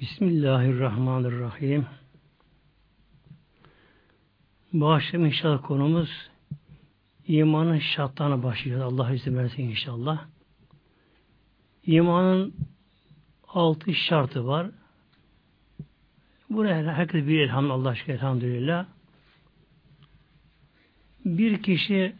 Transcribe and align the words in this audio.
Bismillahirrahmanirrahim. 0.00 1.86
Bu 4.72 4.92
akşam 4.92 5.26
inşallah 5.26 5.62
konumuz 5.62 6.30
imanın 7.26 7.78
şartlarına 7.78 8.42
başlayacağız. 8.42 8.82
Allah 8.82 9.14
izin 9.14 9.36
verirse 9.36 9.62
inşallah. 9.62 10.26
İmanın 11.86 12.54
altı 13.48 13.94
şartı 13.94 14.46
var. 14.46 14.70
Buraya 16.50 16.96
herkes 16.96 17.26
bir 17.26 17.40
elhamdülillah, 17.40 17.74
Allah 17.74 17.88
aşkına 17.88 18.14
elhamdülillah. 18.14 18.86
Bir 21.24 21.62
kişi, 21.62 22.16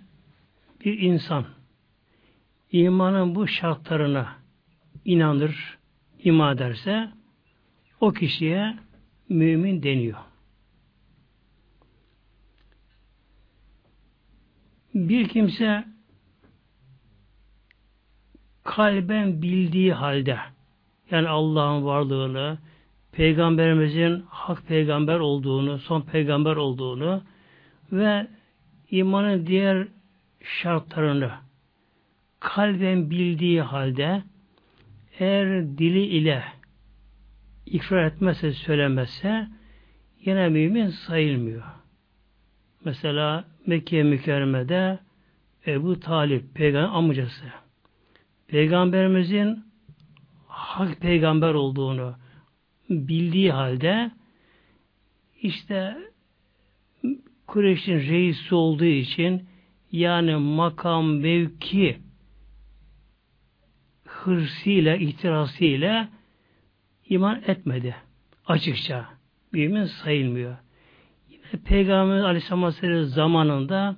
bir 0.84 0.98
insan 0.98 1.46
imanın 2.72 3.34
bu 3.34 3.48
şartlarına 3.48 4.36
inanır, 5.04 5.78
iman 6.18 6.56
ederse 6.56 7.23
o 8.00 8.12
kişiye 8.12 8.76
mümin 9.28 9.82
deniyor. 9.82 10.18
Bir 14.94 15.28
kimse 15.28 15.84
kalben 18.64 19.42
bildiği 19.42 19.92
halde 19.92 20.38
yani 21.10 21.28
Allah'ın 21.28 21.84
varlığını, 21.84 22.58
Peygamberimizin 23.12 24.24
hak 24.28 24.66
peygamber 24.66 25.18
olduğunu, 25.18 25.78
son 25.78 26.00
peygamber 26.00 26.56
olduğunu 26.56 27.22
ve 27.92 28.26
imanın 28.90 29.46
diğer 29.46 29.88
şartlarını 30.40 31.30
kalben 32.40 33.10
bildiği 33.10 33.62
halde 33.62 34.22
eğer 35.18 35.78
dili 35.78 36.04
ile 36.04 36.44
ikrar 37.66 38.04
etmezse, 38.04 38.52
söylemezse 38.52 39.48
yine 40.24 40.48
mümin 40.48 40.88
sayılmıyor. 40.88 41.64
Mesela 42.84 43.44
Mekke 43.66 44.02
mükerremede 44.02 44.98
Ebu 45.66 46.00
Talip, 46.00 46.54
peygamber 46.54 46.96
amcası. 46.96 47.44
Peygamberimizin 48.48 49.64
hak 50.46 51.00
peygamber 51.00 51.54
olduğunu 51.54 52.16
bildiği 52.90 53.52
halde 53.52 54.10
işte 55.42 55.96
Kureyş'in 57.46 57.98
reisi 57.98 58.54
olduğu 58.54 58.84
için 58.84 59.48
yani 59.92 60.36
makam, 60.36 61.16
mevki 61.16 61.98
hırsıyla, 64.04 64.96
ihtirasıyla 64.96 66.08
iman 67.14 67.42
etmedi. 67.46 67.96
Açıkça. 68.46 69.08
Mümin 69.52 69.84
sayılmıyor. 69.84 70.56
Yine 71.30 71.62
Peygamber 71.64 72.18
Aleyhisselam 72.18 73.04
zamanında 73.04 73.96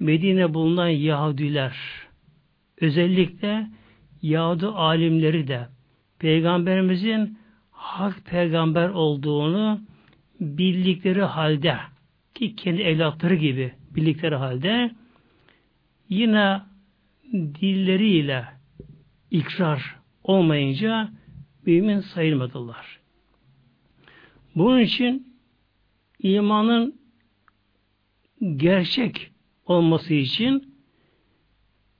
Medine 0.00 0.54
bulunan 0.54 0.88
Yahudiler 0.88 1.76
özellikle 2.80 3.66
Yahudi 4.22 4.66
alimleri 4.66 5.48
de 5.48 5.68
Peygamberimizin 6.18 7.38
hak 7.70 8.24
peygamber 8.26 8.88
olduğunu 8.88 9.80
bildikleri 10.40 11.22
halde 11.22 11.76
ki 12.34 12.56
kendi 12.56 12.82
evlatları 12.82 13.34
gibi 13.34 13.72
bildikleri 13.90 14.34
halde 14.34 14.90
yine 16.08 16.60
dilleriyle 17.32 18.44
ikrar 19.30 19.96
olmayınca 20.22 21.10
mümin 21.66 22.00
sayılmadılar. 22.00 23.00
Bunun 24.54 24.80
için 24.80 25.36
imanın 26.18 27.00
gerçek 28.56 29.30
olması 29.66 30.14
için 30.14 30.74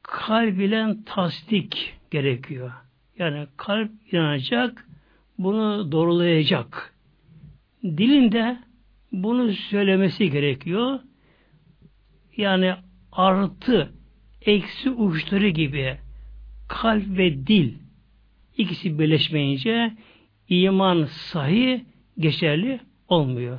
kalb 0.03 0.59
ile 0.59 0.97
tasdik 1.07 1.95
gerekiyor. 2.11 2.73
Yani 3.19 3.47
kalp 3.57 3.91
inanacak, 4.13 4.89
bunu 5.39 5.93
doğrulayacak. 5.93 6.95
Dilinde 7.83 8.59
bunu 9.13 9.53
söylemesi 9.53 10.31
gerekiyor. 10.31 11.01
Yani 12.37 12.75
artı, 13.13 13.93
eksi 14.43 14.91
uçları 14.91 15.49
gibi 15.49 15.99
kalp 16.69 17.19
ve 17.19 17.47
dil 17.47 17.75
ikisi 18.61 18.99
birleşmeyince 18.99 19.93
iman 20.49 21.05
sahi 21.05 21.85
geçerli 22.19 22.81
olmuyor. 23.09 23.59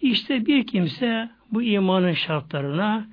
İşte 0.00 0.46
bir 0.46 0.66
kimse 0.66 1.30
bu 1.52 1.62
imanın 1.62 2.12
şartlarına 2.12 3.08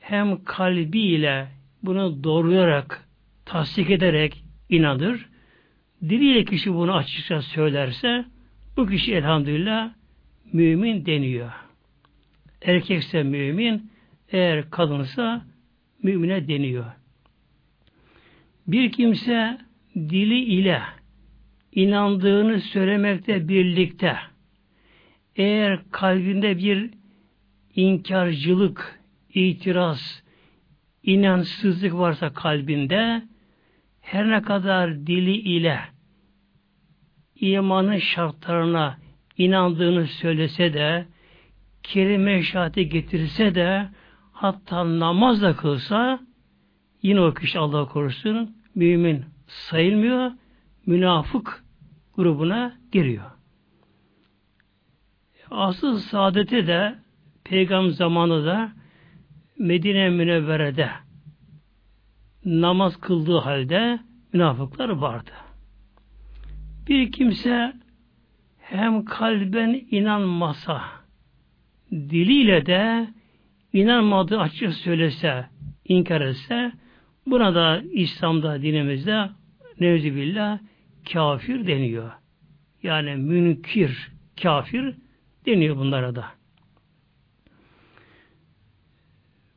hem 0.00 0.44
kalbiyle 0.44 1.48
bunu 1.82 2.24
doğrulayarak, 2.24 3.08
tasdik 3.44 3.90
ederek 3.90 4.44
inanır, 4.68 5.28
diliyle 6.02 6.44
kişi 6.44 6.74
bunu 6.74 6.94
açıkça 6.94 7.42
söylerse, 7.42 8.24
bu 8.76 8.86
kişi 8.86 9.14
elhamdülillah 9.14 9.92
mümin 10.52 11.06
deniyor. 11.06 11.50
Erkekse 12.62 13.22
mümin, 13.22 13.90
eğer 14.32 14.70
kadınsa 14.70 15.46
mümine 16.02 16.48
deniyor. 16.48 17.01
Bir 18.66 18.92
kimse 18.92 19.58
dili 19.96 20.38
ile 20.38 20.82
inandığını 21.72 22.60
söylemekte 22.60 23.48
birlikte 23.48 24.16
eğer 25.36 25.80
kalbinde 25.90 26.58
bir 26.58 26.90
inkarcılık, 27.76 29.00
itiraz, 29.34 30.22
inançsızlık 31.02 31.94
varsa 31.94 32.32
kalbinde 32.32 33.22
her 34.00 34.30
ne 34.30 34.42
kadar 34.42 35.06
dili 35.06 35.36
ile 35.36 35.80
imanın 37.40 37.98
şartlarına 37.98 38.98
inandığını 39.38 40.06
söylese 40.06 40.74
de 40.74 41.06
kelime 41.82 42.42
şahati 42.42 42.88
getirse 42.88 43.54
de 43.54 43.88
hatta 44.32 44.98
namaz 44.98 45.42
da 45.42 45.56
kılsa 45.56 46.20
yine 47.02 47.20
o 47.20 47.34
kişi 47.34 47.58
Allah 47.58 47.88
korusun 47.88 48.56
mümin 48.74 49.24
sayılmıyor, 49.46 50.32
münafık 50.86 51.64
grubuna 52.16 52.76
giriyor. 52.92 53.30
Asıl 55.50 55.98
saadeti 55.98 56.66
de 56.66 56.94
peygamber 57.44 57.90
zamanı 57.90 58.46
da 58.46 58.72
Medine 59.58 60.10
Münevvere'de 60.10 60.90
namaz 62.44 62.96
kıldığı 62.96 63.38
halde 63.38 64.00
münafıklar 64.32 64.88
vardı. 64.88 65.30
Bir 66.88 67.12
kimse 67.12 67.72
hem 68.58 69.04
kalben 69.04 69.86
inanmasa, 69.90 70.82
diliyle 71.90 72.66
de 72.66 73.08
inanmadığı 73.72 74.40
açık 74.40 74.74
söylese, 74.74 75.46
inkar 75.84 76.20
etse, 76.20 76.72
buna 77.26 77.54
da 77.54 77.82
İslam'da, 77.92 78.62
dinimizde 78.62 79.30
nevzibillah 79.80 80.58
kafir 81.12 81.66
deniyor. 81.66 82.12
Yani 82.82 83.16
münkir, 83.16 84.10
kafir 84.42 84.94
deniyor 85.46 85.76
bunlara 85.76 86.14
da. 86.14 86.24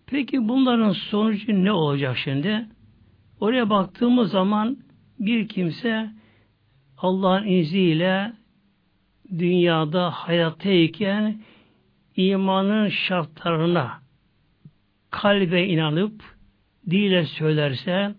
Peki 0.08 0.48
bunların 0.48 0.92
sonucu 0.92 1.64
ne 1.64 1.72
olacak 1.72 2.18
şimdi? 2.18 2.66
Oraya 3.40 3.70
baktığımız 3.70 4.32
zaman 4.32 4.78
bir 5.20 5.48
kimse 5.48 6.10
Allah'ın 6.98 7.48
izniyle 7.48 8.34
dünyada 9.30 10.12
hayattayken 10.12 11.42
imanın 12.16 12.90
şartlarına 12.90 14.02
kalbe 15.12 15.66
inanıp 15.66 16.35
dile 16.90 17.26
söylerse 17.26 18.16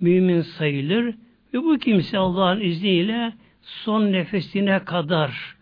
mümin 0.00 0.40
sayılır 0.40 1.14
ve 1.54 1.58
bu 1.58 1.78
kimse 1.78 2.18
Allah'ın 2.18 2.60
izniyle 2.60 3.32
son 3.62 4.12
nefesine 4.12 4.84
kadar 4.84 5.56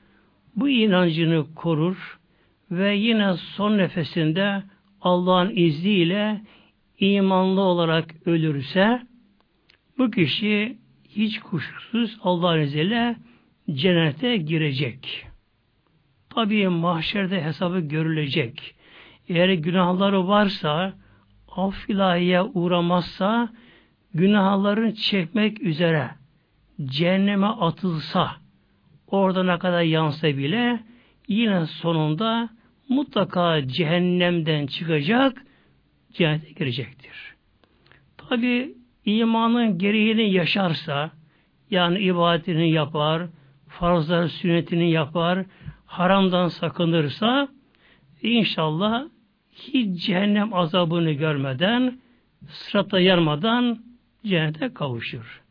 bu 0.57 0.69
inancını 0.69 1.55
korur 1.55 2.19
ve 2.71 2.97
yine 2.97 3.35
son 3.35 3.79
nefesinde 3.79 4.63
Allah'ın 5.01 5.53
izniyle 5.57 6.41
imanlı 6.99 7.61
olarak 7.61 8.15
ölürse 8.27 9.03
bu 9.99 10.11
kişi 10.11 10.79
hiç 11.09 11.41
kuşkusuz 11.41 12.19
Allah'ın 12.23 12.61
izniyle 12.61 13.17
cennete 13.71 14.37
girecek. 14.37 15.27
Tabii 16.35 16.69
mahşerde 16.69 17.45
hesabı 17.45 17.81
görülecek. 17.81 18.75
Eğer 19.29 19.49
günahları 19.49 20.29
varsa 20.29 20.95
af 21.57 21.91
ilahiye 21.91 22.43
uğramazsa 22.43 23.49
günahlarını 24.15 24.95
çekmek 24.95 25.63
üzere 25.63 26.11
cehenneme 26.85 27.47
atılsa 27.47 28.31
orada 29.07 29.45
ne 29.45 29.59
kadar 29.59 29.83
yansa 29.83 30.29
bile 30.29 30.81
yine 31.29 31.67
sonunda 31.67 32.49
mutlaka 32.89 33.69
cehennemden 33.69 34.67
çıkacak 34.67 35.43
cennete 36.13 36.53
girecektir. 36.53 37.35
Tabi 38.17 38.75
imanın 39.05 39.79
gereğini 39.79 40.33
yaşarsa 40.33 41.11
yani 41.71 41.99
ibadetini 41.99 42.71
yapar, 42.71 43.23
farzlar 43.69 44.29
sünnetini 44.29 44.91
yapar, 44.91 45.45
haramdan 45.87 46.49
sakınırsa 46.49 47.49
inşallah 48.23 49.05
hiç 49.69 50.05
cehennem 50.07 50.55
azabını 50.55 51.13
görmeden 51.13 51.99
sırata 52.49 53.01
yarmadan 53.01 53.79
cennete 54.27 54.75
kavuşur. 54.75 55.43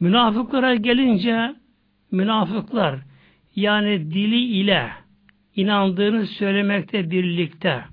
Münafıklara 0.00 0.74
gelince 0.74 1.54
münafıklar 2.10 2.98
yani 3.56 4.10
dili 4.10 4.40
ile 4.40 4.90
inandığını 5.56 6.26
söylemekte 6.26 7.10
birlikte 7.10 7.84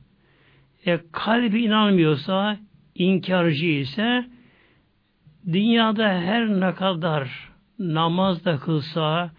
e, 0.85 0.99
kalbi 1.11 1.63
inanmıyorsa 1.63 2.57
inkarcı 2.95 3.65
ise 3.65 4.25
dünyada 5.53 6.07
her 6.07 6.47
ne 6.47 6.75
kadar 6.75 7.49
namaz 7.79 8.45
da 8.45 8.57
kılsa, 8.57 9.31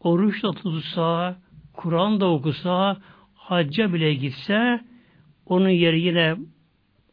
oruç 0.00 0.42
da 0.42 0.50
tutsa, 0.50 1.36
Kur'an 1.72 2.20
da 2.20 2.26
okusa, 2.26 2.96
hacca 3.34 3.92
bile 3.92 4.14
gitse 4.14 4.80
onun 5.50 5.68
yeri 5.68 6.00
yine 6.00 6.36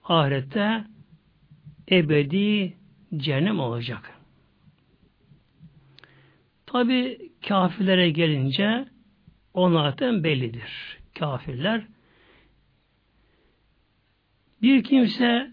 ahirette 0.03 0.83
ebedi 1.91 2.77
cehennem 3.17 3.59
olacak. 3.59 4.13
Tabi 6.65 7.17
kafirlere 7.47 8.09
gelince 8.09 8.85
onlardan 9.53 10.23
bellidir. 10.23 10.97
Kafirler 11.19 11.85
bir 14.61 14.83
kimse 14.83 15.51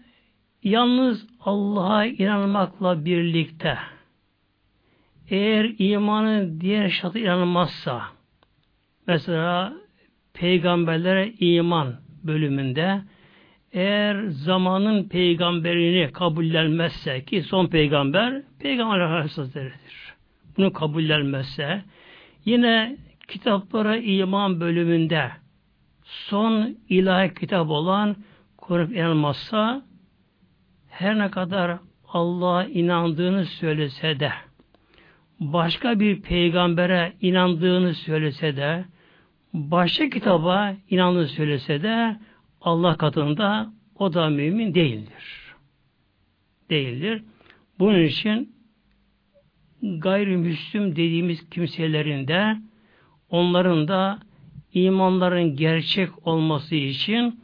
yalnız 0.63 1.27
Allah'a 1.39 2.05
inanmakla 2.05 3.05
birlikte 3.05 3.77
eğer 5.29 5.75
imanın 5.79 6.61
diğer 6.61 6.89
şartı 6.89 7.19
inanmazsa 7.19 8.01
mesela 9.07 9.73
peygamberlere 10.33 11.33
iman 11.39 12.04
bölümünde 12.27 13.01
eğer 13.73 14.27
zamanın 14.27 15.03
peygamberini 15.09 16.11
kabullenmezse 16.11 17.25
ki 17.25 17.41
son 17.41 17.67
peygamber 17.67 18.41
peygamber 18.59 18.99
Aleyhisselatü'dür. 18.99 20.15
Bunu 20.57 20.73
kabullenmezse 20.73 21.83
yine 22.45 22.97
kitaplara 23.27 23.97
iman 23.97 24.59
bölümünde 24.59 25.31
son 26.03 26.77
ilahi 26.89 27.33
kitap 27.33 27.69
olan 27.69 28.15
Kur'an 28.57 28.91
inanmazsa 28.91 29.81
her 30.89 31.17
ne 31.17 31.31
kadar 31.31 31.77
Allah'a 32.07 32.63
inandığını 32.63 33.45
söylese 33.45 34.19
de 34.19 34.31
başka 35.39 35.99
bir 35.99 36.21
peygambere 36.21 37.13
inandığını 37.21 37.93
söylese 37.93 38.57
de 38.57 38.85
başka 39.55 40.09
kitaba 40.09 40.75
inandığını 40.89 41.27
söylese 41.27 41.83
de 41.83 42.17
Allah 42.61 42.97
katında 42.97 43.73
o 43.95 44.13
da 44.13 44.29
mümin 44.29 44.75
değildir. 44.75 45.55
Değildir. 46.69 47.23
Bunun 47.79 48.03
için 48.03 48.55
gayrimüslim 49.81 50.91
dediğimiz 50.91 51.49
kimselerin 51.49 52.27
de 52.27 52.57
onların 53.29 53.87
da 53.87 54.19
imanların 54.73 55.55
gerçek 55.55 56.27
olması 56.27 56.75
için 56.75 57.39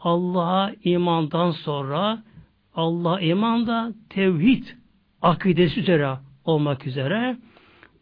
Allah'a 0.00 0.72
imandan 0.84 1.50
sonra 1.50 2.22
Allah 2.74 3.20
imanda 3.20 3.92
tevhid 4.08 4.64
akidesi 5.22 5.80
üzere 5.80 6.16
olmak 6.44 6.86
üzere 6.86 7.36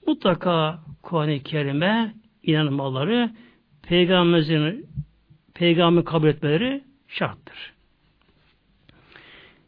mutlaka 0.07 0.81
Kuran-ı 1.03 1.39
Kerim'e 1.43 2.15
inanmaları 2.47 3.31
peygamberimizin 3.83 4.87
peygamber 5.55 6.05
kabul 6.05 6.29
etmeleri 6.29 6.85
şarttır. 7.09 7.73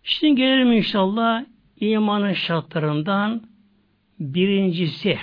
Şimdi 0.02 0.34
gelelim 0.34 0.72
inşallah 0.72 1.44
imanın 1.80 2.32
şartlarından 2.32 3.42
birincisi 4.20 5.18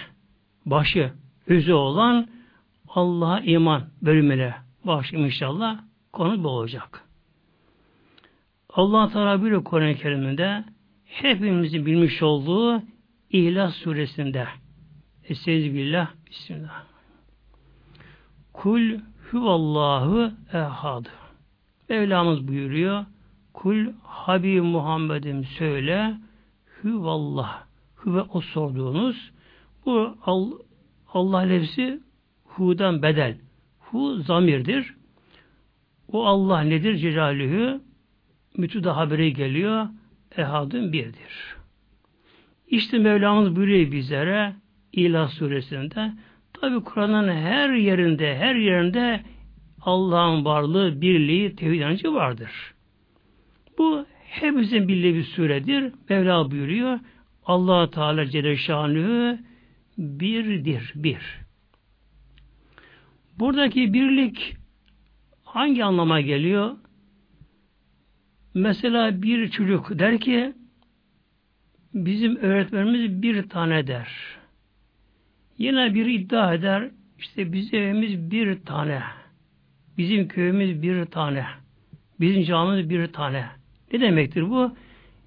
başı 0.66 1.12
özü 1.48 1.74
olan 1.74 2.28
Allah'a 2.88 3.40
iman 3.40 3.84
bölümüne 4.02 4.54
başlayayım 4.84 5.28
inşallah 5.28 5.80
konu 6.13 6.44
bu 6.44 6.48
olacak. 6.48 7.04
Allah 8.69 9.10
Teala 9.10 9.46
bir 9.46 9.63
Kur'an-ı 9.63 9.96
Kerim'inde 9.96 10.63
hepimizin 11.06 11.86
bilmiş 11.86 12.24
olduğu 12.24 12.81
İhlas 13.30 13.75
suresinde 13.75 14.48
Estağfirullah 15.24 16.07
Bismillah. 16.30 16.94
Kul 18.56 19.00
huvallahu 19.31 20.31
ehad. 20.54 21.06
Mevlamız 21.90 22.48
buyuruyor. 22.48 23.06
Kul 23.54 23.86
Habib 24.04 24.63
Muhammed'im 24.63 25.46
söyle 25.46 26.18
huvallah. 26.81 27.63
Huve 27.96 28.22
o 28.22 28.42
sorduğunuz 28.42 29.31
bu 29.86 30.18
Allah 31.13 31.40
lefzi 31.40 32.00
hu'dan 32.46 33.02
bedel. 33.02 33.38
Hu 33.80 34.16
zamirdir. 34.16 34.94
O 36.12 36.25
Allah 36.25 36.62
nedir? 36.62 36.96
Celalühü 36.96 37.81
mütüde 38.57 38.90
haberi 38.90 39.34
geliyor. 39.34 39.88
Ehadın 40.38 40.94
birdir. 40.94 41.56
İşte 42.68 43.00
Mevlamız 43.00 43.56
buyuruyor 43.56 43.92
bizlere 43.92 44.56
İlah 44.94 45.30
suresinde 45.30 46.13
tabi 46.66 46.84
Kur'an'ın 46.84 47.28
her 47.28 47.74
yerinde 47.74 48.38
her 48.38 48.56
yerinde 48.56 49.22
Allah'ın 49.82 50.46
varlığı, 50.46 51.02
birliği, 51.02 51.56
tevhid 51.56 51.80
inancı 51.80 52.14
vardır. 52.14 52.52
Bu 53.78 54.06
hepimizin 54.24 54.88
bildiği 54.88 55.16
bir 55.16 55.24
suredir. 55.24 55.94
Mevla 56.10 56.52
buyuruyor. 56.52 57.00
allah 57.46 57.90
Teala 57.90 58.26
Celle 58.26 58.58
Şanı 58.58 59.40
birdir, 59.98 60.92
bir. 60.95 61.40
Buradaki 63.40 63.94
birlik 63.94 64.56
hangi 65.44 65.84
anlama 65.84 66.22
geliyor? 66.22 66.72
Mesela 68.54 69.22
bir 69.22 69.50
çocuk 69.50 70.00
der 70.00 70.19
ki 70.19 70.54
bizim 71.94 72.36
öğretmenimiz 72.36 73.22
bir 73.22 73.50
tane 73.50 73.88
der. 73.88 74.34
Yine 75.57 75.94
bir 75.94 76.06
iddia 76.06 76.54
eder 76.54 76.90
işte 77.19 77.54
bizim 77.54 77.80
evimiz 77.80 78.31
bir 78.31 78.59
tane. 78.66 79.02
Bizim 79.97 80.28
köyümüz 80.28 80.81
bir 80.81 81.06
tane. 81.06 81.45
Bizim 82.19 82.44
camimiz 82.44 82.90
bir 82.90 83.07
tane. 83.07 83.45
Ne 83.94 84.02
demektir 84.02 84.50
bu? 84.50 84.76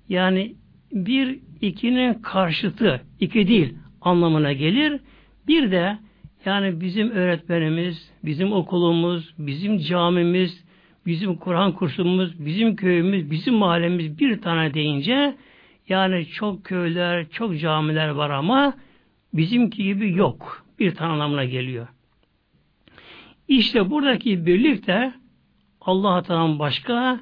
Yani 0.08 0.54
bir 0.92 1.38
ikinin 1.60 2.14
karşıtı, 2.14 3.00
iki 3.20 3.48
değil 3.48 3.74
anlamına 4.00 4.52
gelir. 4.52 5.00
Bir 5.46 5.70
de 5.70 5.98
yani 6.44 6.80
bizim 6.80 7.10
öğretmenimiz, 7.10 8.12
bizim 8.24 8.52
okulumuz, 8.52 9.34
bizim 9.38 9.78
camimiz, 9.78 10.64
bizim 11.06 11.36
Kur'an 11.36 11.72
kursumuz, 11.72 12.46
bizim 12.46 12.76
köyümüz, 12.76 13.30
bizim 13.30 13.54
mahallemiz 13.54 14.18
bir 14.18 14.42
tane 14.42 14.74
deyince 14.74 15.34
yani 15.88 16.26
çok 16.26 16.64
köyler, 16.64 17.28
çok 17.28 17.58
camiler 17.58 18.08
var 18.08 18.30
ama 18.30 18.74
bizimki 19.32 19.84
gibi 19.84 20.16
yok. 20.16 20.66
Bir 20.78 20.94
tane 20.94 21.12
anlamına 21.12 21.44
geliyor. 21.44 21.88
İşte 23.48 23.90
buradaki 23.90 24.46
birlik 24.46 24.86
de 24.86 25.12
Allah'tan 25.80 26.58
başka 26.58 27.20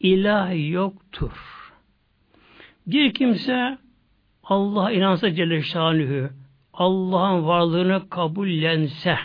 ilah 0.00 0.70
yoktur. 0.70 1.32
Bir 2.86 3.14
kimse 3.14 3.78
Allah 4.42 4.92
inansa 4.92 5.34
Celle 5.34 5.62
Şanühü, 5.62 6.30
Allah'ın 6.72 7.46
varlığını 7.46 8.08
kabullense 8.08 9.18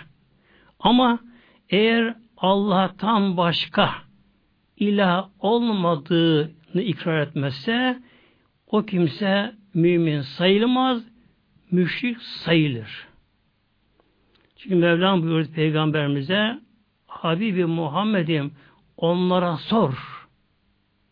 ama 0.80 1.20
eğer 1.70 2.15
Allah'tan 2.38 3.38
başka 3.38 3.89
ilah 4.77 5.30
olmadığını 5.39 6.82
ikrar 6.82 7.22
etmezse 7.22 8.00
o 8.68 8.86
kimse 8.86 9.56
mümin 9.74 10.22
sayılmaz, 10.22 11.12
müşrik 11.74 12.22
sayılır. 12.22 13.08
Çünkü 14.56 14.75
Mevlam 14.75 15.22
buyurdu 15.22 15.51
Peygamberimize 15.51 16.60
Habibi 17.08 17.65
Muhammed'im 17.65 18.51
onlara 18.98 19.58
sor. 19.58 20.27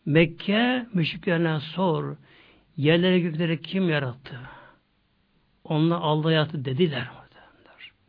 Mekke 0.06 0.86
müşriklerine 0.94 1.60
sor. 1.60 2.16
Yerleri 2.76 3.22
gökleri 3.22 3.62
kim 3.62 3.88
yarattı? 3.88 4.40
Onlar 5.64 5.98
Allah 6.00 6.32
yattı 6.32 6.64
dediler. 6.64 7.10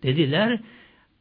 Dediler. 0.03 0.59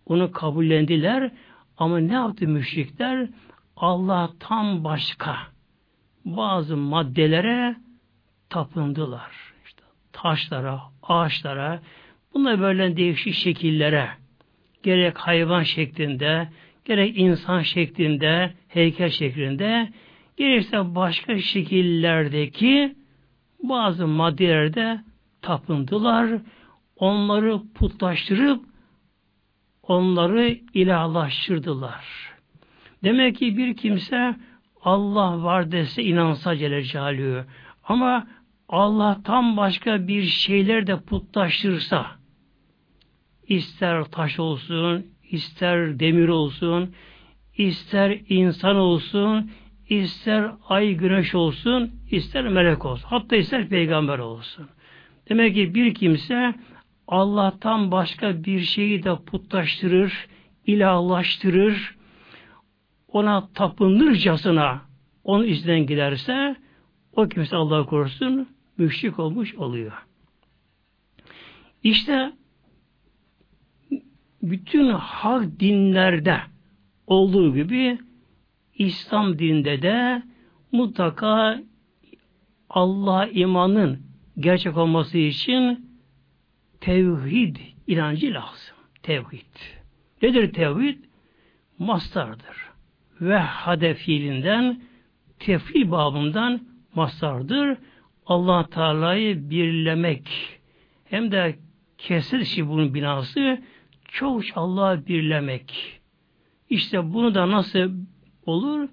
Onu 0.07 0.33
kabullendiler. 0.33 1.31
Ama 1.77 1.99
ne 1.99 2.12
yaptı 2.12 2.49
müşrikler? 2.49 3.29
Allah 3.77 4.31
tam 4.41 4.85
başka 4.85 5.37
bazı 6.25 6.77
maddelere 6.77 7.77
tapındılar. 8.49 9.33
İşte 9.65 9.83
taşlara, 10.12 10.92
ağaçlara, 11.03 11.81
bunlar 12.35 12.61
böyle 12.61 12.97
değişik 12.97 13.35
şekillere, 13.35 14.09
gerek 14.83 15.19
hayvan 15.19 15.63
şeklinde, 15.63 16.49
gerek 16.85 17.19
insan 17.19 17.63
şeklinde, 17.63 18.55
heykel 18.69 19.11
şeklinde, 19.11 19.89
gerekse 20.37 20.95
başka 20.95 21.39
şekillerdeki 21.39 22.95
bazı 23.63 24.07
maddelerde 24.07 25.01
tapındılar. 25.43 26.41
Onları 26.97 27.61
putlaştırıp 27.75 28.65
onları 29.83 30.59
ilahlaştırdılar. 30.75 32.33
Demek 33.05 33.37
ki 33.37 33.57
bir 33.57 33.77
kimse 33.77 34.37
Allah 34.83 35.43
var 35.43 35.73
dese 35.73 36.03
inansa 36.03 36.57
Celle 36.57 36.83
Celaluhu. 36.83 37.45
Ama 37.85 38.27
Allah'tan 38.73 39.57
başka 39.57 40.09
bir 40.09 40.23
şeyler 40.23 40.87
de 40.87 41.00
putlaştırsa 41.00 42.07
ister 43.49 44.05
taş 44.05 44.38
olsun, 44.38 45.07
ister 45.31 46.00
demir 46.00 46.29
olsun, 46.29 46.95
ister 47.57 48.21
insan 48.29 48.76
olsun, 48.76 49.50
ister 49.88 50.50
ay 50.69 50.95
güneş 50.95 51.35
olsun, 51.35 51.91
ister 52.11 52.49
melek 52.49 52.85
olsun. 52.85 53.09
Hatta 53.09 53.37
ister 53.37 53.69
peygamber 53.69 54.19
olsun. 54.19 54.69
Demek 55.29 55.55
ki 55.55 55.75
bir 55.75 55.95
kimse 55.95 56.55
Allah'tan 57.09 57.91
başka 57.91 58.45
bir 58.45 58.61
şeyi 58.61 59.02
de 59.02 59.17
putlaştırır, 59.26 60.26
ilahlaştırır, 60.67 61.97
ona 63.09 63.49
tapınırcasına 63.55 64.81
onun 65.25 65.45
izden 65.45 65.87
giderse 65.87 66.57
o 67.17 67.29
kimse 67.29 67.57
Allah 67.57 67.87
korusun 67.87 68.49
müşrik 68.79 69.19
olmuş 69.19 69.55
oluyor. 69.55 70.07
İşte 71.83 72.33
bütün 74.43 74.88
hak 74.91 75.61
dinlerde 75.61 76.41
olduğu 77.07 77.55
gibi 77.55 77.99
İslam 78.75 79.38
dinde 79.38 79.83
de 79.83 80.23
mutlaka 80.73 81.62
Allah 82.71 83.26
imanın 83.26 84.02
gerçek 84.38 84.76
olması 84.76 85.19
için 85.19 85.91
tevhid 86.81 87.57
inancı 87.87 88.35
lazım. 88.35 88.76
Tevhid. 89.02 89.57
Nedir 90.23 90.52
tevhid? 90.52 90.99
Mastardır. 91.79 92.57
Ve 93.21 93.38
hade 93.38 93.95
fiilinden 93.95 94.83
tefil 95.38 95.91
babından 95.91 96.61
mastardır. 96.95 97.79
Allah 98.26 98.67
Teala'yı 98.67 99.50
birlemek. 99.50 100.29
Hem 101.05 101.33
de 101.33 101.59
kesir 101.99 102.45
şi 102.45 102.69
bunun 102.69 102.95
binası 102.95 103.62
çok 104.09 104.43
Allah'ı 104.55 105.07
birlemek. 105.07 106.00
İşte 106.71 107.12
bunu 107.12 107.35
da 107.35 107.50
nasıl 107.50 107.91
olur? 108.47 108.88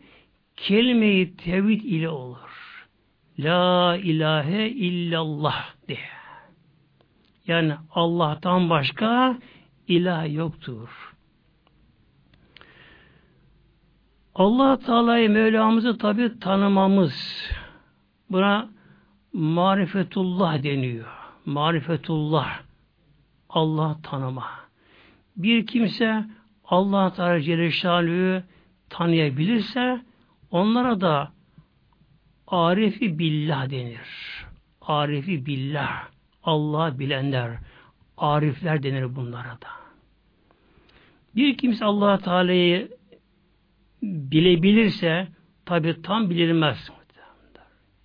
Kelime-i 0.57 1.35
tevhid 1.35 1.81
ile 1.81 2.09
olur. 2.09 2.87
La 3.39 3.97
ilahe 3.97 4.69
illallah 4.69 5.65
diye. 5.87 5.99
Yani 7.47 7.73
Allah'tan 7.91 8.69
başka 8.69 9.37
ilah 9.87 10.33
yoktur. 10.33 11.15
Allah 14.35 14.79
Teala'yı 14.79 15.29
Mevlamızı 15.29 15.97
tabi 15.97 16.39
tanımamız 16.39 17.45
buna 18.31 18.69
marifetullah 19.39 20.63
deniyor. 20.63 21.05
Marifetullah 21.45 22.59
Allah 23.49 23.97
tanıma. 24.03 24.49
Bir 25.37 25.67
kimse 25.67 26.25
Allah 26.65 27.13
Teala 27.13 27.41
Celle 27.41 28.43
tanıyabilirse 28.89 30.01
onlara 30.51 31.01
da 31.01 31.31
arifi 32.47 33.19
billah 33.19 33.69
denir. 33.69 33.99
Arifi 34.81 35.45
billah. 35.45 36.07
Allah 36.43 36.99
bilenler, 36.99 37.51
arifler 38.17 38.83
denir 38.83 39.15
bunlara 39.15 39.51
da. 39.51 39.69
Bir 41.35 41.57
kimse 41.57 41.85
allah 41.85 42.17
Teala'yı 42.17 42.91
bilebilirse 44.03 45.27
tabi 45.65 46.01
tam 46.01 46.29
bilinmez. 46.29 46.91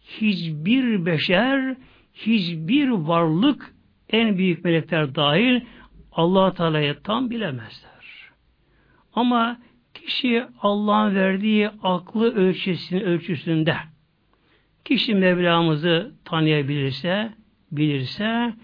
Hiçbir 0.04 1.06
beşer, 1.06 1.76
hiçbir 2.14 2.88
varlık 2.88 3.74
en 4.10 4.38
büyük 4.38 4.64
melekler 4.64 5.14
dahil 5.14 5.60
allah 6.12 6.54
Teala'yı 6.54 7.00
tam 7.02 7.30
bilemezler. 7.30 8.30
Ama 9.14 9.58
kişi 9.94 10.44
Allah'ın 10.60 11.14
verdiği 11.14 11.70
aklı 11.82 12.34
ölçüsünün 12.34 13.00
ölçüsünde 13.00 13.76
kişi 14.84 15.14
Mevlamızı 15.14 16.14
tanıyabilirse, 16.24 17.32
bilirse 17.72 18.54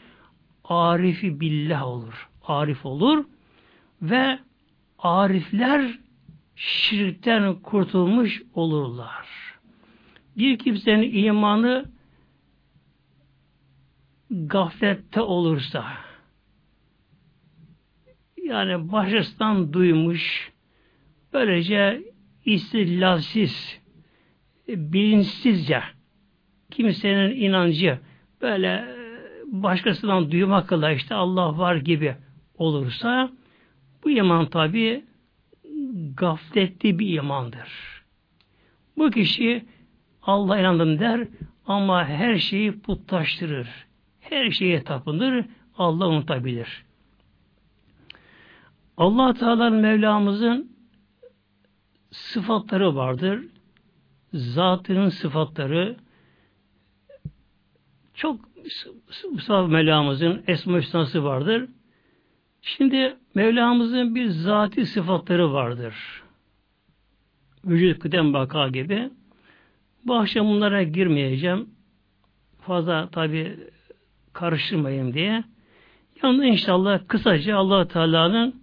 arifi 0.65 1.41
billah 1.41 1.87
olur. 1.87 2.29
Arif 2.47 2.87
olur 2.87 3.25
ve 4.03 4.39
arifler 4.99 5.99
şirkten 6.57 7.55
kurtulmuş 7.55 8.43
olurlar. 8.55 9.40
Bir 10.37 10.59
kimsenin 10.59 11.25
imanı 11.25 11.85
gaflette 14.31 15.21
olursa 15.21 15.85
yani 18.45 18.93
başısından 18.93 19.73
duymuş 19.73 20.53
böylece 21.33 22.03
istillalsiz 22.45 23.81
bilinçsizce 24.69 25.83
kimsenin 26.71 27.41
inancı 27.41 27.99
böyle 28.43 29.01
başkasından 29.47 30.31
duymakla 30.31 30.93
işte 30.93 31.15
Allah 31.15 31.59
var 31.59 31.77
gibi 31.77 32.17
olursa 32.59 33.33
bu 34.05 34.11
iman 34.11 34.51
tabi 34.51 35.05
gafletli 36.15 36.99
bir 36.99 37.15
imandır. 37.15 38.03
Bu 38.97 39.11
kişi 39.11 39.65
Allah 40.23 40.61
inandım 40.61 40.99
der 40.99 41.29
ama 41.67 42.05
her 42.05 42.39
şeyi 42.39 42.81
putlaştırır. 42.81 43.69
Her 44.21 44.50
şeye 44.50 44.85
tapınır. 44.85 45.45
Allah 45.79 46.09
unutabilir. 46.09 46.85
Allah 48.97 49.35
Teala'nın 49.35 49.81
Mevlamızın 49.81 50.73
sıfatları 52.11 52.97
vardır. 52.97 53.45
Zatının 54.33 55.09
sıfatları 55.09 55.97
çok 58.15 58.41
Mustafa 59.33 59.67
Mevlamızın 59.67 60.43
esma 60.47 60.79
hüsnası 60.79 61.25
vardır. 61.25 61.69
Şimdi 62.62 63.17
Mevlamızın 63.35 64.15
bir 64.15 64.29
zati 64.29 64.87
sıfatları 64.87 65.53
vardır. 65.53 66.23
Vücut 67.65 68.03
kıdem 68.03 68.33
baka 68.33 68.69
gibi. 68.69 69.11
Bu 70.04 70.14
akşam 70.14 70.47
bunlara 70.47 70.83
girmeyeceğim. 70.83 71.71
Fazla 72.61 73.09
tabi 73.11 73.57
karıştırmayayım 74.33 75.14
diye. 75.14 75.45
Yalnız 76.23 76.45
inşallah 76.45 77.00
kısaca 77.09 77.57
allah 77.57 77.88
Teala'nın 77.88 78.62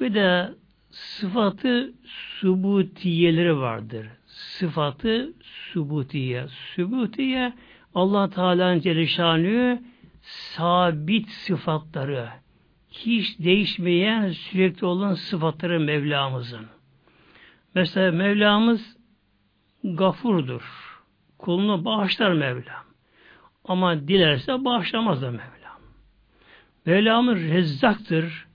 bir 0.00 0.14
de 0.14 0.50
sıfatı 0.90 1.92
subutiyeleri 2.40 3.56
vardır. 3.56 4.06
Sıfatı 4.26 5.32
subutiye. 5.42 6.46
Subutiye 6.48 7.52
allah 7.94 8.30
Teala'nın 8.30 8.80
Celleşanı 8.80 9.82
sabit 10.22 11.28
sıfatları, 11.30 12.28
hiç 12.90 13.38
değişmeyen 13.38 14.30
sürekli 14.30 14.86
olan 14.86 15.14
sıfatları 15.14 15.80
Mevlamızın. 15.80 16.66
Mesela 17.74 18.12
Mevlamız 18.12 18.95
gafurdur. 19.94 20.62
Kulunu 21.38 21.84
bağışlar 21.84 22.32
Mevlam. 22.32 22.84
Ama 23.64 24.08
dilerse 24.08 24.64
bağışlamaz 24.64 25.22
da 25.22 25.30
Mevlam. 25.30 25.80
Mevlamız 26.86 27.38
rezzaktır. 27.38 28.46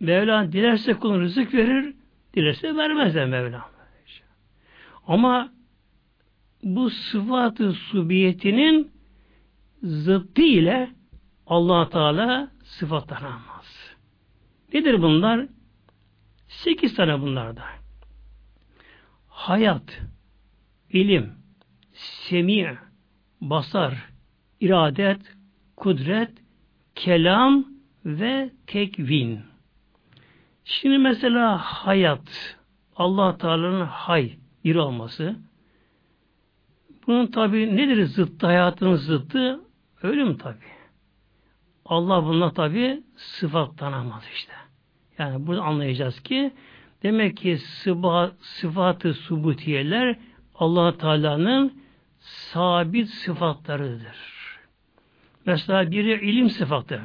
Mevlam 0.00 0.52
dilerse 0.52 0.94
kulun 0.94 1.20
rızık 1.20 1.54
verir, 1.54 1.94
dilerse 2.34 2.76
vermez 2.76 3.14
de 3.14 3.24
Mevlam. 3.24 3.74
Ama 5.06 5.52
bu 6.62 6.90
sıfatı 6.90 7.72
subiyetinin 7.72 8.92
zıttı 9.82 10.42
ile 10.42 10.90
allah 11.46 11.88
Teala 11.88 12.50
sıfatlanamaz. 12.62 13.96
Nedir 14.74 15.02
bunlar? 15.02 15.46
Sekiz 16.48 16.94
tane 16.94 17.20
bunlarda. 17.20 17.83
Hayat, 19.44 20.02
ilim, 20.90 21.32
semi, 21.92 22.78
basar, 23.40 24.12
iradet, 24.60 25.20
kudret, 25.76 26.30
kelam 26.94 27.64
ve 28.04 28.50
tekvin. 28.66 29.40
Şimdi 30.64 30.98
mesela 30.98 31.58
hayat, 31.58 32.56
Allah 32.96 33.38
Teala'nın 33.38 33.86
hay, 33.86 34.32
bir 34.64 34.76
olması. 34.76 35.36
Bunun 37.06 37.26
tabi 37.26 37.76
nedir 37.76 38.04
zıttı, 38.04 38.46
hayatın 38.46 38.94
zıttı? 38.94 39.60
Ölüm 40.02 40.36
tabi. 40.38 40.64
Allah 41.84 42.24
bununla 42.24 42.52
tabi 42.52 43.02
sıfat 43.16 43.78
tanımaz 43.78 44.24
işte. 44.34 44.52
Yani 45.18 45.46
burada 45.46 45.62
anlayacağız 45.62 46.20
ki 46.20 46.52
demek 47.04 47.36
ki 47.36 47.58
sıfa, 47.58 48.32
sıfatı 48.40 49.14
subutiyeler 49.14 50.16
allah 50.54 50.98
Teala'nın 50.98 51.82
sabit 52.18 53.08
sıfatlarıdır. 53.08 54.16
Mesela 55.46 55.90
biri 55.90 56.30
ilim 56.30 56.50
sıfatı. 56.50 57.00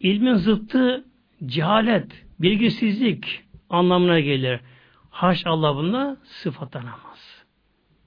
İlmin 0.00 0.34
zıttı 0.34 1.04
cehalet, 1.46 2.24
bilgisizlik 2.38 3.42
anlamına 3.70 4.20
gelir. 4.20 4.60
Haş 5.10 5.46
Allah 5.46 5.76
bunda 5.76 6.16
sıfatlanamaz. 6.24 7.44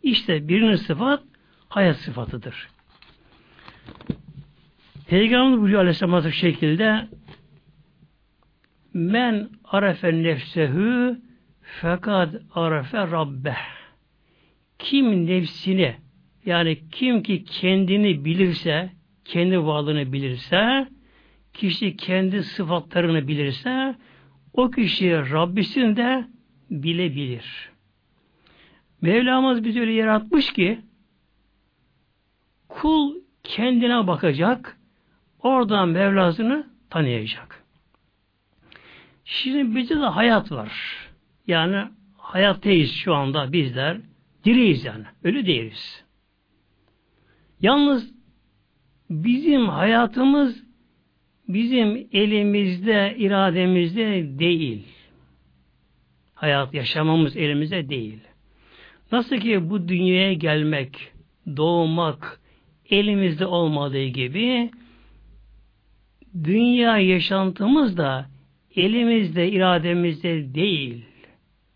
İşte 0.04 0.48
birinin 0.48 0.76
sıfat 0.76 1.24
hayat 1.70 1.98
sıfatıdır. 1.98 2.68
Peygamber 5.08 5.60
buyuruyor 5.60 5.80
Aleyhisselam 5.80 6.32
şekilde 6.32 7.08
men 8.98 9.50
arefe 9.64 10.24
nefsehu 10.24 11.18
fakat 11.82 12.36
arefe 12.56 12.98
rabbeh 12.98 13.64
kim 14.80 15.28
nefsini 15.28 15.96
yani 16.46 16.78
kim 16.92 17.24
ki 17.24 17.44
kendini 17.44 18.26
bilirse 18.26 18.90
kendi 19.26 19.64
varlığını 19.64 20.14
bilirse 20.14 20.88
kişi 21.54 21.98
kendi 21.98 22.44
sıfatlarını 22.44 23.28
bilirse 23.28 23.96
o 24.54 24.72
kişi 24.72 25.12
Rabbisini 25.12 25.96
de 25.96 26.28
bilebilir. 26.72 27.70
Mevlamız 29.02 29.64
bizi 29.64 29.82
öyle 29.82 29.92
yaratmış 29.92 30.54
ki 30.54 30.80
kul 32.70 33.16
kendine 33.44 34.08
bakacak, 34.08 34.78
oradan 35.40 35.90
Mevlasını 35.90 36.68
tanıyacak. 36.90 37.57
Şimdi 39.30 39.76
bizde 39.76 39.96
de 39.96 40.06
hayat 40.06 40.52
var. 40.52 40.72
Yani 41.48 41.88
hayattayız 42.18 42.92
şu 42.92 43.14
anda 43.14 43.54
bizler. 43.54 43.98
Diriyiz 44.46 44.86
yani. 44.86 45.04
Ölü 45.24 45.46
değiliz. 45.46 46.06
Yalnız 47.62 48.14
bizim 49.10 49.70
hayatımız 49.70 50.64
bizim 51.48 52.08
elimizde, 52.12 53.16
irademizde 53.18 54.40
değil. 54.40 54.88
Hayat 56.34 56.74
yaşamamız 56.74 57.38
elimizde 57.38 57.90
değil. 57.90 58.20
Nasıl 59.12 59.38
ki 59.38 59.70
bu 59.70 59.88
dünyaya 59.88 60.34
gelmek, 60.34 61.12
doğmak 61.58 62.42
elimizde 62.90 63.46
olmadığı 63.46 64.06
gibi 64.06 64.72
dünya 66.44 66.98
yaşantımız 66.98 67.98
da 67.98 68.37
elimizde, 68.78 69.52
irademizde 69.52 70.54
değil. 70.54 71.06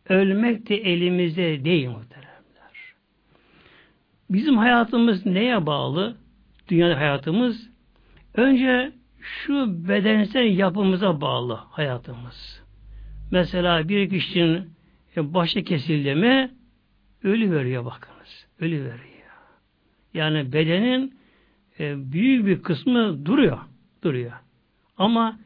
Ölmek 0.09 0.69
de 0.69 0.75
elimizde 0.75 1.65
değil 1.65 1.87
muhteremler. 1.87 2.31
Bizim 4.29 4.57
hayatımız 4.57 5.25
neye 5.25 5.65
bağlı? 5.65 6.17
Dünyada 6.69 6.97
hayatımız 6.97 7.69
önce 8.35 8.91
şu 9.21 9.87
bedensel 9.87 10.57
yapımıza 10.57 11.21
bağlı 11.21 11.53
hayatımız. 11.53 12.63
Mesela 13.31 13.89
bir 13.89 14.09
kişinin 14.09 14.69
başı 15.17 15.63
kesildi 15.63 16.15
mi 16.15 16.51
ölü 17.23 17.51
veriyor 17.51 17.85
bakınız. 17.85 18.47
Ölü 18.59 18.79
veriyor. 18.79 19.01
Yani 20.13 20.53
bedenin 20.53 21.13
e, 21.79 22.11
büyük 22.11 22.45
bir 22.45 22.61
kısmı 22.63 23.25
duruyor. 23.25 23.59
Duruyor. 24.03 24.31
Ama 24.97 25.39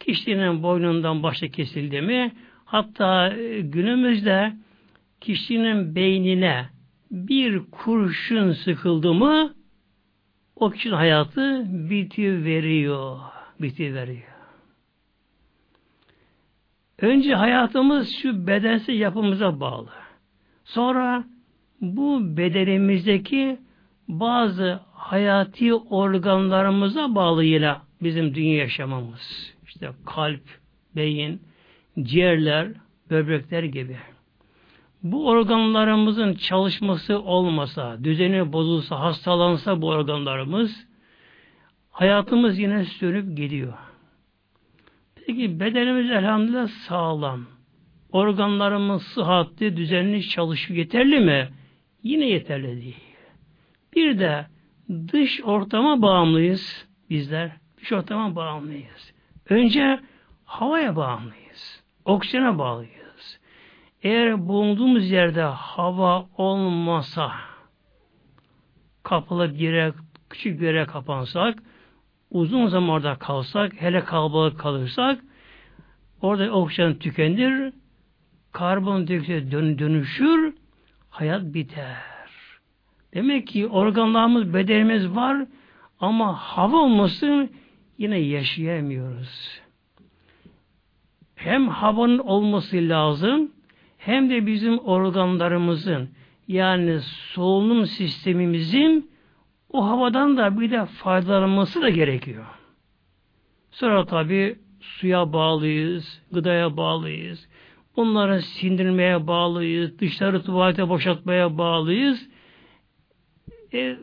kişinin 0.00 0.62
boynundan 0.62 1.22
başı 1.22 1.48
kesildi 1.48 2.00
mi 2.00 2.32
hatta 2.64 3.32
e, 3.32 3.60
günümüzde 3.60 4.52
kişinin 5.20 5.94
beynine 5.94 6.68
bir 7.10 7.62
kurşun 7.70 8.52
sıkıldı 8.52 9.14
mı 9.14 9.54
o 10.56 10.70
kişinin 10.70 10.94
hayatı 10.94 11.64
biti 11.90 12.44
veriyor. 12.44 13.18
Biti 13.60 13.94
veriyor. 13.94 14.36
Önce 16.98 17.34
hayatımız 17.34 18.14
şu 18.22 18.46
bedensel 18.46 18.94
yapımıza 18.94 19.60
bağlı. 19.60 19.90
Sonra 20.64 21.24
bu 21.80 22.36
bedenimizdeki 22.36 23.58
bazı 24.08 24.80
hayati 24.92 25.74
organlarımıza 25.74 27.14
bağlı 27.14 27.44
yine 27.44 27.74
bizim 28.02 28.34
dünya 28.34 28.56
yaşamamız. 28.56 29.55
İşte 29.76 29.90
kalp, 30.06 30.40
beyin, 30.96 31.42
ciğerler, 32.02 32.68
böbrekler 33.10 33.62
gibi. 33.62 33.96
Bu 35.02 35.28
organlarımızın 35.28 36.34
çalışması 36.34 37.20
olmasa, 37.22 38.04
düzeni 38.04 38.52
bozulsa, 38.52 39.00
hastalansa 39.00 39.82
bu 39.82 39.88
organlarımız, 39.88 40.86
hayatımız 41.90 42.58
yine 42.58 42.84
sönüp 42.84 43.36
gidiyor. 43.36 43.72
Peki 45.26 45.60
bedenimiz 45.60 46.10
elhamdülillah 46.10 46.68
sağlam. 46.68 47.46
Organlarımız 48.12 49.02
sıhhatli, 49.02 49.76
düzenli 49.76 50.28
çalışıyor. 50.28 50.78
Yeterli 50.78 51.20
mi? 51.20 51.48
Yine 52.02 52.26
yeterli 52.26 52.82
değil. 52.82 53.04
Bir 53.96 54.18
de 54.18 54.46
dış 55.12 55.40
ortama 55.44 56.02
bağımlıyız 56.02 56.86
bizler. 57.10 57.50
Dış 57.80 57.92
ortama 57.92 58.36
bağımlıyız. 58.36 59.15
Önce 59.48 60.00
havaya 60.44 60.96
bağımlıyız. 60.96 61.84
Oksijene 62.04 62.58
bağlıyız. 62.58 63.40
Eğer 64.02 64.48
bulunduğumuz 64.48 65.10
yerde 65.10 65.42
hava 65.42 66.26
olmasa 66.36 67.32
kapalı 69.02 69.54
bir 69.54 69.58
yere, 69.58 69.92
küçük 70.30 70.60
bir 70.60 70.66
yere 70.66 70.84
kapansak 70.86 71.58
uzun 72.30 72.66
zaman 72.66 72.88
orada 72.88 73.14
kalsak 73.14 73.72
hele 73.82 74.04
kalabalık 74.04 74.60
kalırsak 74.60 75.20
orada 76.22 76.52
oksijen 76.52 76.94
tükenir 76.94 77.72
karbondioksit 78.52 79.52
dön 79.52 79.78
dönüşür 79.78 80.54
hayat 81.10 81.42
biter. 81.42 81.96
Demek 83.14 83.46
ki 83.46 83.66
organlarımız, 83.66 84.54
bedenimiz 84.54 85.16
var 85.16 85.46
ama 86.00 86.34
hava 86.36 86.76
olmasın 86.76 87.50
yine 87.98 88.18
yaşayamıyoruz. 88.18 89.60
Hem 91.34 91.68
havanın 91.68 92.18
olması 92.18 92.76
lazım 92.76 93.52
hem 93.98 94.30
de 94.30 94.46
bizim 94.46 94.78
organlarımızın 94.78 96.08
yani 96.48 97.00
solunum 97.00 97.86
sistemimizin 97.86 99.10
o 99.70 99.86
havadan 99.86 100.36
da 100.36 100.60
bir 100.60 100.70
de 100.70 100.86
faydalanması 100.86 101.82
da 101.82 101.88
gerekiyor. 101.90 102.44
Sonra 103.70 104.06
tabi 104.06 104.58
suya 104.80 105.32
bağlıyız, 105.32 106.22
gıdaya 106.32 106.76
bağlıyız. 106.76 107.48
Bunları 107.96 108.42
sindirmeye 108.42 109.26
bağlıyız, 109.26 109.98
dışarı 109.98 110.42
tuvalete 110.42 110.88
boşaltmaya 110.88 111.58
bağlıyız. 111.58 112.28
E, 113.72 113.96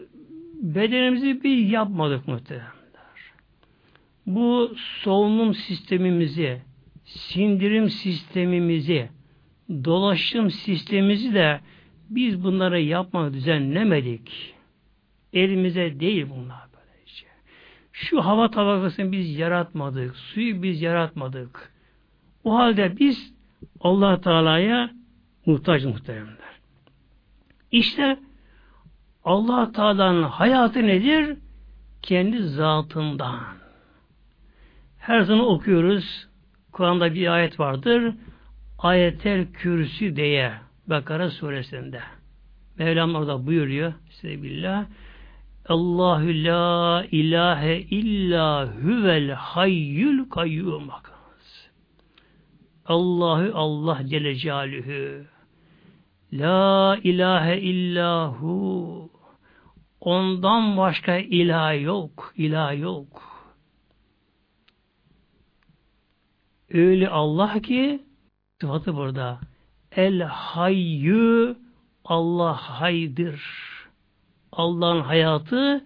bedenimizi 0.61 1.43
bir 1.43 1.57
yapmadık 1.57 2.27
muhtemelen. 2.27 2.82
Bu 4.25 4.75
solunum 4.75 5.53
sistemimizi, 5.53 6.61
sindirim 7.05 7.89
sistemimizi, 7.89 9.09
dolaşım 9.69 10.51
sistemimizi 10.51 11.33
de 11.33 11.59
biz 12.09 12.43
bunları 12.43 12.81
yapmak 12.81 13.33
düzenlemedik. 13.33 14.55
Elimize 15.33 15.99
değil 15.99 16.25
bunlar 16.29 16.61
böylece. 16.73 17.25
Şu 17.91 18.25
hava 18.25 18.51
tabakasını 18.51 19.11
biz 19.11 19.37
yaratmadık. 19.37 20.15
Suyu 20.15 20.63
biz 20.63 20.81
yaratmadık. 20.81 21.73
O 22.43 22.55
halde 22.55 22.99
biz 22.99 23.33
allah 23.79 24.21
Teala'ya 24.21 24.91
muhtaç 25.45 25.83
muhteremler. 25.83 26.53
İşte 27.71 28.19
allah 29.23 29.71
Teala'nın 29.71 30.23
hayatı 30.23 30.87
nedir? 30.87 31.37
kendi 32.03 32.43
zatından. 32.43 33.62
Her 35.03 35.21
zaman 35.21 35.45
okuyoruz. 35.45 36.27
Kur'an'da 36.71 37.13
bir 37.13 37.27
ayet 37.27 37.59
vardır. 37.59 38.13
Ayetel 38.77 39.51
Kürsü 39.53 40.15
diye 40.15 40.53
Bakara 40.87 41.29
suresinde. 41.29 42.01
Mevlam 42.77 43.15
orada 43.15 43.45
buyuruyor. 43.45 43.93
Sebebillah. 44.09 44.85
Allahu 45.69 46.27
la 46.27 47.05
ilahe 47.11 47.79
illa 47.79 48.67
huvel 48.67 49.31
hayyul 49.31 50.29
kayyum. 50.29 50.89
Allahu 52.85 53.51
Allah 53.53 53.99
Celle 54.07 54.35
Celaluhu. 54.35 55.25
La 56.33 56.97
ilahe 57.03 57.59
illahu. 57.59 59.09
Ondan 59.99 60.77
başka 60.77 61.17
ilah 61.17 61.81
yok. 61.83 62.33
ilah 62.37 62.79
yok. 62.79 63.32
Öyle 66.73 67.09
Allah 67.09 67.59
ki 67.61 68.03
sıfatı 68.61 68.95
burada. 68.95 69.39
El 69.91 70.21
hayyü 70.21 71.55
Allah 72.05 72.53
haydır. 72.53 73.41
Allah'ın 74.51 75.01
hayatı 75.01 75.85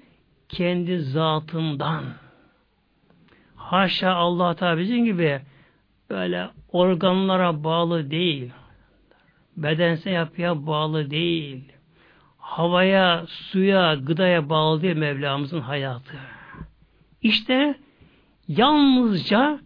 kendi 0.50 1.00
zatından. 1.00 2.04
Haşa 3.56 4.14
Allah 4.14 4.56
Teala 4.56 4.78
bizim 4.78 5.06
gibi 5.06 5.42
böyle 6.10 6.50
organlara 6.72 7.64
bağlı 7.64 8.12
değil. 8.12 8.52
Bedensel 9.58 10.12
yapıya 10.12 10.68
bağlı 10.68 11.10
değil. 11.12 11.72
Havaya, 12.38 13.26
suya, 13.28 13.96
gıdaya 13.96 14.50
bağlı 14.50 14.82
değil 14.82 14.96
Mevlamızın 14.98 15.62
hayatı. 15.62 16.18
İşte 17.22 17.76
yalnızca 18.48 19.60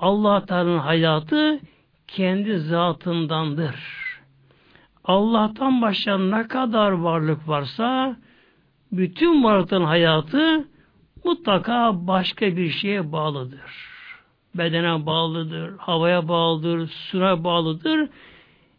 Allah 0.00 0.46
Teala'nın 0.46 0.78
hayatı 0.78 1.60
kendi 2.08 2.58
zatındandır. 2.58 3.74
Allah'tan 5.04 5.82
başka 5.82 6.18
ne 6.18 6.48
kadar 6.48 6.90
varlık 6.90 7.48
varsa 7.48 8.16
bütün 8.92 9.44
varlıkların 9.44 9.84
hayatı 9.84 10.68
mutlaka 11.24 12.06
başka 12.06 12.56
bir 12.56 12.70
şeye 12.70 13.12
bağlıdır. 13.12 13.90
Bedene 14.54 15.06
bağlıdır, 15.06 15.78
havaya 15.78 16.28
bağlıdır, 16.28 16.88
suna 16.88 17.44
bağlıdır 17.44 18.08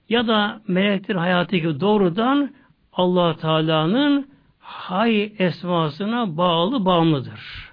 ya 0.10 0.28
da 0.28 0.62
meleklerin 0.68 1.20
hayatı 1.20 1.56
gibi 1.56 1.80
doğrudan 1.80 2.54
allah 2.94 3.36
Teala'nın 3.38 4.28
hay 4.60 5.34
esmasına 5.40 6.38
bağlı 6.38 6.86
bağımlıdır. 6.86 7.71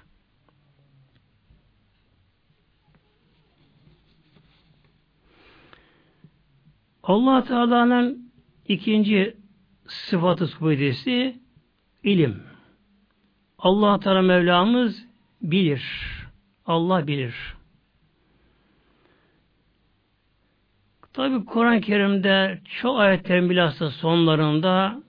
Allah 7.09 7.43
Teala'nın 7.43 8.31
ikinci 8.67 9.37
sıfatı 9.87 10.47
sıfatı 10.47 11.39
ilim. 12.03 12.43
allah 13.57 13.99
Teala 13.99 14.21
Mevlamız 14.21 15.05
bilir. 15.41 15.83
Allah 16.65 17.07
bilir. 17.07 17.35
Tabi 21.13 21.45
Kur'an-ı 21.45 21.81
Kerim'de 21.81 22.61
çok 22.81 22.99
ayetlerin 22.99 23.49
bilhassa 23.49 23.89
sonlarında 23.89 25.03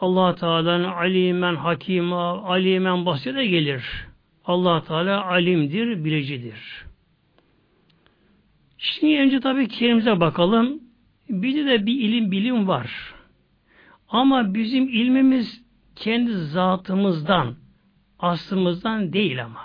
allah 0.00 0.34
Teala'nın 0.34 0.84
alimen 0.84 1.54
hakima, 1.56 2.42
alimen 2.42 3.06
basire 3.06 3.46
gelir. 3.46 4.06
allah 4.44 4.84
Teala 4.84 5.24
alimdir, 5.24 6.04
bilicidir. 6.04 6.84
Şimdi 8.84 9.18
önce 9.18 9.40
tabi 9.40 9.68
kelimize 9.68 10.20
bakalım. 10.20 10.80
Bizde 11.30 11.66
de 11.66 11.86
bir 11.86 12.00
ilim 12.00 12.30
bilim 12.30 12.68
var. 12.68 13.14
Ama 14.08 14.54
bizim 14.54 14.88
ilmimiz 14.88 15.62
kendi 15.96 16.32
zatımızdan, 16.32 17.54
aslımızdan 18.18 19.12
değil 19.12 19.44
ama. 19.44 19.60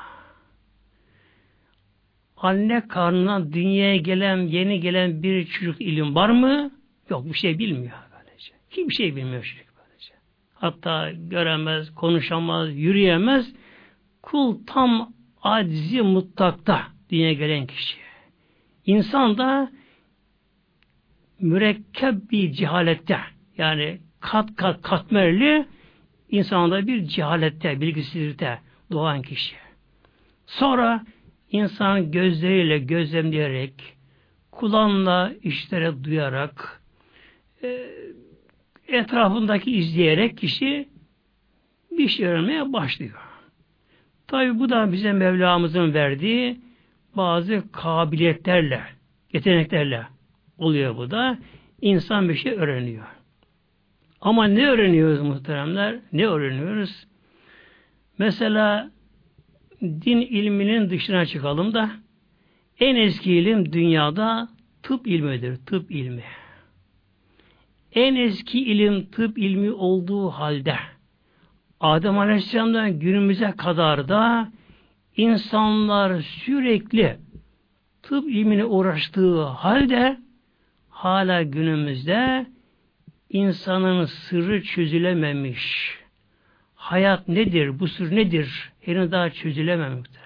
Anne 2.38 2.88
karnına 2.88 3.54
dünyaya 3.54 3.98
gelen, 3.98 4.38
yeni 4.38 4.80
gelen 4.80 5.24
bir 5.24 5.46
çocuk 5.46 5.82
ilim 5.82 6.16
var 6.16 6.30
mı? 6.30 6.72
Yok, 7.10 7.26
bir 7.26 7.34
şey 7.34 7.60
bilmiyor 7.60 7.98
böylece. 8.18 8.54
Hiçbir 8.70 8.94
şey 8.94 9.16
bilmiyor 9.16 9.44
çocuk 9.44 9.74
böylece. 9.78 10.14
Hatta 10.54 11.12
göremez, 11.12 11.96
konuşamaz, 11.96 12.76
yürüyemez. 12.76 13.54
Kul 14.22 14.58
tam 14.68 15.14
acizi 15.42 16.02
mutlakta 16.02 16.84
dünyaya 17.10 17.34
gelen 17.34 17.68
kişi. 17.68 18.09
İnsan 18.90 19.38
da 19.38 19.72
mürekkep 21.40 22.32
bir 22.32 22.52
cehalette 22.52 23.20
yani 23.58 24.00
kat 24.20 24.56
kat 24.56 24.82
katmerli 24.82 25.66
insanda 26.30 26.88
bir 26.88 27.08
cehalette, 27.08 27.82
bilgisizlikte 27.82 28.60
doğan 28.92 29.22
kişi. 29.22 29.56
Sonra 30.46 31.04
insan 31.52 32.12
gözleriyle 32.12 32.80
gözlemleyerek, 32.80 33.74
kulağıyla 34.52 35.34
işlere 35.44 36.04
duyarak, 36.04 36.82
e, 37.64 37.90
etrafındaki 38.88 39.72
izleyerek 39.72 40.38
kişi 40.38 40.90
bir 41.92 42.08
şey 42.08 42.26
öğrenmeye 42.26 42.74
başlıyor. 42.74 43.20
Tabi 44.28 44.60
bu 44.60 44.70
da 44.70 44.92
bize 44.92 45.14
Mevlamızın 45.14 45.94
verdiği 45.94 46.69
bazı 47.16 47.64
kabiliyetlerle, 47.72 48.82
yeteneklerle 49.34 50.08
oluyor 50.58 50.98
bu 50.98 51.12
da. 51.12 51.38
İnsan 51.82 52.30
bir 52.30 52.36
şey 52.36 52.52
öğreniyor. 52.52 53.06
Ama 54.22 54.48
ne 54.48 54.68
öğreniyoruz 54.68 55.22
muhteremler? 55.22 56.00
Ne 56.14 56.28
öğreniyoruz? 56.28 57.08
Mesela 58.18 58.92
din 59.82 60.22
ilminin 60.22 60.90
dışına 60.90 61.26
çıkalım 61.26 61.74
da 61.74 61.92
en 62.80 62.96
eski 62.96 63.34
ilim 63.34 63.74
dünyada 63.74 64.50
tıp 64.84 65.08
ilmidir. 65.08 65.56
Tıp 65.66 65.92
ilmi. 65.92 66.24
En 67.94 68.16
eski 68.16 68.60
ilim 68.60 69.06
tıp 69.06 69.38
ilmi 69.38 69.72
olduğu 69.72 70.30
halde 70.30 70.76
Adem 71.80 72.20
Aleyhisselam'dan 72.20 73.00
günümüze 73.00 73.52
kadar 73.52 74.08
da 74.08 74.52
insanlar 75.20 76.22
sürekli 76.22 77.18
tıp 78.02 78.30
ilmine 78.30 78.66
uğraştığı 78.66 79.44
halde 79.44 80.18
hala 80.90 81.44
günümüzde 81.44 82.46
insanın 83.30 84.06
sırrı 84.06 84.64
çözülememiş. 84.64 85.96
Hayat 86.76 87.28
nedir? 87.28 87.80
Bu 87.80 87.88
sır 87.88 88.16
nedir? 88.16 88.72
Henüz 88.82 89.12
daha 89.12 89.30
çözülememiştir. 89.30 90.20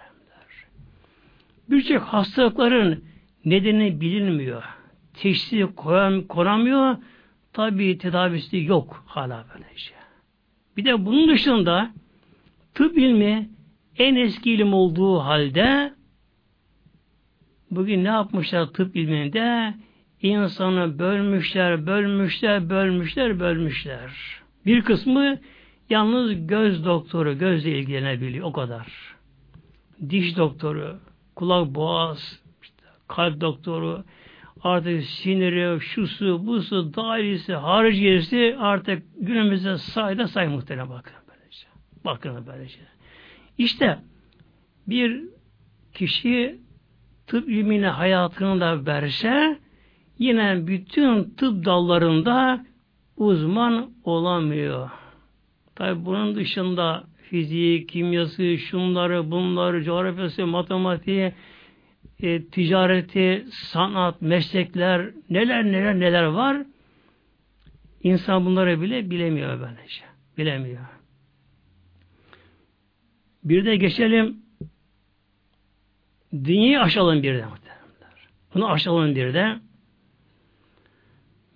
Birçok 1.70 2.02
hastalıkların 2.02 3.04
nedeni 3.46 4.02
bilinmiyor. 4.02 4.64
Teşhisi 5.14 5.68
konamıyor. 6.30 6.96
Tabi 7.54 7.98
tedavisi 7.98 8.58
yok 8.58 9.04
hala 9.08 9.46
böylece. 9.54 9.94
Bir 10.78 10.86
de 10.86 11.06
bunun 11.06 11.30
dışında 11.30 11.92
tıp 12.74 12.98
ilmi 12.98 13.50
en 13.98 14.16
eski 14.16 14.52
ilim 14.52 14.74
olduğu 14.74 15.20
halde 15.20 15.94
bugün 17.72 18.04
ne 18.04 18.08
yapmışlar 18.08 18.66
tıp 18.66 18.96
ilminde? 18.96 19.74
insanı 20.24 21.00
bölmüşler, 21.00 21.86
bölmüşler, 21.86 22.70
bölmüşler, 22.70 23.40
bölmüşler. 23.40 24.12
Bir 24.66 24.82
kısmı 24.82 25.38
yalnız 25.90 26.48
göz 26.48 26.86
doktoru, 26.86 27.38
gözle 27.38 27.80
ilgilenebiliyor. 27.80 28.48
O 28.48 28.52
kadar. 28.52 28.88
Diş 30.10 30.38
doktoru, 30.38 31.00
kulak 31.36 31.76
boğaz, 31.76 32.42
işte 32.64 32.84
kalp 33.08 33.42
doktoru, 33.42 34.04
artık 34.62 35.04
siniri, 35.04 35.82
şusu, 35.82 36.48
busu, 36.48 36.94
dairesi, 36.94 37.54
hariciyesi 37.54 38.56
artık 38.60 39.04
günümüzde 39.20 39.78
sayda 39.78 40.28
say 40.28 40.48
muhtemelen 40.48 40.90
bakın 40.90 41.14
böylece. 41.28 41.68
Bakın 42.06 42.46
böylece. 42.48 42.80
İşte 43.58 44.00
bir 44.88 45.24
kişi 45.94 46.60
tıp 47.28 47.50
ilmine 47.50 47.88
hayatını 47.88 48.62
da 48.62 48.86
verse 48.86 49.60
yine 50.20 50.68
bütün 50.68 51.24
tıp 51.24 51.66
dallarında 51.66 52.66
uzman 53.18 53.92
olamıyor. 54.04 54.90
Tabi 55.76 56.06
bunun 56.06 56.36
dışında 56.36 57.04
fiziği, 57.30 57.88
kimyası, 57.88 58.58
şunları, 58.58 59.32
bunları, 59.32 59.84
coğrafyası, 59.84 60.48
matematiği, 60.48 61.34
e, 62.20 62.46
ticareti, 62.46 63.46
sanat, 63.52 64.22
meslekler, 64.22 65.10
neler 65.30 65.66
neler 65.66 66.00
neler 66.00 66.24
var. 66.24 66.58
İnsan 68.04 68.46
bunları 68.46 68.82
bile 68.82 69.10
bilemiyor 69.10 69.60
böylece. 69.60 70.04
Bilemiyor. 70.38 71.03
Bir 73.44 73.66
de 73.66 73.76
geçelim 73.76 74.38
dünyayı 76.34 76.82
aşalım 76.82 77.24
bir 77.24 77.36
de. 77.36 77.46
Bunu 78.54 78.72
aşalım 78.72 79.16
bir 79.16 79.34
de. 79.34 79.60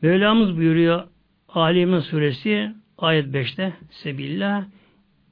Mevlamız 0.01 0.57
buyuruyor 0.57 1.07
Alimin 1.49 1.99
suresi 1.99 2.73
ayet 2.97 3.25
5'te 3.25 3.73
Sebillah 3.91 4.65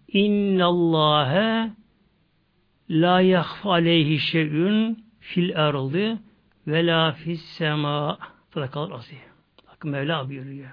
İnnallâhe 0.07 1.71
la 2.89 3.21
yahfa 3.21 3.71
aleyhi 3.71 4.19
şeyün 4.19 5.05
fil 5.19 5.49
erdi 5.49 6.17
ve 6.67 6.85
la 6.85 7.11
fis 7.11 7.41
sema. 7.41 8.17
Sadakal 8.53 8.91
azim. 8.91 9.17
Bakın 9.67 9.91
Mevla 9.91 10.29
buyuruyor. 10.29 10.69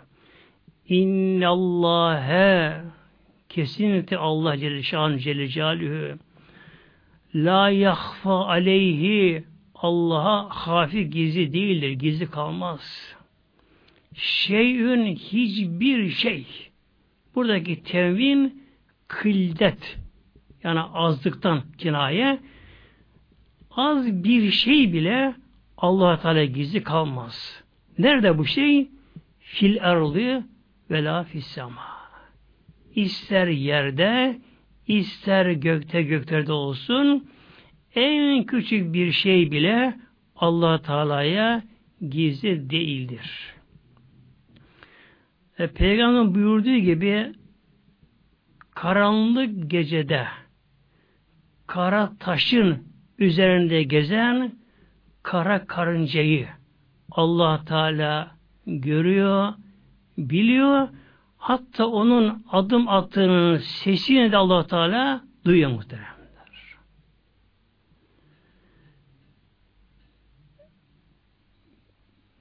İnnallâhe 0.88 2.82
kesinlikle 3.54 4.16
Allah 4.16 4.58
Celle 4.58 4.82
Şan 4.82 5.18
Celle 5.18 5.48
Celaluhu 5.48 6.18
la 7.34 7.70
yahfa 7.70 8.46
aleyhi 8.46 9.44
Allah'a 9.74 10.48
hafi 10.48 11.10
gizli 11.10 11.52
değildir. 11.52 11.90
Gizli 11.90 12.30
kalmaz. 12.30 13.14
Şeyün 14.14 15.16
hiçbir 15.16 16.08
şey. 16.10 16.46
Buradaki 17.34 17.82
tevvin 17.82 18.64
kıldet 19.08 19.98
yani 20.64 20.80
azlıktan 20.80 21.62
kinaye 21.78 22.38
az 23.70 24.24
bir 24.24 24.50
şey 24.50 24.92
bile 24.92 25.34
allah 25.76 26.20
Teala 26.20 26.44
gizli 26.44 26.82
kalmaz. 26.82 27.62
Nerede 27.98 28.38
bu 28.38 28.46
şey? 28.46 28.88
Fil 29.40 29.76
erdi 29.76 30.42
ve 30.90 31.04
la. 31.04 31.26
İster 32.94 33.46
yerde, 33.46 34.38
ister 34.86 35.50
gökte 35.50 36.02
göklerde 36.02 36.52
olsun, 36.52 37.28
en 37.94 38.44
küçük 38.44 38.94
bir 38.94 39.12
şey 39.12 39.50
bile 39.50 39.96
allah 40.36 40.82
Teala'ya 40.82 41.62
gizli 42.08 42.70
değildir. 42.70 43.54
E, 45.58 45.66
Peygamber 45.66 46.34
buyurduğu 46.34 46.76
gibi 46.76 47.32
karanlık 48.74 49.70
gecede 49.70 50.26
kara 51.66 52.12
taşın 52.18 52.86
üzerinde 53.18 53.82
gezen 53.82 54.52
kara 55.22 55.66
karıncayı 55.66 56.48
allah 57.10 57.64
Teala 57.64 58.36
görüyor, 58.66 59.52
biliyor. 60.18 60.88
Hatta 61.42 61.86
onun 61.86 62.44
adım 62.50 62.88
attığının 62.88 63.56
sesini 63.56 64.32
de 64.32 64.36
allah 64.36 64.66
Teala 64.66 65.24
duyuyor 65.44 65.70
muhteremler. 65.70 66.76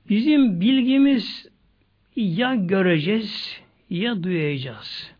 Bizim 0.10 0.62
bilgimiz 0.62 1.48
ya 2.16 2.56
göreceğiz 2.56 3.62
ya 3.90 4.24
duyacağız. 4.24 5.12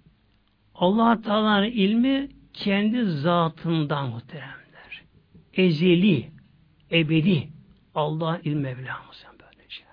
allah 0.76 1.22
Teala'nın 1.22 1.72
ilmi 1.72 2.30
kendi 2.54 3.06
zatından 3.06 4.10
muhteremler. 4.10 5.04
Ezeli, 5.54 6.32
ebedi 6.92 7.50
Allah 7.96 8.40
ilmi 8.44 8.62
Mevlamız 8.62 9.26
böylece. 9.40 9.84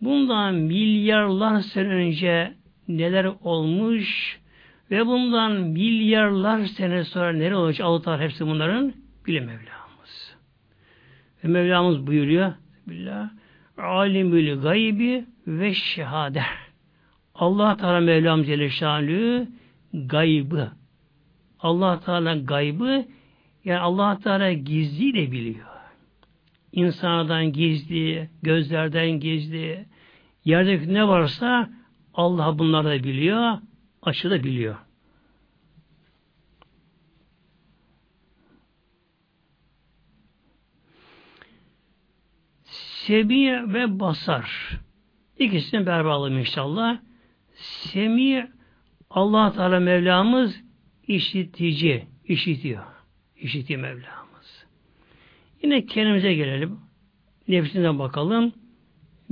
Bundan 0.00 0.54
milyarlar 0.54 1.60
sene 1.60 1.88
önce 1.88 2.61
neler 2.88 3.24
olmuş 3.42 4.40
ve 4.90 5.06
bundan 5.06 5.52
milyarlar 5.52 6.64
sene 6.64 7.04
sonra 7.04 7.32
neler 7.32 7.52
olacak 7.52 7.86
Allah 7.86 8.20
hepsi 8.20 8.46
bunların 8.46 8.94
bilim 9.26 9.44
Mevlamız. 9.44 10.36
Ve 11.44 11.48
Mevlamız 11.48 12.06
buyuruyor 12.06 12.52
Billah 12.86 13.30
alimül 13.78 14.60
gaybi 14.60 15.24
ve 15.46 15.74
şehade. 15.74 16.42
Allah 17.34 17.76
Teala 17.76 18.00
Mevlam 18.00 18.42
Celle 18.42 18.70
Şanlı 18.70 19.46
gaybı. 19.94 20.72
Allah 21.60 22.00
Teala 22.00 22.36
gaybı 22.36 23.04
yani 23.64 23.78
Allah 23.78 24.18
Teala 24.18 24.52
gizli 24.52 25.14
de 25.14 25.32
biliyor. 25.32 25.66
İnsanlardan 26.72 27.52
gizli, 27.52 28.28
gözlerden 28.42 29.10
gizli, 29.10 29.84
yerdeki 30.44 30.94
ne 30.94 31.08
varsa 31.08 31.70
Allah 32.14 32.58
bunları 32.58 32.88
da 32.88 33.04
biliyor, 33.04 33.58
açı 34.02 34.30
da 34.30 34.44
biliyor. 34.44 34.76
Semi 43.06 43.74
ve 43.74 44.00
basar. 44.00 44.78
İkisini 45.38 45.86
beraber 45.86 46.10
alalım 46.10 46.38
inşallah. 46.38 46.98
Semi 47.54 48.50
Allah 49.10 49.52
Teala 49.52 49.80
Mevlamız 49.80 50.60
işitici, 51.06 52.06
işitiyor. 52.24 52.84
İşitiyor 53.36 53.80
Mevlamız. 53.80 54.66
Yine 55.62 55.86
kendimize 55.86 56.34
gelelim. 56.34 56.78
Nefsine 57.48 57.98
bakalım. 57.98 58.52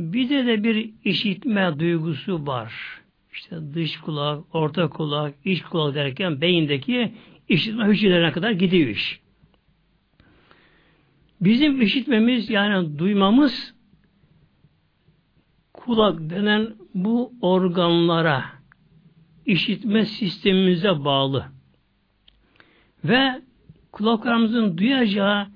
Bize 0.00 0.46
de 0.46 0.64
bir 0.64 0.90
işitme 1.04 1.78
duygusu 1.78 2.46
var. 2.46 3.00
İşte 3.32 3.56
dış 3.74 4.00
kulak, 4.00 4.54
orta 4.54 4.88
kulak, 4.88 5.34
iç 5.44 5.62
kulak 5.62 5.94
derken 5.94 6.40
beyindeki 6.40 7.14
işitme 7.48 7.84
hücrelerine 7.84 8.32
kadar 8.32 8.50
gidiyor 8.50 8.88
iş. 8.88 9.20
Bizim 11.40 11.82
işitmemiz 11.82 12.50
yani 12.50 12.98
duymamız 12.98 13.74
kulak 15.72 16.30
denen 16.30 16.74
bu 16.94 17.32
organlara 17.40 18.44
işitme 19.46 20.04
sistemimize 20.04 21.04
bağlı. 21.04 21.46
Ve 23.04 23.42
kulaklarımızın 23.92 24.78
duyacağı 24.78 25.48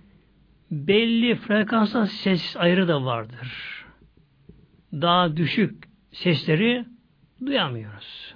belli 0.71 1.35
frekansa 1.35 2.07
ses 2.07 2.57
ayrı 2.57 2.89
da 2.89 3.05
vardır. 3.05 3.84
Daha 5.01 5.37
düşük 5.37 5.85
sesleri 6.13 6.85
duyamıyoruz. 7.47 8.35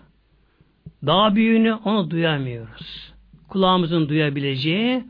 Daha 1.07 1.35
büyüğünü 1.35 1.75
onu 1.75 2.11
duyamıyoruz. 2.11 3.13
Kulağımızın 3.49 4.09
duyabileceği 4.09 5.05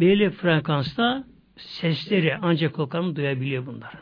belli 0.00 0.30
frekansta 0.30 1.24
sesleri 1.56 2.36
ancak 2.42 2.74
kulaklarımız 2.74 3.16
duyabiliyor 3.16 3.66
bunların. 3.66 4.00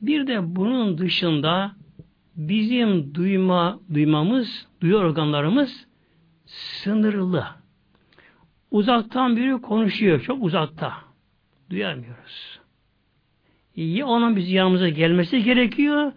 Bir 0.00 0.26
de 0.26 0.56
bunun 0.56 0.98
dışında 0.98 1.72
bizim 2.36 3.14
duyma 3.14 3.80
duymamız, 3.94 4.66
duyu 4.80 4.96
organlarımız 4.96 5.86
sınırlı. 6.46 7.46
Uzaktan 8.70 9.36
biri 9.36 9.60
konuşuyor, 9.62 10.20
çok 10.20 10.44
uzakta. 10.44 10.92
Duyamıyoruz. 11.70 12.55
Ya 13.76 14.06
onun 14.06 14.36
biz 14.36 14.50
yanımıza 14.50 14.88
gelmesi 14.88 15.44
gerekiyor, 15.44 16.12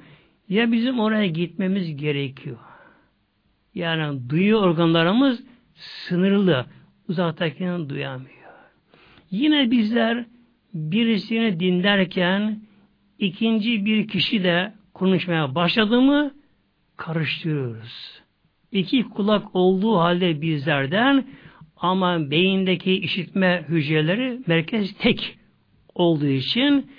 ya 0.50 0.72
bizim 0.72 1.00
oraya 1.00 1.28
gitmemiz 1.28 1.96
gerekiyor. 1.96 2.58
Yani 3.76 4.30
duyu 4.30 4.56
organlarımız 4.56 5.44
sınırlı. 5.76 6.66
Uzaktakini 7.10 7.90
duyamıyor. 7.90 8.30
Yine 9.32 9.72
bizler 9.72 10.26
birisini 10.74 11.60
dinlerken 11.60 12.62
ikinci 13.20 13.86
bir 13.86 14.08
kişi 14.08 14.44
de 14.44 14.74
konuşmaya 14.94 15.56
başladı 15.56 16.02
mı 16.02 16.32
karıştırıyoruz. 16.98 18.22
İki 18.72 19.04
kulak 19.04 19.56
olduğu 19.56 19.98
halde 19.98 20.42
bizlerden 20.42 21.26
ama 21.78 22.32
beyindeki 22.32 22.94
işitme 22.94 23.66
hücreleri 23.70 24.40
merkez 24.48 24.98
tek 24.98 25.38
olduğu 25.96 26.28
için 26.28 26.92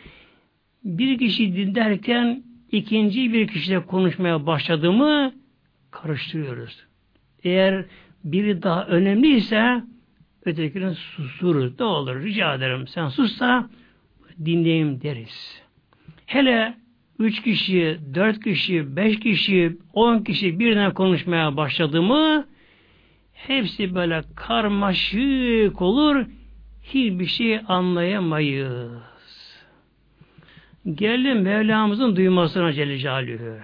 bir 0.84 1.18
kişi 1.18 1.56
dinlerken 1.56 2.42
ikinci 2.72 3.32
bir 3.32 3.48
kişiyle 3.48 3.86
konuşmaya 3.86 4.46
başladı 4.46 4.92
mı 4.92 5.32
karıştırıyoruz. 5.90 6.84
Eğer 7.44 7.84
biri 8.24 8.62
daha 8.62 8.86
önemliyse 8.86 9.82
ötekinin 10.44 10.92
susturur. 10.92 11.72
Ne 11.78 11.84
olur 11.84 12.22
rica 12.22 12.54
ederim 12.54 12.86
sen 12.86 13.08
sus 13.08 13.40
da 13.40 13.70
dinleyeyim 14.44 15.02
deriz. 15.02 15.62
Hele 16.26 16.74
üç 17.18 17.42
kişi, 17.42 17.98
dört 18.14 18.44
kişi, 18.44 18.96
beş 18.96 19.20
kişi, 19.20 19.76
on 19.92 20.18
kişi 20.18 20.58
birden 20.58 20.94
konuşmaya 20.94 21.56
başladı 21.56 22.02
mı 22.02 22.46
hepsi 23.32 23.94
böyle 23.94 24.22
karmaşık 24.36 25.82
olur 25.82 26.26
hiçbir 26.82 27.26
şey 27.26 27.60
anlayamayız. 27.68 29.09
Gelin 30.86 31.36
Mevlamızın 31.36 32.16
duymasına 32.16 32.72
Celle 32.72 32.98
Celaluhu. 32.98 33.58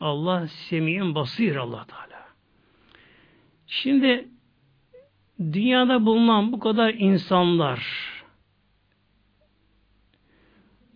Allah 0.00 0.48
semiyin 0.48 1.14
basir 1.14 1.56
Allah 1.56 1.84
Teala. 1.84 2.24
Şimdi 3.66 4.28
dünyada 5.40 6.06
bulunan 6.06 6.52
bu 6.52 6.58
kadar 6.58 6.94
insanlar, 6.94 7.86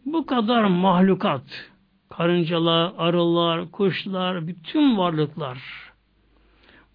bu 0.07 0.27
kadar 0.27 0.65
mahlukat, 0.65 1.71
karıncalar, 2.11 2.93
arılar, 2.99 3.71
kuşlar, 3.71 4.47
bütün 4.47 4.99
varlıklar, 4.99 5.59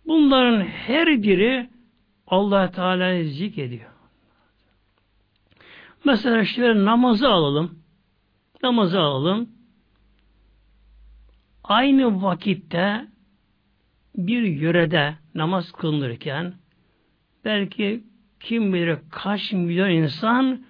bunların 0.08 0.62
her 0.62 1.24
biri 1.24 1.70
Allah 2.28 2.72
Teala'yı 2.72 3.30
zikrediyor. 3.30 3.92
Mesela 6.06 6.42
işte 6.42 6.86
namazı 6.86 7.30
alalım. 7.30 7.87
Namazı 8.64 9.00
alalım. 9.00 9.50
Aynı 11.64 12.22
vakitte 12.22 13.08
bir 14.16 14.42
yörede 14.42 15.16
namaz 15.36 15.72
kılınırken 15.72 16.54
belki 17.46 18.04
kim 18.40 18.74
bilir 18.74 18.98
kaç 19.12 19.54
milyon 19.54 19.90
insan 19.90 20.66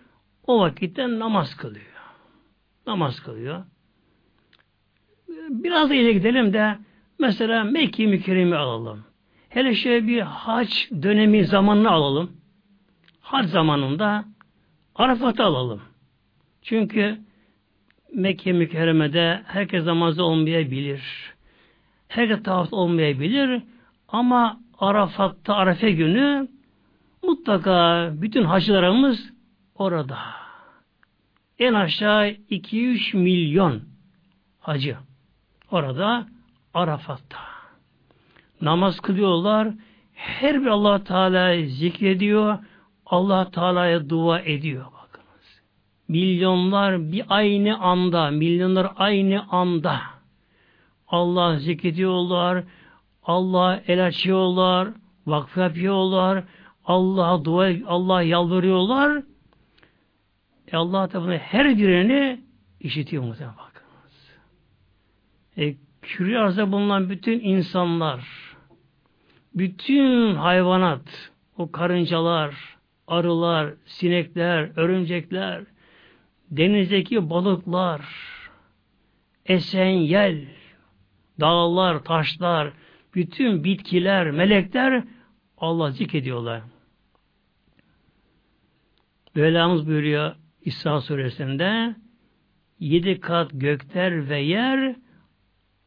o 0.47 0.59
vakitte 0.59 1.19
namaz 1.19 1.55
kılıyor. 1.55 1.85
Namaz 2.87 3.19
kılıyor. 3.19 3.65
Biraz 5.49 5.89
da 5.89 5.93
ileri 5.93 6.13
gidelim 6.13 6.53
de 6.53 6.77
mesela 7.19 7.63
Mekke 7.63 8.05
mükerremi 8.05 8.55
alalım. 8.55 9.03
Hele 9.49 9.75
şöyle 9.75 10.07
bir 10.07 10.21
hac 10.21 10.91
dönemi 11.01 11.45
zamanını 11.45 11.89
alalım. 11.89 12.31
Hac 13.19 13.49
zamanında 13.49 14.25
Arafat'ı 14.95 15.43
alalım. 15.43 15.81
Çünkü 16.61 17.26
Mekke 18.13 18.53
mükerremede 18.53 19.41
herkes 19.47 19.85
namazda 19.85 20.23
olmayabilir. 20.23 21.01
Herkes 22.07 22.43
tavaf 22.43 22.73
olmayabilir. 22.73 23.61
Ama 24.07 24.59
Arafat'ta 24.79 25.55
Arafe 25.55 25.91
günü 25.91 26.47
mutlaka 27.23 28.09
bütün 28.13 28.43
hacılarımız 28.43 29.29
orada. 29.75 30.17
En 31.59 31.73
aşağı 31.73 32.29
2-3 32.29 33.17
milyon 33.17 33.81
hacı 34.59 34.97
orada 35.71 36.27
Arafat'ta. 36.73 37.37
Namaz 38.61 38.99
kılıyorlar. 38.99 39.67
Her 40.13 40.61
bir 40.61 40.67
Allah 40.67 41.03
Teala 41.03 41.65
zikrediyor. 41.65 42.57
Allah 43.05 43.51
Teala'ya 43.51 44.09
dua 44.09 44.39
ediyor. 44.39 44.85
Milyonlar 46.07 47.11
bir 47.11 47.25
aynı 47.29 47.79
anda, 47.79 48.31
milyonlar 48.31 48.91
aynı 48.95 49.45
anda 49.49 50.01
Allah 51.07 51.59
zikrediyorlar. 51.59 52.63
Allah 53.23 53.83
el 53.87 54.05
açıyorlar. 54.05 54.89
Vakf 55.27 55.57
yapıyorlar. 55.57 56.43
Allah'a 56.85 57.45
dua, 57.45 57.73
Allah 57.87 58.21
yalvarıyorlar. 58.21 59.23
E 60.71 60.77
Allah 60.77 61.13
da 61.13 61.31
her 61.31 61.77
birini 61.77 62.41
işitiyor 62.79 63.23
muhtemelen 63.23 63.55
bakınız. 63.57 64.29
E, 65.57 65.75
küre 66.01 66.39
arzda 66.39 66.71
bulunan 66.71 67.09
bütün 67.09 67.39
insanlar, 67.39 68.27
bütün 69.55 70.35
hayvanat, 70.35 71.31
o 71.57 71.71
karıncalar, 71.71 72.55
arılar, 73.07 73.73
sinekler, 73.85 74.71
örümcekler, 74.75 75.63
denizdeki 76.51 77.29
balıklar, 77.29 78.01
esen 79.45 79.89
yel, 79.89 80.45
dağlar, 81.39 82.03
taşlar, 82.03 82.73
bütün 83.15 83.63
bitkiler, 83.63 84.31
melekler 84.31 85.03
Allah 85.57 85.91
zikrediyorlar. 85.91 86.61
Mevlamız 89.35 89.87
buyuruyor 89.87 90.35
İsa 90.61 91.01
suresinde 91.01 91.95
yedi 92.79 93.19
kat 93.19 93.51
gökler 93.53 94.29
ve 94.29 94.39
yer 94.39 94.95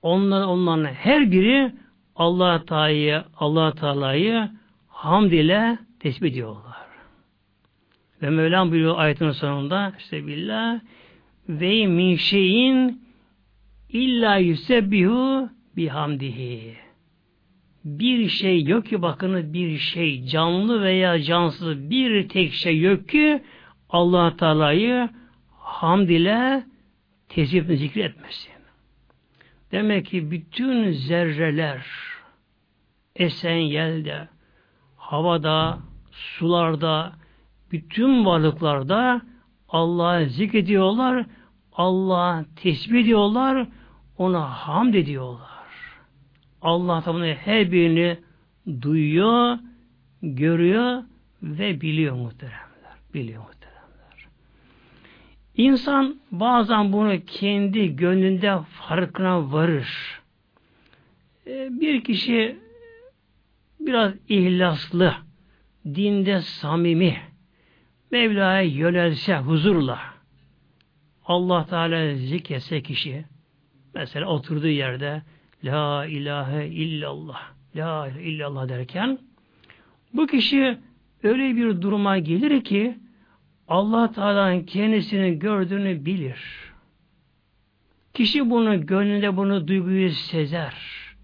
onlar 0.02 0.42
onların 0.42 0.84
her 0.84 1.30
biri 1.32 1.72
Allah 2.16 2.64
Teala'yı 2.64 3.24
Allah 3.36 3.74
Teala'yı 3.74 4.50
hamd 4.88 5.32
ile 5.32 5.78
tesbih 6.00 6.30
ediyorlar. 6.30 6.69
Ve 8.22 8.30
Mevlam 8.30 8.70
buyuruyor 8.70 8.98
ayetin 8.98 9.30
sonunda 9.30 9.92
işte 9.98 10.26
billah 10.26 10.80
ve 11.48 11.86
min 11.86 12.16
şeyin 12.16 13.02
illa 13.88 14.36
yusebbihu 14.36 15.48
bihamdihi. 15.76 16.76
Bir 17.84 18.28
şey 18.28 18.64
yok 18.64 18.86
ki 18.86 19.02
bakın 19.02 19.52
bir 19.52 19.78
şey 19.78 20.24
canlı 20.24 20.82
veya 20.82 21.22
cansız 21.22 21.90
bir 21.90 22.28
tek 22.28 22.52
şey 22.52 22.80
yok 22.80 23.08
ki 23.08 23.42
Allah 23.90 24.36
Teala'yı 24.36 25.08
hamd 25.58 26.08
ile 26.08 26.64
tesbih 27.28 27.78
zikretmesin. 27.78 28.52
Demek 29.72 30.06
ki 30.06 30.30
bütün 30.30 30.90
zerreler 30.90 31.86
esen 33.16 33.56
yelde, 33.56 34.28
havada, 34.96 35.78
sularda, 36.10 37.12
bütün 37.72 38.24
varlıklarda 38.24 39.22
Allah'ı 39.68 40.26
zikrediyorlar, 40.26 41.26
Allah'a 41.72 42.44
tesbih 42.56 43.00
ediyorlar, 43.00 43.66
ona 44.18 44.44
hamd 44.44 44.94
ediyorlar. 44.94 45.50
Allah 46.62 47.00
tabi 47.00 47.34
her 47.34 47.72
birini 47.72 48.18
duyuyor, 48.82 49.58
görüyor 50.22 51.02
ve 51.42 51.80
biliyor 51.80 52.16
muhteremler. 52.16 52.60
Biliyor 53.14 53.42
muhteremler. 53.42 54.28
İnsan 55.56 56.20
bazen 56.30 56.92
bunu 56.92 57.24
kendi 57.26 57.96
gönlünde 57.96 58.58
farkına 58.62 59.52
varır. 59.52 60.20
Ee, 61.46 61.68
bir 61.70 62.04
kişi 62.04 62.56
biraz 63.80 64.12
ihlaslı, 64.28 65.14
dinde 65.84 66.40
samimi, 66.40 67.29
Mevla'ya 68.10 68.62
yönelse 68.62 69.38
huzurla, 69.38 69.98
Allah 71.24 71.66
Teala 71.66 72.14
zikretse 72.14 72.82
kişi, 72.82 73.24
mesela 73.94 74.26
oturduğu 74.26 74.68
yerde 74.68 75.22
La 75.64 76.06
ilahe 76.06 76.66
illallah, 76.66 77.42
La 77.76 78.08
ilahe 78.08 78.22
illallah 78.22 78.68
derken, 78.68 79.18
bu 80.12 80.26
kişi 80.26 80.78
öyle 81.22 81.56
bir 81.56 81.82
duruma 81.82 82.18
gelir 82.18 82.64
ki, 82.64 82.98
Allah 83.68 84.12
Teala'nın 84.12 84.62
kendisini 84.62 85.38
gördüğünü 85.38 86.04
bilir. 86.04 86.70
Kişi 88.14 88.50
bunu 88.50 88.86
gönlünde 88.86 89.36
bunu 89.36 89.68
duyguyu 89.68 90.10
sezer. 90.10 90.74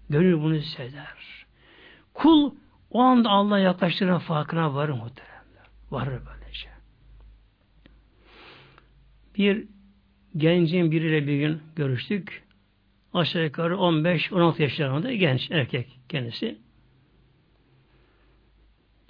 Gönül 0.09 0.41
bunu 0.41 0.61
sezer. 0.61 1.45
Kul 2.13 2.51
o 2.91 2.99
anda 2.99 3.29
Allah 3.29 3.59
yaklaştığına 3.59 4.19
farkına 4.19 4.73
varır 4.73 4.93
muhteremler. 4.93 5.65
Varır 5.91 6.21
böylece. 6.25 6.36
Bir 9.37 9.67
gencin 10.37 10.91
biriyle 10.91 11.27
bir 11.27 11.39
gün 11.39 11.59
görüştük. 11.75 12.43
Aşağı 13.13 13.43
yukarı 13.43 13.73
15-16 13.73 14.61
yaşlarında 14.61 15.13
genç 15.13 15.51
erkek 15.51 15.99
kendisi. 16.09 16.57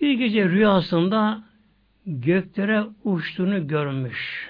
Bir 0.02 0.14
gece 0.14 0.50
rüyasında 0.50 1.44
göklere 2.06 2.84
uçtuğunu 3.04 3.68
görmüş. 3.68 4.50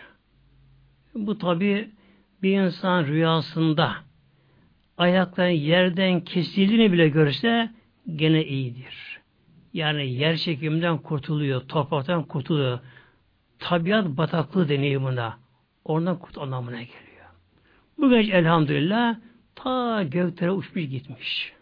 Bu 1.15 1.37
tabi 1.37 1.89
bir 2.43 2.59
insan 2.59 3.05
rüyasında 3.05 3.95
ayakları 4.97 5.51
yerden 5.51 6.21
kesildiğini 6.21 6.91
bile 6.91 7.09
görse 7.09 7.71
gene 8.15 8.45
iyidir. 8.45 9.19
Yani 9.73 10.13
yer 10.13 10.37
çekiminden 10.37 10.97
kurtuluyor, 10.97 11.61
topraktan 11.61 12.23
kurtuluyor. 12.23 12.79
Tabiat 13.59 14.07
bataklığı 14.07 14.69
buna. 14.69 15.37
Oradan 15.87 16.19
kurt 16.19 16.37
anlamına 16.37 16.81
geliyor. 16.81 17.25
Bu 17.97 18.09
genç 18.09 18.29
elhamdülillah 18.29 19.15
ta 19.55 20.03
göklere 20.03 20.51
uçmuş 20.51 20.89
gitmiş. 20.89 21.53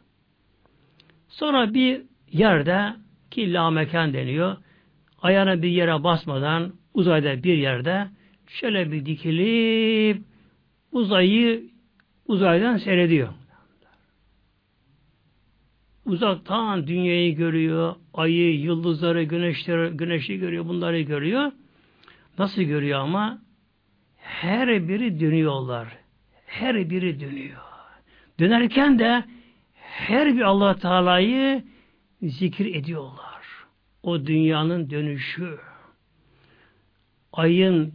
Sonra 1.27 1.73
bir 1.73 2.01
yerde 2.31 2.93
ki 3.31 3.53
la 3.53 3.69
mekan 3.69 4.13
deniyor 4.13 4.57
ayağına 5.21 5.61
bir 5.61 5.69
yere 5.69 6.03
basmadan 6.03 6.73
uzayda 6.93 7.43
bir 7.43 7.57
yerde 7.57 8.07
şöyle 8.47 8.91
bir 8.91 9.05
dikilip 9.05 10.21
uzayı 10.91 11.63
uzaydan 12.27 12.77
seyrediyor. 12.77 13.29
Uzaktan 16.05 16.87
dünyayı 16.87 17.35
görüyor, 17.35 17.95
ayı, 18.13 18.59
yıldızları, 18.59 19.23
güneşleri, 19.23 19.97
güneşi 19.97 20.39
görüyor, 20.39 20.67
bunları 20.67 21.01
görüyor. 21.01 21.51
Nasıl 22.39 22.61
görüyor 22.61 22.99
ama? 22.99 23.44
Her 24.25 24.87
biri 24.87 25.19
dönüyorlar. 25.19 25.87
Her 26.45 26.89
biri 26.89 27.19
dönüyor. 27.19 27.61
Dönerken 28.39 28.99
de 28.99 29.23
her 29.81 30.35
bir 30.35 30.41
Allah 30.41 30.75
Teala'yı 30.75 31.63
zikir 32.21 32.75
ediyorlar. 32.75 33.35
o 34.03 34.25
dünyanın 34.25 34.89
dönüşü, 34.89 35.57
ayın, 37.33 37.93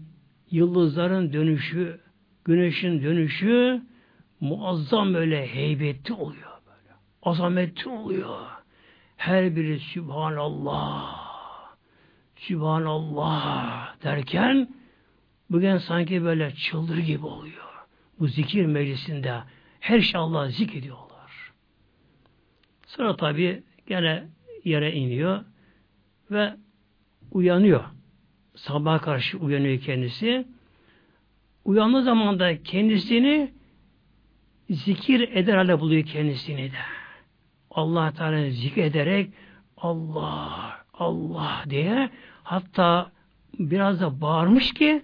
yıldızların 0.51 1.33
dönüşü, 1.33 2.01
güneşin 2.45 3.03
dönüşü 3.03 3.83
muazzam 4.41 5.15
böyle 5.15 5.47
heybetli 5.55 6.15
oluyor 6.15 6.51
böyle. 6.67 6.95
Azametli 7.23 7.91
oluyor. 7.91 8.47
Her 9.17 9.57
biri 9.57 9.79
Sübhanallah 9.79 11.31
Sübhanallah 12.37 13.95
derken 14.03 14.69
bugün 15.51 15.79
sanki 15.79 16.25
böyle 16.25 16.55
çıldır 16.55 16.99
gibi 16.99 17.27
oluyor. 17.27 17.65
Bu 18.19 18.27
zikir 18.27 18.67
meclisinde 18.67 19.43
her 19.81 20.01
şey 20.01 20.21
Allah 20.21 20.49
zikrediyorlar. 20.49 21.53
Sonra 22.87 23.17
tabi 23.17 23.63
gene 23.87 24.25
yere 24.65 24.93
iniyor 24.93 25.45
ve 26.31 26.57
uyanıyor. 27.31 27.85
Sabah 28.55 29.03
karşı 29.03 29.39
uyanıyor 29.39 29.81
kendisi. 29.81 30.47
Uyandığı 31.65 32.03
zaman 32.03 32.41
da 32.41 32.63
kendisini 32.63 33.53
zikir 34.71 35.21
eder 35.21 35.57
hale 35.57 35.81
buluyor 35.81 36.05
kendisini 36.05 36.73
de. 36.73 36.77
Allah 37.71 38.13
Teala 38.13 38.51
zikrederek 38.51 39.31
Allah, 39.77 40.85
Allah 40.95 41.65
diye 41.71 42.11
hatta 42.43 43.13
biraz 43.59 44.01
da 44.01 44.21
bağırmış 44.21 44.75
ki 44.75 45.03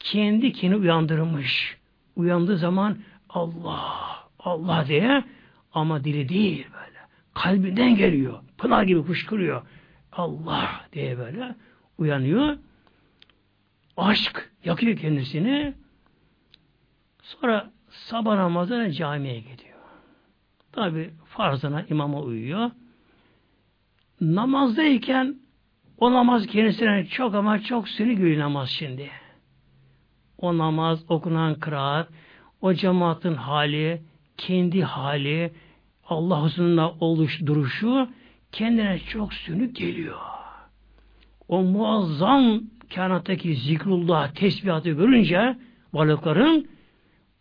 kendi 0.00 0.52
kendini 0.52 0.80
uyandırmış. 0.80 1.78
Uyandığı 2.16 2.56
zaman 2.56 2.98
Allah, 3.28 4.28
Allah 4.38 4.84
diye 4.88 5.24
ama 5.72 6.04
dili 6.04 6.28
değil 6.28 6.66
böyle. 6.72 6.98
Kalbinden 7.34 7.96
geliyor. 7.96 8.40
Pınar 8.58 8.82
gibi 8.82 9.02
fışkırıyor. 9.02 9.62
Allah 10.12 10.86
diye 10.92 11.18
böyle 11.18 11.54
uyanıyor. 11.98 12.58
Aşk 13.96 14.50
yakıyor 14.64 14.96
kendisini. 14.96 15.74
Sonra 17.22 17.70
sabah 17.90 18.36
namazına 18.36 18.90
camiye 18.90 19.38
gidiyor. 19.38 19.78
Tabi 20.72 21.10
farzına 21.24 21.82
imama 21.82 22.20
uyuyor. 22.20 22.70
Namazdayken 24.20 25.36
o 25.98 26.12
namaz 26.12 26.46
kendisine 26.46 27.06
çok 27.06 27.34
ama 27.34 27.62
çok 27.62 27.88
sürü 27.88 28.12
gülü 28.12 28.38
namaz 28.38 28.68
şimdi. 28.68 29.10
O 30.38 30.58
namaz, 30.58 31.04
okunan 31.08 31.54
kıraat, 31.54 32.08
o 32.60 32.74
cemaatin 32.74 33.34
hali, 33.34 34.02
kendi 34.36 34.82
hali, 34.82 35.52
Allah 36.04 36.42
huzurunda 36.42 36.90
oluş, 36.90 37.46
duruşu 37.46 38.08
kendine 38.52 38.98
çok 38.98 39.34
sünük 39.34 39.76
geliyor. 39.76 40.18
O 41.48 41.62
muazzam 41.62 42.60
kainattaki 42.94 43.54
zikrullah, 43.54 44.34
tesbihatı 44.34 44.90
görünce 44.90 45.56
varlıkların 45.92 46.68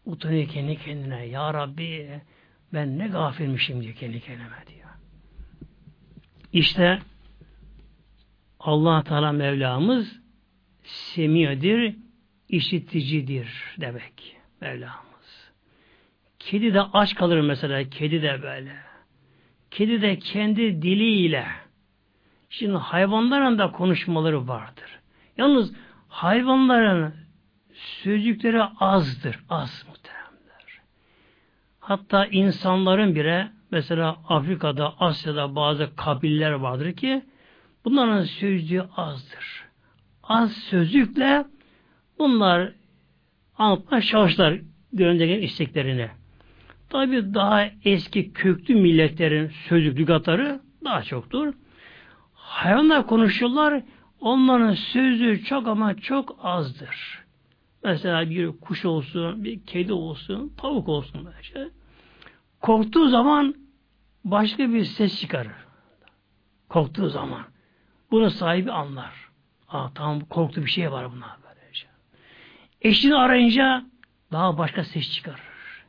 utanıyor 0.06 0.48
kendi 0.48 0.78
kendine. 0.78 1.26
Ya 1.26 1.54
Rabbi 1.54 2.22
ben 2.74 2.98
ne 2.98 3.08
gafilmişim 3.08 3.84
diyor 3.84 3.94
kendi 3.94 4.20
kendime 4.20 4.64
diyor. 4.68 4.90
İşte 6.54 7.00
Allah 8.60 9.04
Teala 9.04 9.32
Mevlamız 9.32 10.20
semiyedir, 10.84 11.96
işiticidir 12.50 13.76
demek 13.82 14.38
Mevlamız. 14.62 15.52
Kedi 16.40 16.74
de 16.74 16.82
aç 16.82 17.16
kalır 17.16 17.42
mesela, 17.42 17.90
kedi 17.90 18.22
de 18.22 18.42
böyle. 18.44 18.76
Kedi 19.72 20.02
de 20.02 20.20
kendi 20.20 20.82
diliyle. 20.82 21.46
Şimdi 22.50 22.78
hayvanların 22.78 23.60
da 23.60 23.72
konuşmaları 23.72 24.48
vardır. 24.48 25.00
Yalnız 25.38 25.74
hayvanların 26.08 27.14
sözcükleri 27.74 28.64
azdır, 28.64 29.40
az 29.50 29.86
muhteremler. 29.88 30.82
Hatta 31.80 32.26
insanların 32.26 33.16
bile 33.16 33.52
mesela 33.72 34.18
Afrika'da, 34.30 35.00
Asya'da 35.00 35.56
bazı 35.56 35.96
kabiller 35.96 36.52
vardır 36.52 36.94
ki 36.94 37.26
bunların 37.86 38.24
sözcüğü 38.24 38.86
azdır. 38.96 39.66
Az 40.24 40.52
sözcükle 40.52 41.46
bunlar 42.20 42.72
anlatmaya 43.58 44.02
çalışlar 44.02 44.60
göndergen 44.94 45.42
isteklerini. 45.42 46.10
Tabi 46.90 47.34
daha 47.34 47.66
eski 47.86 48.34
köklü 48.34 48.76
milletlerin 48.76 49.52
sözlük 49.70 50.00
lügatları 50.00 50.62
daha 50.84 51.04
çoktur. 51.04 51.54
Hayvanlar 52.34 53.08
konuşuyorlar, 53.08 53.84
onların 54.20 54.74
sözü 54.74 55.44
çok 55.44 55.68
ama 55.68 55.98
çok 55.98 56.40
azdır. 56.44 57.24
Mesela 57.84 58.30
bir 58.30 58.48
kuş 58.48 58.86
olsun, 58.86 59.44
bir 59.44 59.66
kedi 59.66 59.94
olsun, 59.94 60.54
tavuk 60.58 60.88
olsun 60.90 61.26
böyle. 61.26 61.70
Korktuğu 62.62 63.10
zaman 63.10 63.56
başka 64.24 64.74
bir 64.74 64.84
ses 64.84 65.22
çıkarır. 65.22 65.68
Korktuğu 66.70 67.10
zaman. 67.10 67.42
Bunu 68.12 68.32
sahibi 68.32 68.72
anlar. 68.72 69.14
Aa, 69.70 69.90
tamam 69.96 70.20
korktu 70.20 70.62
bir 70.62 70.70
şey 70.70 70.92
var 70.92 71.12
buna 71.12 71.38
böylece. 71.44 71.47
Eşini 72.88 73.16
arayınca 73.16 73.86
daha 74.32 74.58
başka 74.58 74.84
ses 74.84 75.12
çıkarır. 75.12 75.86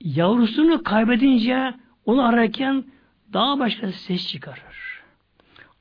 Yavrusunu 0.00 0.82
kaybedince 0.82 1.74
onu 2.04 2.22
ararken 2.24 2.84
daha 3.32 3.58
başka 3.58 3.92
ses 3.92 4.28
çıkarır. 4.28 5.02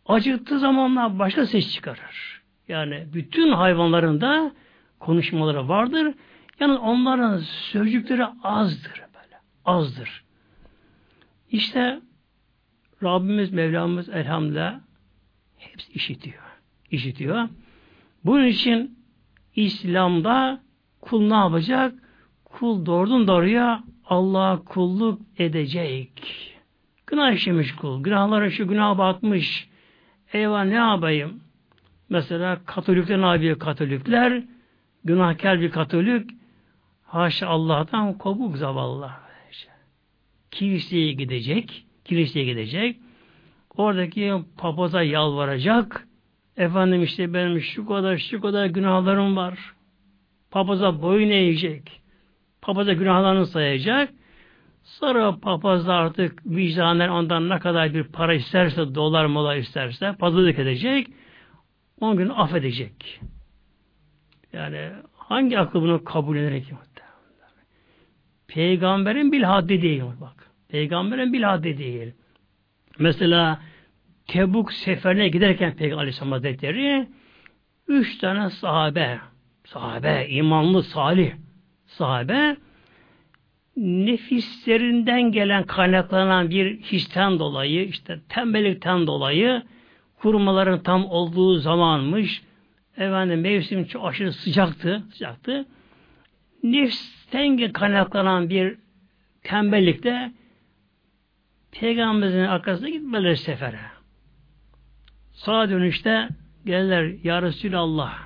Acıktığı 0.05 0.59
zamanlar 0.59 1.19
başka 1.19 1.45
ses 1.45 1.73
çıkarır. 1.73 2.41
Yani 2.67 3.07
bütün 3.13 3.51
hayvanların 3.51 4.21
da 4.21 4.51
konuşmaları 4.99 5.67
vardır. 5.67 6.13
Yani 6.59 6.73
onların 6.73 7.37
sözcükleri 7.37 8.25
azdır 8.43 9.01
böyle. 9.15 9.37
Azdır. 9.65 10.23
İşte 11.51 11.99
Rabbimiz 13.03 13.51
Mevlamız 13.51 14.09
elhamdülillah 14.09 14.79
hepsi 15.57 15.91
işitiyor. 15.91 16.43
İşitiyor. 16.91 17.49
Bunun 18.25 18.45
için 18.45 18.98
İslam'da 19.65 20.61
kul 21.01 21.27
ne 21.27 21.33
yapacak? 21.33 21.93
Kul 22.45 22.85
doğrudan 22.85 23.27
doğruya 23.27 23.83
Allah'a 24.05 24.63
kulluk 24.63 25.21
edecek. 25.37 26.11
Günah 27.07 27.31
işlemiş 27.31 27.75
kul. 27.75 28.03
Günahlara 28.03 28.49
şu 28.49 28.67
günah 28.67 28.97
batmış. 28.97 29.69
Eyvah 30.33 30.65
ne 30.65 30.73
yapayım? 30.73 31.39
Mesela 32.09 32.59
Katolikler 32.65 33.21
ne 33.21 33.25
yapıyor 33.25 33.59
Katolikler? 33.59 34.43
Günahkar 35.03 35.61
bir 35.61 35.71
Katolik 35.71 36.29
haşa 37.03 37.47
Allah'tan 37.47 38.17
kopuk 38.17 38.57
zavallılar. 38.57 39.11
Kiliseye 40.51 41.13
gidecek. 41.13 41.85
Kiliseye 42.05 42.45
gidecek. 42.45 42.99
Oradaki 43.75 44.33
papaza 44.57 45.03
yalvaracak. 45.03 46.08
Efendim 46.59 47.03
işte 47.03 47.33
benim 47.33 47.61
şu 47.61 47.85
kadar 47.87 48.17
şu 48.17 48.41
kadar 48.41 48.65
günahlarım 48.65 49.35
var. 49.35 49.73
Papaza 50.51 51.01
boyun 51.01 51.29
eğecek. 51.29 52.01
Papaza 52.61 52.93
günahlarını 52.93 53.47
sayacak. 53.47 54.09
Sonra 54.83 55.39
papaz 55.39 55.87
da 55.87 55.93
artık 55.93 56.45
vicdanen 56.45 57.09
ondan 57.09 57.49
ne 57.49 57.59
kadar 57.59 57.93
bir 57.93 58.03
para 58.03 58.33
isterse, 58.33 58.95
dolar 58.95 59.25
mola 59.25 59.55
isterse 59.55 60.15
pazarlık 60.19 60.59
edecek. 60.59 61.07
On 62.01 62.17
gün 62.17 62.29
affedecek. 62.29 63.21
Yani 64.53 64.89
hangi 65.17 65.59
akıl 65.59 65.81
bunu 65.81 66.03
kabul 66.03 66.37
ederek 66.37 66.73
Peygamberin 68.47 69.31
bil 69.31 69.43
haddi 69.43 69.81
değil 69.81 70.03
bak. 70.21 70.51
Peygamberin 70.69 71.33
bil 71.33 71.43
haddi 71.43 71.77
değil. 71.77 72.13
Mesela 72.99 73.59
Tebuk 74.29 74.73
seferine 74.73 75.29
giderken 75.29 75.75
Peygamber 75.75 76.01
Aleyhisselam 76.01 76.31
Hazretleri 76.31 77.07
üç 77.87 78.17
tane 78.17 78.49
sahabe 78.49 79.19
sahabe, 79.65 80.27
imanlı, 80.29 80.83
salih 80.83 81.31
sahabe 81.85 82.57
nefislerinden 83.77 85.31
gelen 85.31 85.63
kaynaklanan 85.63 86.49
bir 86.49 86.81
histen 86.81 87.39
dolayı 87.39 87.85
işte 87.85 88.19
tembellikten 88.29 89.07
dolayı 89.07 89.63
kurmaların 90.21 90.83
tam 90.83 91.05
olduğu 91.05 91.57
zamanmış 91.57 92.41
efendim 92.97 93.41
mevsim 93.41 93.85
çok 93.85 94.05
aşırı 94.05 94.33
sıcaktı 94.33 95.03
sıcaktı 95.11 95.65
nefsten 96.63 97.71
kaynaklanan 97.73 98.49
bir 98.49 98.77
tembellikte 99.43 100.31
Peygamberimizin 101.71 102.39
arkasına 102.39 102.89
gitmeleri 102.89 103.37
sefere. 103.37 103.98
Sağa 105.39 105.69
dönüşte 105.69 106.29
gelirler 106.65 107.15
Ya 107.23 107.41
Resulallah. 107.41 108.19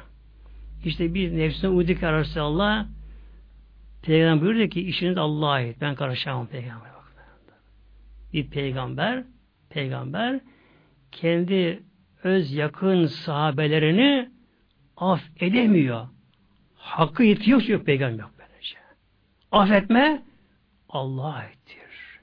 İşte 0.86 1.14
bir 1.14 1.38
nefsine 1.38 1.70
uyduk 1.70 2.01
Ya 2.01 2.20
Resulallah. 2.20 2.88
Peygamber 4.01 4.41
buyurdu 4.41 4.70
ki 4.70 4.82
işiniz 4.82 5.18
Allah'a 5.18 5.51
ait. 5.51 5.82
Ben 5.82 5.95
karışamam 5.95 6.47
peygamber. 6.47 6.89
Bir 8.34 8.49
peygamber 8.49 9.24
peygamber 9.70 10.39
kendi 11.11 11.84
öz 12.24 12.53
yakın 12.53 13.05
sahabelerini 13.05 14.30
af 14.97 15.24
edemiyor. 15.39 16.07
Hakkı 16.76 17.24
yetiyor 17.24 17.61
yok 17.61 17.86
peygamber 17.86 18.24
yok 18.24 18.32
böylece. 18.39 18.78
Affetme 19.51 20.24
Allah'a 20.89 21.34
aittir. 21.34 22.20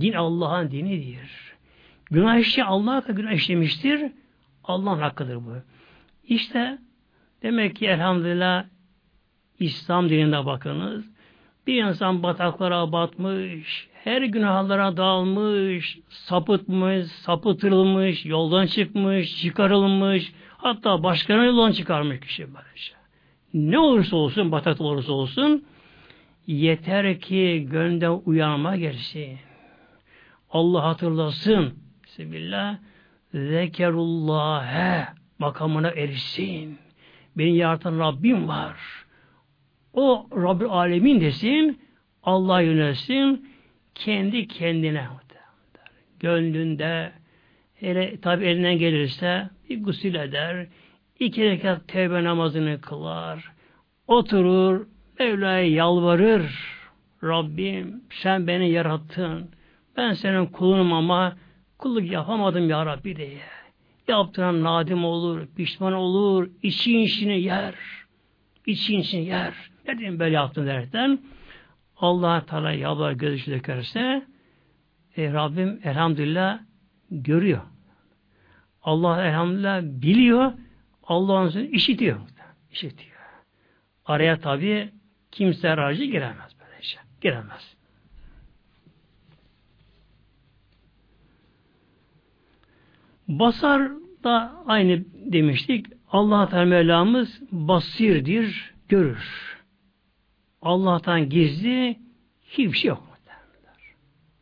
Din 0.00 0.12
Allah'ın 0.12 0.70
dinidir. 0.70 1.54
Günah 2.10 2.38
işi 2.38 2.64
Allah 2.64 3.08
da 3.08 3.12
günah 3.12 3.32
işlemiştir. 3.32 4.12
Allah'ın 4.64 4.98
hakkıdır 4.98 5.36
bu. 5.36 5.56
İşte 6.28 6.78
demek 7.42 7.76
ki 7.76 7.86
elhamdülillah 7.86 8.64
İslam 9.58 10.08
dinine 10.08 10.46
bakınız. 10.46 11.04
Bir 11.66 11.84
insan 11.84 12.22
bataklara 12.22 12.92
batmış, 12.92 13.88
her 14.04 14.22
günahlara 14.22 14.96
dalmış, 14.96 15.98
sapıtmış, 16.08 17.06
sapıtırılmış, 17.06 18.26
yoldan 18.26 18.66
çıkmış, 18.66 19.42
çıkarılmış, 19.42 20.32
hatta 20.56 21.02
başkanı 21.02 21.44
yoldan 21.44 21.72
çıkarmış 21.72 22.20
kişi 22.20 22.42
böylece. 22.42 22.94
Ne 23.54 23.78
olursa 23.78 24.16
olsun, 24.16 24.52
batak 24.52 24.80
olursa 24.80 25.12
olsun, 25.12 25.64
yeter 26.46 27.20
ki 27.20 27.66
gönlden 27.70 28.20
uyanma 28.24 28.76
gelsin. 28.76 29.38
Allah 30.50 30.84
hatırlasın. 30.84 31.74
Bismillah. 32.04 32.78
Zekerullah'e 33.34 35.08
makamına 35.38 35.90
erişsin. 35.90 36.78
Beni 37.36 37.56
yaratan 37.56 37.98
Rabbim 37.98 38.48
var. 38.48 38.76
O 39.92 40.26
Rabbi 40.32 40.66
alemin 40.66 41.20
desin, 41.20 41.80
Allah 42.22 42.60
yönelsin, 42.60 43.48
kendi 43.94 44.48
kendine 44.48 45.08
gönlünde 46.24 47.12
hele 47.74 48.20
tabi 48.20 48.44
elinden 48.44 48.78
gelirse 48.78 49.50
bir 49.70 49.82
gusül 49.82 50.14
eder, 50.14 50.66
iki 51.18 51.44
rekat 51.44 51.88
tevbe 51.88 52.24
namazını 52.24 52.80
kılar, 52.80 53.52
oturur, 54.06 54.86
Mevla'ya 55.18 55.68
yalvarır. 55.68 56.74
Rabbim 57.24 58.02
sen 58.10 58.46
beni 58.46 58.70
yarattın. 58.70 59.50
Ben 59.96 60.12
senin 60.12 60.46
kulunum 60.46 60.92
ama 60.92 61.36
kulluk 61.78 62.10
yapamadım 62.12 62.70
ya 62.70 62.86
Rabbi 62.86 63.16
diye. 63.16 63.40
Yaptığına 64.08 64.62
nadim 64.62 65.04
olur, 65.04 65.46
pişman 65.56 65.92
olur, 65.92 66.50
için 66.62 66.98
işini 66.98 67.40
yer. 67.40 67.74
için 68.66 68.98
işini 68.98 69.24
yer. 69.24 69.54
Ne 69.88 69.98
diyeyim 69.98 70.18
böyle 70.18 70.34
yaptın 70.34 70.66
derken 70.66 71.18
Allah 71.96 72.46
Teala 72.46 72.72
yalvar 72.72 73.12
gözü 73.12 73.50
dökerse 73.50 74.26
e, 75.16 75.32
Rabbim 75.32 75.80
elhamdülillah 75.84 76.60
görüyor. 77.10 77.62
Allah 78.82 79.24
elhamdülillah 79.24 79.82
biliyor. 79.82 80.52
Allah'ın 81.02 81.66
işitiyor. 81.66 82.20
İşitiyor. 82.72 83.14
Araya 84.04 84.40
tabi 84.40 84.90
kimse 85.30 85.70
aracı 85.70 86.04
giremez 86.04 86.52
böyle 86.60 86.82
şey. 86.82 87.00
Giremez. 87.20 87.73
Basar 93.28 93.90
da 94.24 94.52
aynı 94.66 95.04
demiştik. 95.14 95.86
Allah 96.08 96.48
Teala 96.48 96.64
Mevlamız 96.64 97.40
basirdir, 97.52 98.74
görür. 98.88 99.54
Allah'tan 100.62 101.28
gizli 101.28 101.98
hiçbir 102.42 102.72
şey 102.72 102.88
yok. 102.88 103.14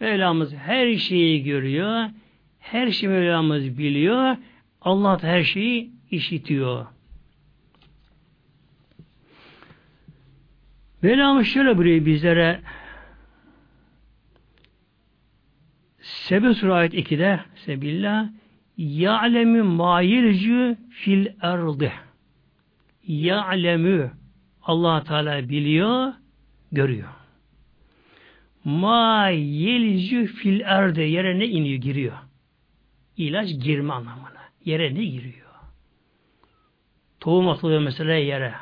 Mevlamız 0.01 0.55
her 0.55 0.97
şeyi 0.97 1.43
görüyor. 1.43 2.11
Her 2.59 2.91
şeyi 2.91 3.11
Mevlamız 3.11 3.79
biliyor. 3.79 4.37
Allah 4.81 5.23
her 5.23 5.43
şeyi 5.43 5.93
işitiyor. 6.11 6.87
Mevlamız 11.03 11.47
şöyle 11.47 11.79
buyuruyor 11.79 12.07
bizlere 12.07 12.61
Sebe 16.01 16.55
Surah 16.55 16.77
ayet 16.77 16.95
2'de 16.95 17.41
Sebillah 17.55 18.29
Ya'lemi 18.77 19.63
ma 19.63 20.01
yircü 20.01 20.77
fil 20.91 21.27
erdi 21.41 21.93
Ya'lemi 23.07 24.11
allah 24.63 25.05
Teala 25.05 25.49
biliyor, 25.49 26.13
görüyor. 26.73 27.09
Ma 28.65 29.29
yelcü 29.29 30.27
fil 30.27 30.61
erde 30.61 31.03
yere 31.03 31.39
ne 31.39 31.47
iniyor, 31.47 31.81
giriyor. 31.81 32.17
İlaç 33.17 33.49
girme 33.65 33.93
anlamına. 33.93 34.43
Yere 34.65 34.95
ne 34.95 35.05
giriyor? 35.05 35.49
Tohum 37.21 37.49
atılıyor 37.49 37.81
mesela 37.81 38.13
yere. 38.13 38.55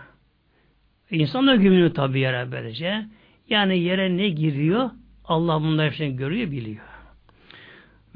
İnsan 1.11 1.47
da 1.47 1.57
gömülüyor 1.57 1.95
tabi 1.95 2.21
yere 2.21 2.53
böylece. 2.53 3.07
Yani 3.49 3.79
yere 3.79 4.17
ne 4.17 4.29
giriyor? 4.29 4.91
Allah 5.25 5.63
bunları 5.63 5.87
hepsini 5.87 6.17
görüyor, 6.17 6.51
biliyor. 6.51 6.90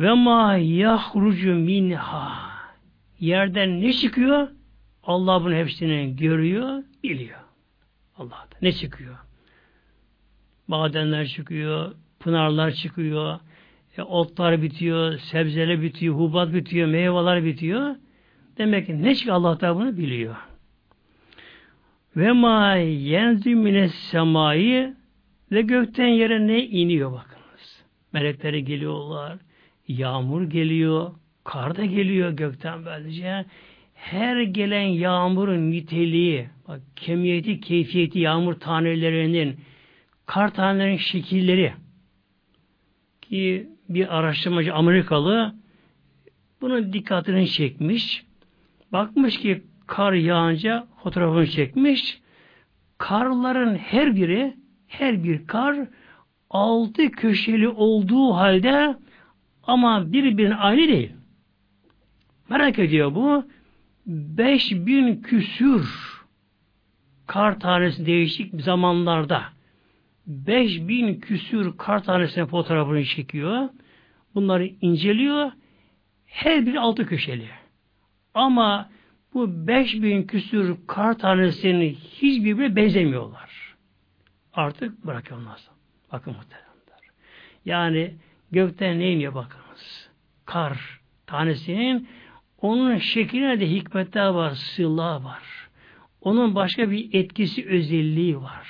Ve 0.00 0.12
ma 0.12 0.56
yahrucu 0.56 1.54
minha. 1.54 2.54
Yerden 3.20 3.80
ne 3.80 3.92
çıkıyor? 3.92 4.48
Allah 5.04 5.44
bunu 5.44 5.54
hepsini 5.54 6.16
görüyor, 6.16 6.82
biliyor. 7.02 7.38
Allah 8.18 8.48
ne 8.62 8.72
çıkıyor? 8.72 9.16
Madenler 10.68 11.26
çıkıyor, 11.26 11.94
pınarlar 12.20 12.70
çıkıyor, 12.70 13.38
e, 13.98 14.02
otlar 14.02 14.62
bitiyor, 14.62 15.18
sebzeler 15.18 15.82
bitiyor, 15.82 16.14
hubat 16.14 16.54
bitiyor, 16.54 16.88
meyveler 16.88 17.44
bitiyor. 17.44 17.96
Demek 18.58 18.86
ki 18.86 19.02
ne 19.02 19.14
çıkıyor 19.14 19.36
Allah 19.36 19.60
da 19.60 19.76
bunu 19.76 19.96
biliyor. 19.96 20.36
Ve 22.16 22.32
ma 22.32 22.74
yenzi 22.76 23.54
mines 23.54 23.94
semayı 23.94 24.94
ve 25.52 25.62
gökten 25.62 26.06
yere 26.06 26.46
ne 26.46 26.64
iniyor 26.64 27.12
bakınız. 27.12 27.84
Melekleri 28.12 28.64
geliyorlar, 28.64 29.38
yağmur 29.88 30.42
geliyor, 30.42 31.10
kar 31.44 31.76
da 31.76 31.84
geliyor 31.84 32.30
gökten 32.30 32.84
böylece. 32.84 33.44
Her 33.94 34.42
gelen 34.42 34.82
yağmurun 34.82 35.70
niteliği, 35.70 36.48
bak 36.68 36.80
kemiyeti, 36.96 37.60
keyfiyeti 37.60 38.18
yağmur 38.18 38.54
tanelerinin, 38.54 39.56
kar 40.26 40.54
tanelerinin 40.54 40.96
şekilleri 40.96 41.72
ki 43.22 43.68
bir 43.88 44.18
araştırmacı 44.18 44.74
Amerikalı 44.74 45.54
bunun 46.60 46.92
dikkatini 46.92 47.48
çekmiş. 47.48 48.24
Bakmış 48.92 49.38
ki 49.38 49.62
kar 49.86 50.12
yağınca 50.12 50.86
fotoğrafını 51.02 51.46
çekmiş. 51.46 52.20
Karların 52.98 53.76
her 53.76 54.16
biri, 54.16 54.54
her 54.86 55.24
bir 55.24 55.46
kar 55.46 55.76
altı 56.50 57.10
köşeli 57.10 57.68
olduğu 57.68 58.34
halde 58.34 58.96
ama 59.66 60.12
birbirine 60.12 60.54
aynı 60.54 60.88
değil. 60.88 61.12
Merak 62.48 62.78
ediyor 62.78 63.14
bu. 63.14 63.44
Beş 64.06 64.72
bin 64.72 65.22
küsür 65.22 65.88
kar 67.26 67.60
tanesi 67.60 68.06
değişik 68.06 68.62
zamanlarda 68.62 69.42
beş 70.26 70.88
bin 70.88 71.20
küsür 71.20 71.76
kar 71.76 72.04
tanesinin 72.04 72.46
fotoğrafını 72.46 73.04
çekiyor. 73.04 73.68
Bunları 74.34 74.66
inceliyor. 74.66 75.52
Her 76.26 76.66
biri 76.66 76.80
altı 76.80 77.06
köşeli. 77.06 77.48
Ama 78.34 78.90
bu 79.34 79.66
beş 79.66 79.94
bin 79.94 80.22
küsür 80.22 80.76
kar 80.86 81.18
tanesinin 81.18 81.94
hiçbirbirine 81.94 82.76
benzemiyorlar. 82.76 83.74
Artık 84.52 85.06
bırakılmaz. 85.06 85.70
Bakın 86.12 86.32
muhteremler. 86.32 86.64
Yani 87.64 88.14
gökten 88.54 88.98
ne 88.98 89.12
iniyor 89.12 89.34
bakınız. 89.34 90.10
Kar 90.44 91.00
tanesinin 91.26 92.08
onun 92.60 92.98
şekline 92.98 93.60
de 93.60 93.70
hikmetler 93.70 94.26
var, 94.26 94.50
sırlar 94.50 95.20
var. 95.20 95.42
Onun 96.20 96.54
başka 96.54 96.90
bir 96.90 97.14
etkisi, 97.14 97.66
özelliği 97.68 98.36
var. 98.42 98.68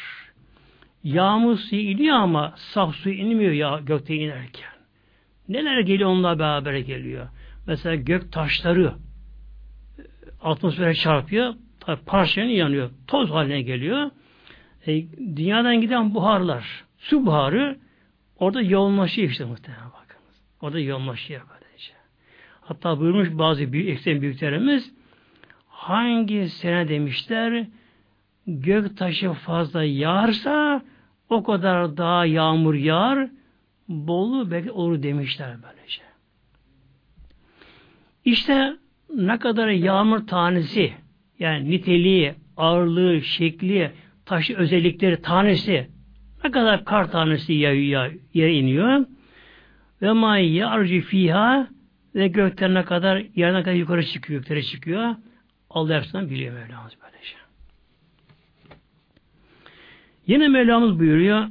Yağmur 1.05 1.57
suyu 1.57 1.83
iniyor 1.83 2.17
ama 2.17 2.55
saf 2.57 2.95
su 2.95 3.11
inmiyor 3.11 3.53
ya 3.53 3.81
gökte 3.87 4.15
inerken. 4.15 4.71
Neler 5.49 5.81
geliyor 5.81 6.11
onunla 6.11 6.39
beraber 6.39 6.75
geliyor. 6.75 7.29
Mesela 7.67 7.95
gök 7.95 8.33
taşları 8.33 8.95
atmosfere 10.43 10.95
çarpıyor, 10.95 11.55
parçalarını 12.07 12.53
yanıyor. 12.53 12.91
Toz 13.07 13.31
haline 13.31 13.63
geliyor. 13.63 14.11
E, 14.87 15.05
dünyadan 15.37 15.81
giden 15.81 16.15
buharlar, 16.15 16.85
su 16.99 17.27
buharı 17.27 17.79
orada 18.39 18.63
yoğunlaşıyor 18.63 19.31
işte 19.31 19.45
muhtemelen 19.45 19.87
bakınız. 19.87 20.43
Orada 20.61 20.81
yoğunlaşıyor 20.81 21.43
böylece. 21.51 21.93
Hatta 22.61 23.01
buyurmuş 23.01 23.29
bazı 23.33 23.73
büyük, 23.73 23.89
eksen 23.89 24.23
büyüklerimiz 24.23 24.95
hangi 25.69 26.49
sene 26.49 26.89
demişler 26.89 27.67
gök 28.47 28.97
taşı 28.97 29.33
fazla 29.33 29.85
yağarsa 29.85 30.83
o 31.29 31.43
kadar 31.43 31.97
daha 31.97 32.27
yağmur 32.27 32.75
yağar 32.75 33.29
bolu 33.89 34.51
belki 34.51 34.71
olur 34.71 35.03
demişler 35.03 35.57
böylece. 35.63 36.03
İşte 38.25 38.77
ne 39.15 39.39
kadar 39.39 39.69
yağmur 39.69 40.27
tanesi 40.27 40.93
yani 41.39 41.71
niteliği, 41.71 42.35
ağırlığı, 42.57 43.23
şekli, 43.23 43.93
taşı 44.27 44.57
özellikleri 44.57 45.23
tanesi 45.23 45.91
ne 46.45 46.51
kadar 46.51 46.85
kar 46.85 47.11
tanesi 47.11 47.53
yere 47.53 48.55
iniyor. 48.55 49.07
Ve 50.03 50.13
ma 50.13 50.39
yarci 50.39 51.01
fiha 51.01 51.69
ve 52.15 52.29
gökten 52.29 52.75
ne 52.75 52.85
kadar 52.85 53.25
yerine 53.35 53.63
kadar 53.63 53.75
yukarı 53.75 54.07
çıkıyor, 54.07 54.41
göklere 54.41 54.63
çıkıyor. 54.63 55.15
Allah 55.71 55.97
hepsinden 55.97 56.31
biliyor 56.31 56.55
Mevlamız 56.55 56.93
böylece. 57.03 57.37
Yine 60.27 60.49
Mevlamız 60.49 60.99
buyuruyor 60.99 61.49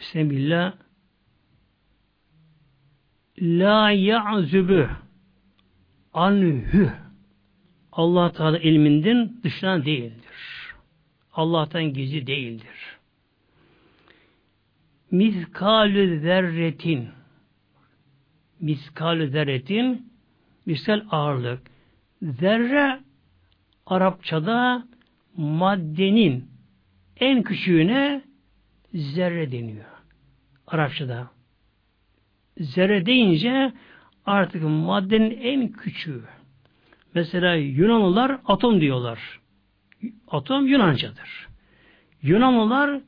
Bismillah 0.00 0.72
La 3.40 3.90
ya'zübü 3.90 4.90
anhü 6.12 6.92
Allah 7.92 8.32
Teala 8.32 8.58
ilminden 8.58 9.42
dışına 9.42 9.84
değildir. 9.84 10.25
Allah'tan 11.36 11.84
gizli 11.92 12.26
değildir. 12.26 12.98
Miskalü 15.10 16.20
zerretin 16.20 17.08
miskalü 18.60 19.28
zerretin 19.28 20.12
misal 20.66 21.00
ağırlık. 21.10 21.62
Zerre 22.22 23.00
Arapçada 23.86 24.86
maddenin 25.36 26.48
en 27.20 27.42
küçüğüne 27.42 28.22
zerre 28.94 29.52
deniyor. 29.52 29.84
Arapçada. 30.66 31.30
Zerre 32.58 33.06
deyince 33.06 33.72
artık 34.26 34.62
maddenin 34.62 35.38
en 35.42 35.72
küçüğü. 35.72 36.24
Mesela 37.14 37.54
Yunanlılar 37.54 38.40
atom 38.46 38.80
diyorlar. 38.80 39.40
Atom 40.28 40.66
Yunancadır. 40.66 41.48
Yunanlılar 42.22 43.00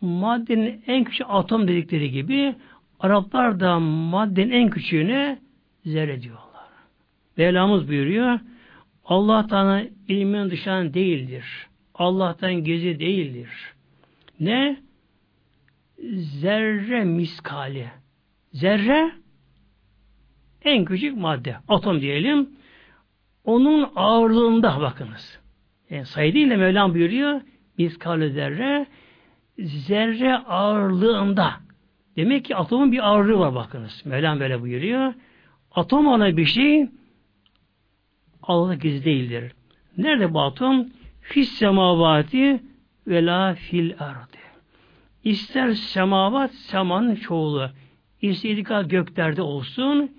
maddenin 0.00 0.82
en 0.86 1.04
küçük 1.04 1.26
atom 1.30 1.68
dedikleri 1.68 2.10
gibi 2.10 2.54
Araplar 3.00 3.60
da 3.60 3.80
maddenin 3.80 4.50
en 4.50 4.70
küçüğüne 4.70 5.38
zerre 5.84 6.22
diyorlar. 6.22 6.68
Mevlamız 7.36 7.88
buyuruyor 7.88 8.40
Allah'tan 9.04 9.88
ilmin 10.08 10.50
dışan 10.50 10.94
değildir. 10.94 11.44
Allah'tan 11.94 12.54
gezi 12.54 13.00
değildir. 13.00 13.48
Ne? 14.40 14.80
Zerre 16.16 17.04
miskali. 17.04 17.88
Zerre 18.52 19.12
en 20.64 20.84
küçük 20.84 21.16
madde. 21.16 21.56
Atom 21.68 22.00
diyelim. 22.00 22.50
Onun 23.44 23.90
ağırlığında 23.96 24.80
bakınız. 24.80 25.38
Yani 25.90 26.06
sayı 26.06 26.34
değil 26.34 26.50
de 26.50 26.56
Mevlam 26.56 26.94
buyuruyor. 26.94 27.40
Miskali 27.78 28.30
zerre 28.30 28.86
zerre 29.58 30.36
ağırlığında. 30.36 31.52
Demek 32.16 32.44
ki 32.44 32.56
atomun 32.56 32.92
bir 32.92 33.08
ağırlığı 33.08 33.38
var 33.38 33.54
bakınız. 33.54 34.02
Mevlam 34.04 34.40
böyle 34.40 34.60
buyuruyor. 34.60 35.14
Atom 35.70 36.06
olan 36.06 36.36
bir 36.36 36.44
şey 36.44 36.88
Allah'a 38.42 38.74
gizli 38.74 39.04
değildir. 39.04 39.52
Nerede 39.96 40.34
bu 40.34 40.40
atom? 40.40 40.86
Fis 41.20 41.52
semavati 41.52 42.62
ve 43.06 43.26
la 43.26 43.54
fil 43.54 43.92
ardı. 43.98 44.38
İster 45.24 45.72
semavat, 45.72 46.54
semanın 46.54 47.14
çoğulu. 47.14 47.70
İster 48.22 48.82
göklerde 48.82 49.42
olsun, 49.42 50.12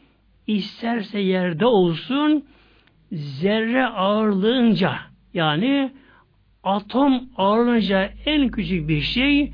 isterse 0.48 1.20
yerde 1.20 1.66
olsun, 1.66 2.46
zerre 3.12 3.86
ağırlığınca, 3.86 5.09
yani 5.34 5.92
atom 6.64 7.30
ağırlığınca 7.38 8.14
en 8.26 8.50
küçük 8.50 8.90
bir 8.90 9.02
şey 9.02 9.54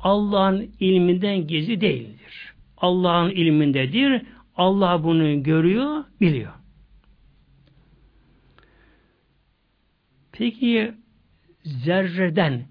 Allah'ın 0.00 0.70
ilminden 0.80 1.46
gizli 1.46 1.80
değildir. 1.80 2.54
Allah'ın 2.76 3.30
ilmindedir. 3.30 4.22
Allah 4.56 5.04
bunu 5.04 5.42
görüyor, 5.42 6.04
biliyor. 6.20 6.52
Peki 10.32 10.94
zerreden 11.62 12.64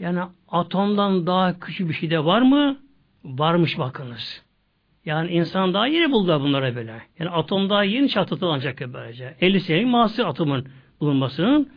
yani 0.00 0.20
atomdan 0.48 1.26
daha 1.26 1.60
küçük 1.60 1.88
bir 1.88 1.94
şey 1.94 2.10
de 2.10 2.24
var 2.24 2.42
mı? 2.42 2.76
Varmış 3.24 3.78
bakınız. 3.78 4.42
Yani 5.04 5.30
insan 5.30 5.74
daha 5.74 5.86
yeni 5.86 6.12
buldu 6.12 6.40
bunlara 6.40 6.76
böyle. 6.76 7.02
Yani 7.18 7.30
atom 7.30 7.70
daha 7.70 7.84
yeni 7.84 8.08
çatlatılacak 8.08 8.80
böylece. 8.92 9.36
50 9.40 9.60
senelik 9.60 9.86
mahsul 9.86 10.24
atomun 10.24 10.66
bulunmasının. 11.00 11.70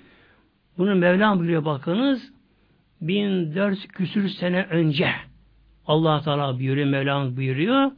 Bunu 0.77 0.95
Mevlam 0.95 1.39
buyuruyor 1.39 1.65
bakınız. 1.65 2.33
1400 3.01 3.87
küsür 3.87 4.29
sene 4.29 4.63
önce 4.63 5.11
Allah 5.87 6.21
Teala 6.21 6.59
buyuruyor, 6.59 6.87
Mevlam 6.87 7.37
buyuruyor. 7.37 7.91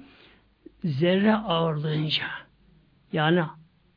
Zerre 0.83 1.35
ağırlığınca 1.35 2.23
yani 3.13 3.43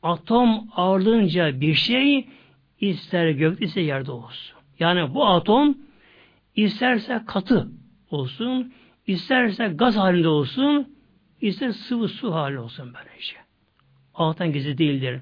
atom 0.03 0.69
ağırlığınca 0.77 1.61
bir 1.61 1.75
şey 1.75 2.29
ister 2.81 3.31
gökte 3.31 3.65
ise 3.65 3.81
yerde 3.81 4.11
olsun. 4.11 4.57
Yani 4.79 5.15
bu 5.15 5.27
atom 5.27 5.79
isterse 6.57 7.23
katı 7.27 7.69
olsun, 8.11 8.73
isterse 9.07 9.69
gaz 9.69 9.97
halinde 9.97 10.29
olsun, 10.29 10.97
ister 11.41 11.71
sıvı 11.71 12.09
su 12.09 12.35
hali 12.35 12.59
olsun 12.59 12.95
böylece. 12.95 13.37
Allah'tan 14.15 14.53
gizli 14.53 14.79
değildir. 14.79 15.21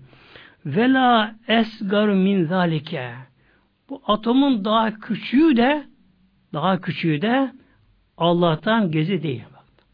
Vela 0.67 1.35
esgar 1.49 2.09
min 2.09 2.45
zalike. 2.45 3.13
Bu 3.89 4.03
atomun 4.07 4.65
daha 4.65 4.99
küçüğü 4.99 5.57
de 5.57 5.87
daha 6.53 6.81
küçüğü 6.81 7.23
de 7.23 7.53
Allah'tan 8.17 8.91
gezi 8.91 9.23
değil. 9.23 9.45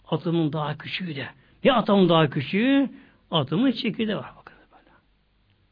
Atomun 0.08 0.52
daha 0.52 0.78
küçüğü 0.78 1.16
de. 1.16 1.26
Bir 1.64 1.78
atomun 1.78 2.08
daha 2.08 2.30
küçüğü 2.30 2.90
atomun 3.30 3.70
çekirdeği 3.70 4.16
var. 4.16 4.30
Bakın 4.38 4.54
böyle. 4.72 4.90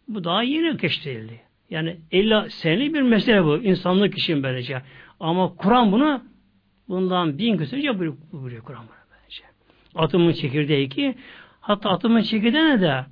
Bu 0.08 0.24
daha 0.24 0.42
yeni 0.42 0.76
keşfedildi. 0.76 1.40
Yani 1.70 1.96
50 2.12 2.50
senelik 2.50 2.94
bir 2.94 3.02
mesele 3.02 3.44
bu. 3.44 3.56
insanlık 3.56 4.18
için 4.18 4.42
böylece. 4.42 4.82
Ama 5.20 5.54
Kur'an 5.56 5.92
bunu 5.92 6.22
bundan 6.88 7.38
bin 7.38 7.56
küsur 7.56 7.76
önce 7.76 7.98
buyuruyor 7.98 8.62
Kur'an 8.62 8.82
bunu 8.82 8.96
böylece. 9.10 9.44
Atomun 9.94 10.32
çekirdeği 10.32 10.88
ki 10.88 11.14
hatta 11.60 11.90
atomun 11.90 12.22
çekirdeğine 12.22 12.80
de 12.80 13.04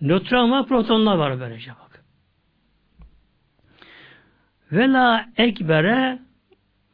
nötron 0.00 0.50
var, 0.50 0.66
protonlar 0.66 1.16
var 1.16 1.40
böylece 1.40 1.70
bak. 1.70 2.04
Ve 4.72 4.92
la 4.92 5.26
ekbere 5.36 6.18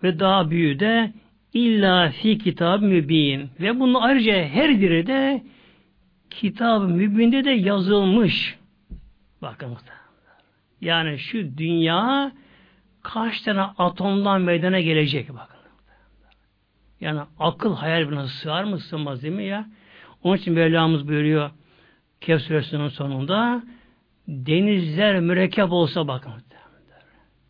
ve 0.03 0.19
daha 0.19 0.51
büyüğü 0.51 0.81
de 0.81 1.13
illa 1.53 2.11
fi 2.11 2.39
kitab 2.39 2.83
mübin. 2.83 3.51
Ve 3.61 3.81
bunun 3.81 3.95
ayrıca 3.95 4.45
her 4.45 4.81
biri 4.81 5.07
de 5.07 5.43
kitab 6.31 6.91
mübinde 6.91 7.45
de 7.45 7.51
yazılmış. 7.51 8.59
Bakın. 9.43 9.77
Yani 10.81 11.19
şu 11.19 11.59
dünya 11.59 12.33
kaç 13.03 13.41
tane 13.41 13.61
atomdan 13.61 14.41
meydana 14.41 14.81
gelecek 14.81 15.29
bakın. 15.29 15.55
Yani 17.01 17.21
akıl 17.39 17.77
hayal 17.77 18.11
buna 18.11 18.27
sığar 18.27 18.65
mı 18.65 18.79
sığmaz 18.79 19.23
değil 19.23 19.35
mi 19.35 19.45
ya? 19.45 19.69
Onun 20.23 20.37
için 20.37 20.55
Mevlamız 20.55 21.09
buyuruyor 21.09 21.51
Kehf 22.25 22.43
suresinin 22.43 22.89
sonunda 22.89 23.63
denizler 24.29 25.21
mürekkep 25.21 25.73
olsa 25.73 26.09
bakın. 26.09 26.33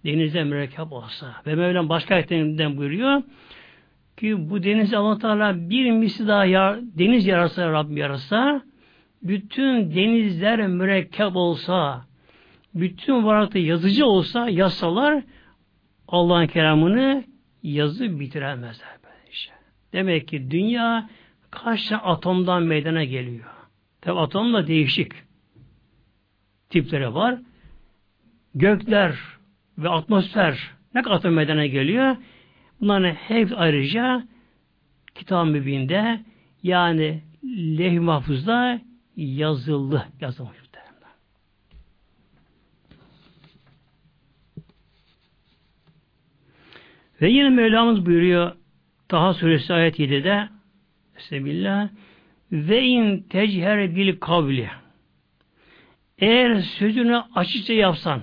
Denizler 0.04 0.44
mürekkep 0.44 0.92
olsa. 0.92 1.34
Ve 1.46 1.54
Mevlam 1.54 1.88
başka 1.88 2.14
ayetlerinden 2.14 2.76
buyuruyor 2.76 3.22
ki 4.16 4.50
bu 4.50 4.62
deniz 4.62 4.94
Allah 4.94 5.18
Teala 5.18 5.70
bir 5.70 5.90
misli 5.90 6.28
daha 6.28 6.44
yar, 6.44 6.78
deniz 6.80 7.26
yarasa 7.26 7.72
Rabbim 7.72 7.96
yarasa 7.96 8.62
bütün 9.22 9.94
denizler 9.94 10.66
mürekkep 10.66 11.36
olsa 11.36 12.04
bütün 12.74 13.24
varlıkta 13.24 13.58
yazıcı 13.58 14.06
olsa 14.06 14.48
yasalar 14.48 15.22
Allah'ın 16.08 16.46
kelamını 16.46 17.24
yazı 17.62 18.20
bitiremezler. 18.20 18.88
Demek 19.92 20.28
ki 20.28 20.50
dünya 20.50 21.08
kaç 21.50 21.92
atomdan 21.92 22.62
meydana 22.62 23.04
geliyor. 23.04 23.53
Tabi 24.04 24.18
atom 24.18 24.54
da 24.54 24.66
değişik 24.66 25.12
tipleri 26.70 27.14
var. 27.14 27.38
Gökler 28.54 29.18
ve 29.78 29.88
atmosfer 29.88 30.70
ne 30.94 31.02
kadar 31.02 31.16
atom 31.16 31.34
meydana 31.34 31.66
geliyor? 31.66 32.16
Bunların 32.80 33.14
hepsi 33.14 33.56
ayrıca 33.56 34.28
kitab-ı 35.14 35.46
mübinde 35.46 36.20
yani 36.62 37.22
leh 37.78 37.98
mahfuzda 37.98 38.80
yazılı 39.16 40.04
yazılmış. 40.20 40.64
Ve 47.20 47.30
yine 47.30 47.48
Mevlamız 47.48 48.06
buyuruyor 48.06 48.52
Taha 49.08 49.34
suresi 49.34 49.74
ayet 49.74 49.98
7'de 49.98 50.48
Bismillah 51.16 51.88
ve 52.54 52.82
in 52.82 53.22
techer 53.22 53.96
bil 53.96 54.16
kavli 54.20 54.70
eğer 56.18 56.54
sözünü 56.54 57.22
açıkça 57.34 57.72
yapsan 57.72 58.20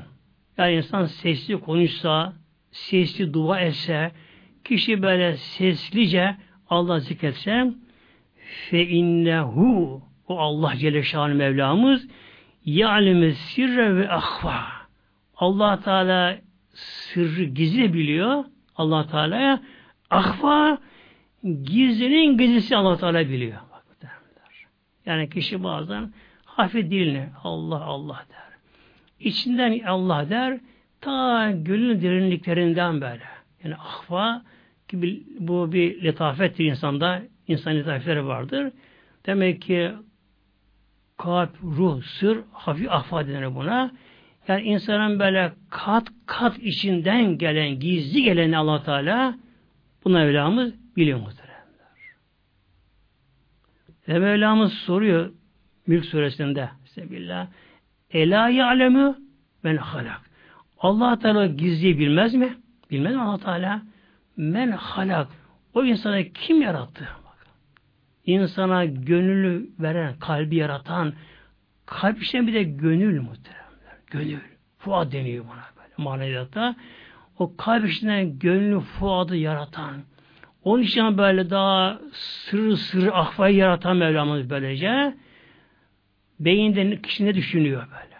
yani 0.57 0.73
insan 0.73 1.05
sesli 1.05 1.59
konuşsa 1.59 2.33
sesli 2.71 3.33
dua 3.33 3.59
etse 3.59 4.11
kişi 4.63 5.01
böyle 5.01 5.37
seslice 5.37 6.35
Allah 6.69 6.99
zikretse 6.99 7.67
fe 8.69 8.87
innehu 8.87 10.01
o 10.27 10.39
Allah 10.39 10.75
Celle 10.77 11.03
Şanı 11.03 11.35
Mevlamız 11.35 12.07
ya'leme 12.65 13.31
sirre 13.31 13.95
ve 13.95 14.09
ahva 14.11 14.63
Allah 15.35 15.79
Teala 15.79 16.37
sırrı 16.73 17.43
gizli 17.43 17.93
biliyor 17.93 18.43
Allah 18.75 19.07
Teala'ya 19.07 19.61
ahva 20.09 20.77
gizlinin 21.63 22.37
gizlisi 22.37 22.75
Allah 22.75 22.97
Teala 22.97 23.29
biliyor. 23.29 23.70
Yani 25.05 25.29
kişi 25.29 25.63
bazen 25.63 26.13
hafif 26.45 26.91
dilini 26.91 27.29
Allah 27.43 27.81
Allah 27.83 28.25
der. 28.29 28.57
İçinden 29.19 29.79
Allah 29.79 30.29
der 30.29 30.59
ta 31.01 31.51
gönlün 31.51 32.01
derinliklerinden 32.01 33.01
böyle. 33.01 33.23
Yani 33.63 33.75
ahva 33.75 34.41
gibi 34.87 35.23
bu 35.39 35.71
bir 35.71 36.03
letafettir 36.03 36.65
insanda. 36.65 37.21
İnsan 37.47 37.75
letafetleri 37.75 38.25
vardır. 38.25 38.71
Demek 39.25 39.61
ki 39.61 39.91
kalp, 41.17 41.49
ruh, 41.63 42.03
sır 42.03 42.39
hafif 42.51 42.91
ahva 42.91 43.27
denir 43.27 43.55
buna. 43.55 43.91
Yani 44.47 44.61
insanın 44.61 45.19
böyle 45.19 45.53
kat 45.69 46.07
kat 46.25 46.57
içinden 46.57 47.37
gelen, 47.37 47.79
gizli 47.79 48.23
gelen 48.23 48.51
allah 48.51 48.83
Teala 48.83 49.35
buna 50.05 50.23
Mevlamız 50.23 50.73
biliyor. 50.95 51.19
Ve 54.07 54.19
Mevlamız 54.19 54.73
soruyor 54.73 55.31
Mülk 55.87 56.05
suresinde 56.05 56.69
Sebillah 56.85 57.47
Ela 58.11 58.49
ya'lemü 58.49 59.15
men 59.63 59.77
halak. 59.77 60.21
allah 60.79 61.19
Teala 61.19 61.45
gizli 61.45 61.99
bilmez 61.99 62.33
mi? 62.33 62.57
Bilmez 62.91 63.15
mi 63.15 63.21
allah 63.21 63.37
Teala? 63.37 63.81
Men 64.37 64.71
halak. 64.71 65.27
O 65.73 65.83
insanı 65.83 66.23
kim 66.33 66.61
yarattı? 66.61 67.07
İnsana 68.25 68.85
gönüllü 68.85 69.69
veren, 69.79 70.19
kalbi 70.19 70.55
yaratan, 70.55 71.13
kalp 71.85 72.21
işte 72.21 72.47
bir 72.47 72.53
de 72.53 72.63
gönül 72.63 73.21
muhteremler. 73.21 73.97
Gönül. 74.11 74.39
Fuad 74.77 75.11
deniyor 75.11 75.45
buna 75.45 75.65
böyle 75.77 75.93
maneviyatta. 75.97 76.75
O 77.39 77.55
kalp 77.57 77.89
içinden 77.89 78.39
gönlü 78.39 78.79
fuadı 78.79 79.35
yaratan, 79.35 79.95
onun 80.63 80.83
için 80.83 81.17
böyle 81.17 81.49
daha 81.49 81.99
sır 82.13 82.75
sır 82.75 83.07
ahvayı 83.07 83.55
yaratan 83.55 83.97
Mevlamız 83.97 84.49
böylece 84.49 85.15
beyinde 86.39 87.01
kişi 87.01 87.25
ne 87.25 87.35
düşünüyor 87.35 87.81
böyle? 87.81 88.15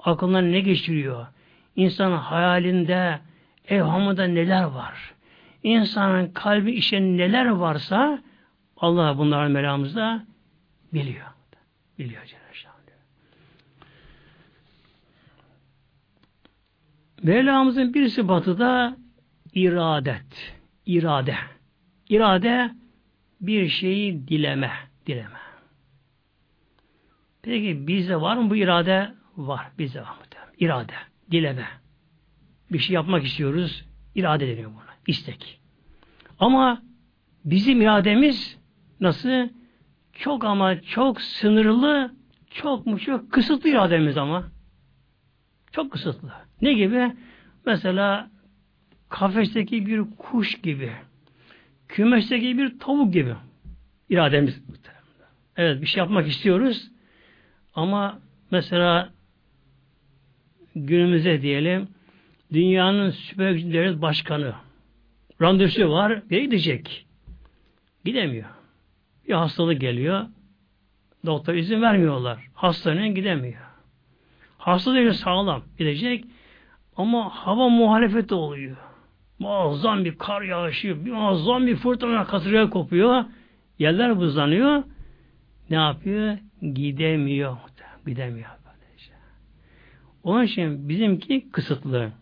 Aklından 0.00 0.52
ne 0.52 0.60
geçiriyor? 0.60 1.26
İnsanın 1.76 2.16
hayalinde, 2.16 3.20
evhamında 3.68 4.24
neler 4.24 4.64
var? 4.64 5.14
İnsanın 5.62 6.28
kalbi 6.28 6.72
işe 6.72 7.00
neler 7.00 7.46
varsa 7.46 8.22
Allah 8.76 9.18
bunların 9.18 9.52
melamızda 9.52 10.24
biliyor. 10.92 11.26
Biliyor 11.98 12.24
Cenab-ı 12.24 12.46
Mevlamızın 17.22 17.94
bir 17.94 18.08
sıfatı 18.08 18.58
da 18.58 18.96
iradet. 19.54 20.54
İrade. 20.86 21.36
İrade 22.08 22.70
bir 23.40 23.68
şeyi 23.68 24.28
dileme. 24.28 24.70
Dileme. 25.06 25.38
Peki 27.42 27.86
bizde 27.86 28.20
var 28.20 28.36
mı 28.36 28.50
bu 28.50 28.56
irade? 28.56 29.14
Var. 29.36 29.66
Bizde 29.78 30.00
var 30.00 30.08
mı? 30.08 30.26
İrade. 30.58 30.92
Dileme. 31.30 31.66
Bir 32.72 32.78
şey 32.78 32.94
yapmak 32.94 33.24
istiyoruz. 33.24 33.84
İrade 34.14 34.48
deniyor 34.48 34.70
buna. 34.70 34.94
İstek. 35.06 35.60
Ama 36.38 36.82
bizim 37.44 37.80
irademiz 37.80 38.58
nasıl? 39.00 39.48
Çok 40.12 40.44
ama 40.44 40.80
çok 40.80 41.20
sınırlı, 41.20 42.14
çok 42.50 42.86
mu 42.86 42.98
çok 42.98 43.32
kısıtlı 43.32 43.70
irademiz 43.70 44.18
ama. 44.18 44.44
Çok 45.72 45.92
kısıtlı. 45.92 46.32
Ne 46.62 46.72
gibi? 46.72 47.12
Mesela 47.66 48.30
kafesteki 49.08 49.86
bir 49.86 50.04
kuş 50.18 50.60
gibi, 50.62 50.92
kümesteki 51.88 52.58
bir 52.58 52.78
tavuk 52.78 53.12
gibi 53.12 53.34
irademiz. 54.08 54.62
Evet 55.56 55.82
bir 55.82 55.86
şey 55.86 55.98
yapmak 55.98 56.28
istiyoruz 56.28 56.90
ama 57.74 58.18
mesela 58.50 59.12
günümüze 60.74 61.42
diyelim 61.42 61.88
dünyanın 62.52 63.10
süper 63.10 63.56
devlet 63.56 64.02
başkanı 64.02 64.54
randevusu 65.42 65.90
var 65.90 66.30
bir 66.30 66.42
gidecek. 66.42 67.06
Gidemiyor. 68.04 68.48
Bir 69.28 69.34
hastalık 69.34 69.80
geliyor. 69.80 70.26
Doktor 71.26 71.54
izin 71.54 71.82
vermiyorlar. 71.82 72.48
Hastaneye 72.54 73.08
gidemiyor. 73.08 73.60
Hasta 74.58 74.94
değil 74.94 75.12
sağlam 75.12 75.62
gidecek. 75.78 76.24
Ama 76.96 77.30
hava 77.30 77.68
muhalefeti 77.68 78.34
oluyor. 78.34 78.76
Muazzam 79.38 80.04
bir 80.04 80.18
kar 80.18 80.42
yağışı, 80.42 81.04
bir 81.04 81.12
muazzam 81.12 81.66
bir 81.66 81.76
fırtına 81.76 82.24
kasırga 82.24 82.70
kopuyor. 82.70 83.24
Yerler 83.78 84.16
buzlanıyor. 84.16 84.82
Ne 85.70 85.76
yapıyor? 85.76 86.38
Gidemiyor. 86.74 87.56
Gidemiyor. 88.06 88.50
Böylece. 88.64 89.12
Onun 90.22 90.44
için 90.44 90.88
bizimki 90.88 91.50
kısıtlı. 91.50 92.12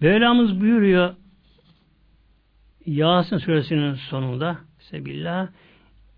Mevlamız 0.00 0.60
buyuruyor 0.60 1.14
Yasin 2.86 3.38
suresinin 3.38 3.94
sonunda 3.94 4.58
Sebillah 4.78 5.48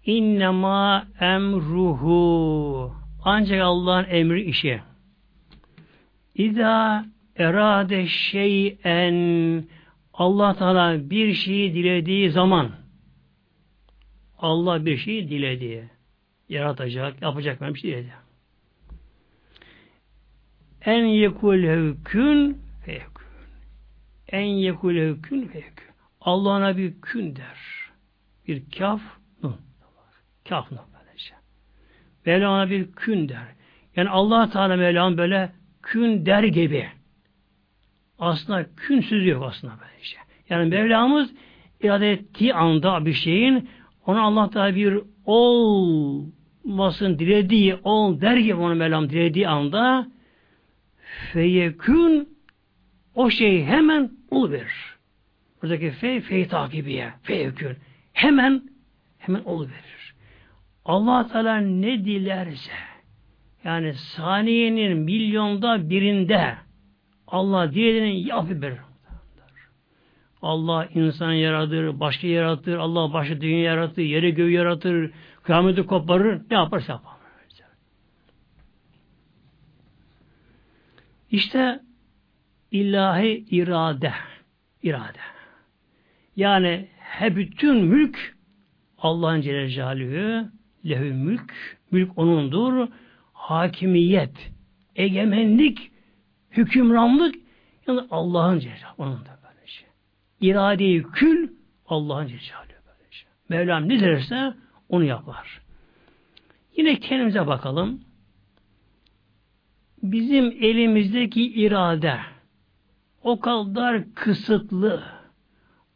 İnnemâ 0.05 1.07
emruhu 1.21 2.95
ancak 3.25 3.61
Allah'ın 3.61 4.05
emri 4.05 4.43
işi. 4.43 4.81
İza 6.35 7.05
erade 7.39 8.07
şeyen 8.07 9.65
Allah 10.13 10.55
Teala 10.55 11.11
bir 11.11 11.35
şeyi 11.35 11.75
dilediği 11.75 12.31
zaman 12.31 12.71
Allah 14.39 14.87
bir 14.87 14.97
şeyi 14.97 15.29
diledi. 15.29 15.91
Yaratacak, 16.49 17.23
yapacak 17.23 17.61
bir 17.61 17.79
şey 17.79 17.91
diledi. 17.91 18.13
En 20.85 21.05
yekulehü 21.05 21.97
kün 22.05 22.63
feyekün. 22.85 23.27
En 24.29 24.47
yekulehü 24.47 25.23
kün 25.23 25.47
feyekün. 25.47 25.89
Allah 26.21 26.49
ona 26.49 26.77
bir 26.77 27.01
kün 27.01 27.37
der. 27.37 27.59
Bir 28.49 28.63
kaf 28.79 29.01
nun. 29.43 29.57
Kaf 30.49 30.73
nun 30.73 30.81
böylece. 30.95 31.35
Mevla 32.27 32.51
ona 32.51 32.71
bir 32.71 32.93
kün 32.93 33.29
der. 33.29 33.47
Yani 33.97 34.09
allah 34.09 34.51
Teala 34.51 34.77
Mevlam 34.77 35.19
böyle 35.19 35.53
kün 35.83 36.27
der 36.27 36.43
gibi. 36.43 36.89
Aslında 38.19 38.67
künsüz 38.77 39.27
yok 39.27 39.45
aslında 39.47 39.73
böylece. 39.81 40.17
Yani 40.49 40.69
Mevlamız 40.69 41.31
irade 41.83 42.13
ettiği 42.13 42.55
anda 42.55 43.07
bir 43.07 43.13
şeyin 43.13 43.69
ona 44.07 44.23
Allah 44.23 44.51
Teala 44.51 44.75
bir 44.75 44.99
olmasın 45.25 47.19
dilediği 47.19 47.75
ol 47.75 48.21
der 48.21 48.37
gibi 48.37 48.55
onu 48.55 48.75
Mevlam 48.75 49.11
dilediği 49.11 49.49
anda 49.49 50.07
feyekün 51.33 52.29
o 53.15 53.31
şey 53.31 53.65
hemen 53.65 54.11
oluverir. 54.31 54.99
Buradaki 55.63 55.91
fe, 55.91 56.21
fe 56.21 56.49
takibiye, 56.49 57.13
feyekün. 57.23 57.77
Hemen, 58.13 58.63
hemen 59.19 59.45
oluverir. 59.45 60.15
allah 60.85 61.29
Teala 61.29 61.57
ne 61.57 62.05
dilerse, 62.05 62.73
yani 63.65 63.95
saniyenin 63.95 64.99
milyonda 64.99 65.91
birinde 65.91 66.55
Allah 67.31 67.73
dilediğini 67.73 68.29
yapıverir. 68.29 68.79
Allah 70.43 70.89
insan 70.95 71.33
yaratır, 71.33 72.01
başka 72.01 72.27
yaratır, 72.27 72.77
Allah 72.77 73.13
başka 73.13 73.41
dünya 73.41 73.59
yaratır, 73.59 74.03
yeri 74.03 74.35
göğü 74.35 74.51
yaratır, 74.51 75.11
kıyameti 75.43 75.87
koparır, 75.87 76.41
ne 76.51 76.57
yaparsa 76.57 76.93
yapar. 76.93 77.19
İşte 81.31 81.81
ilahi 82.71 83.45
irade, 83.51 84.13
irade. 84.83 85.19
Yani 86.37 86.89
he 86.99 87.37
bütün 87.37 87.85
mülk 87.85 88.37
Allah'ın 88.99 89.41
Celle 89.41 89.69
Celaluhu 89.69 90.49
lehü 90.87 91.13
mülk, 91.13 91.55
mülk 91.91 92.19
onundur. 92.19 92.89
Hakimiyet, 93.33 94.53
egemenlik, 94.97 95.93
hükümranlık 96.59 97.35
yani 97.87 98.01
Allah'ın 98.11 98.59
Celle 98.59 98.87
onun 98.99 99.13
da 99.25 99.39
böyle 99.43 99.67
şey. 99.67 99.89
İrade-i 100.41 101.03
kül 101.03 101.49
Allah'ın 101.87 102.27
Celle 102.27 102.39
böylece. 102.87 103.27
Mevlam 103.49 103.89
ne 103.89 104.01
derse 104.01 104.55
onu 104.89 105.05
yapar. 105.05 105.61
Yine 106.77 107.01
kendimize 107.01 107.47
bakalım. 107.47 108.01
Bizim 110.03 110.45
elimizdeki 110.45 111.53
irade 111.53 112.19
o 113.23 113.41
kadar 113.41 114.15
kısıtlı, 114.15 115.03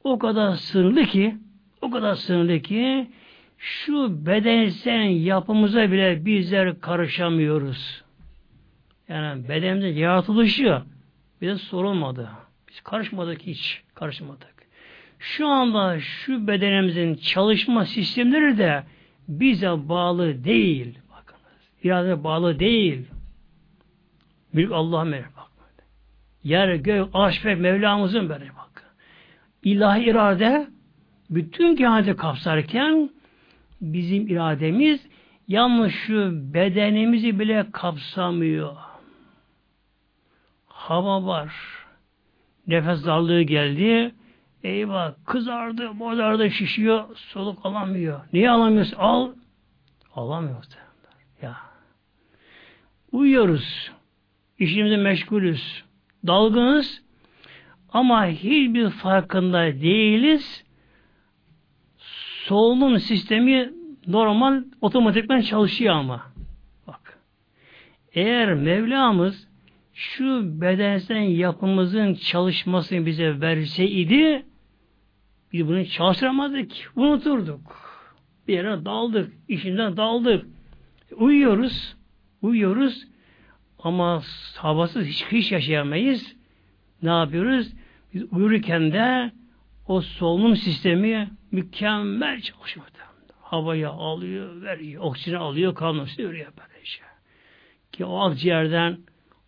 o 0.04 0.18
kadar 0.18 0.54
sınırlı 0.54 1.04
ki, 1.04 1.36
o 1.80 1.90
kadar 1.90 2.14
sınırlı 2.14 2.60
ki 2.60 3.10
şu 3.58 4.26
bedensel 4.26 5.24
yapımıza 5.24 5.92
bile 5.92 6.24
bizler 6.24 6.80
karışamıyoruz. 6.80 8.01
Yani 9.08 9.48
bedenimizin 9.48 10.00
yaratılışı 10.00 10.82
bize 11.40 11.56
sorulmadı. 11.56 12.28
Biz 12.68 12.80
karışmadık 12.80 13.42
hiç. 13.42 13.82
Karışmadık. 13.94 14.54
Şu 15.18 15.46
anda 15.46 16.00
şu 16.00 16.46
bedenimizin 16.46 17.14
çalışma 17.14 17.84
sistemleri 17.84 18.58
de 18.58 18.82
bize 19.28 19.88
bağlı 19.88 20.44
değil. 20.44 20.98
Bakınız. 21.10 21.70
İrade 21.84 22.24
bağlı 22.24 22.58
değil. 22.58 23.06
Büyük 24.54 24.72
Allah'a 24.72 25.04
mevcut. 25.04 25.42
Yer, 26.44 26.74
gök, 26.74 27.08
arş 27.14 27.44
ve 27.44 27.54
Mevlamızın 27.54 28.28
böyle 28.28 28.48
bak. 28.48 28.94
İlahi 29.62 30.04
irade 30.04 30.66
bütün 31.30 31.76
kainatı 31.76 32.16
kapsarken 32.16 33.10
bizim 33.80 34.28
irademiz 34.28 35.06
yalnız 35.48 35.92
şu 35.92 36.30
bedenimizi 36.54 37.38
bile 37.38 37.66
kapsamıyor. 37.72 38.76
Hava 40.92 41.26
var. 41.26 41.54
Nefes 42.66 43.06
darlığı 43.06 43.42
geldi. 43.42 44.14
Eyvah 44.64 45.12
kızardı, 45.26 45.98
bozardı, 45.98 46.50
şişiyor, 46.50 47.16
soluk 47.16 47.66
alamıyor. 47.66 48.20
Niye 48.32 48.50
alamıyorsun? 48.50 48.96
Al. 48.96 49.32
Alamıyoruz. 50.14 50.68
Ya. 51.42 51.56
Uyuyoruz. 53.12 53.90
İşimize 54.58 54.96
meşgulüz. 54.96 55.84
Dalgınız. 56.26 57.02
Ama 57.92 58.26
hiçbir 58.26 58.90
farkında 58.90 59.58
değiliz. 59.66 60.64
Solunum 62.44 63.00
sistemi 63.00 63.72
normal 64.06 64.64
otomatikman 64.80 65.40
çalışıyor 65.40 65.94
ama. 65.94 66.22
Bak. 66.86 67.18
Eğer 68.12 68.54
Mevlamız 68.54 69.51
şu 69.94 70.60
bedensel 70.60 71.38
yapımızın 71.38 72.14
çalışmasını 72.14 73.06
bize 73.06 73.40
verseydi 73.40 74.44
biz 75.52 75.68
bunu 75.68 75.86
çalıştıramadık. 75.86 76.72
Unuturduk. 76.96 77.92
Bir 78.48 78.54
yere 78.54 78.84
daldık. 78.84 79.32
işinden 79.48 79.96
daldık. 79.96 80.46
Uyuyoruz. 81.16 81.96
Uyuyoruz. 82.42 83.06
Ama 83.78 84.22
havasız 84.56 85.06
hiç, 85.06 85.24
hiç 85.24 85.52
yaşayamayız. 85.52 86.36
Ne 87.02 87.10
yapıyoruz? 87.10 87.72
Biz 88.14 88.32
uyurken 88.32 88.92
de 88.92 89.32
o 89.88 90.00
solunum 90.00 90.56
sistemi 90.56 91.30
mükemmel 91.50 92.40
çalışıyor. 92.40 92.86
Havayı 93.40 93.88
alıyor, 93.88 94.62
veriyor, 94.62 95.02
oksijeni 95.04 95.38
alıyor, 95.38 95.74
kanını 95.74 96.06
veriyor 96.18 96.52
böylece. 96.58 97.02
Ki 97.92 98.04
o 98.04 98.18
akciğerden 98.18 98.98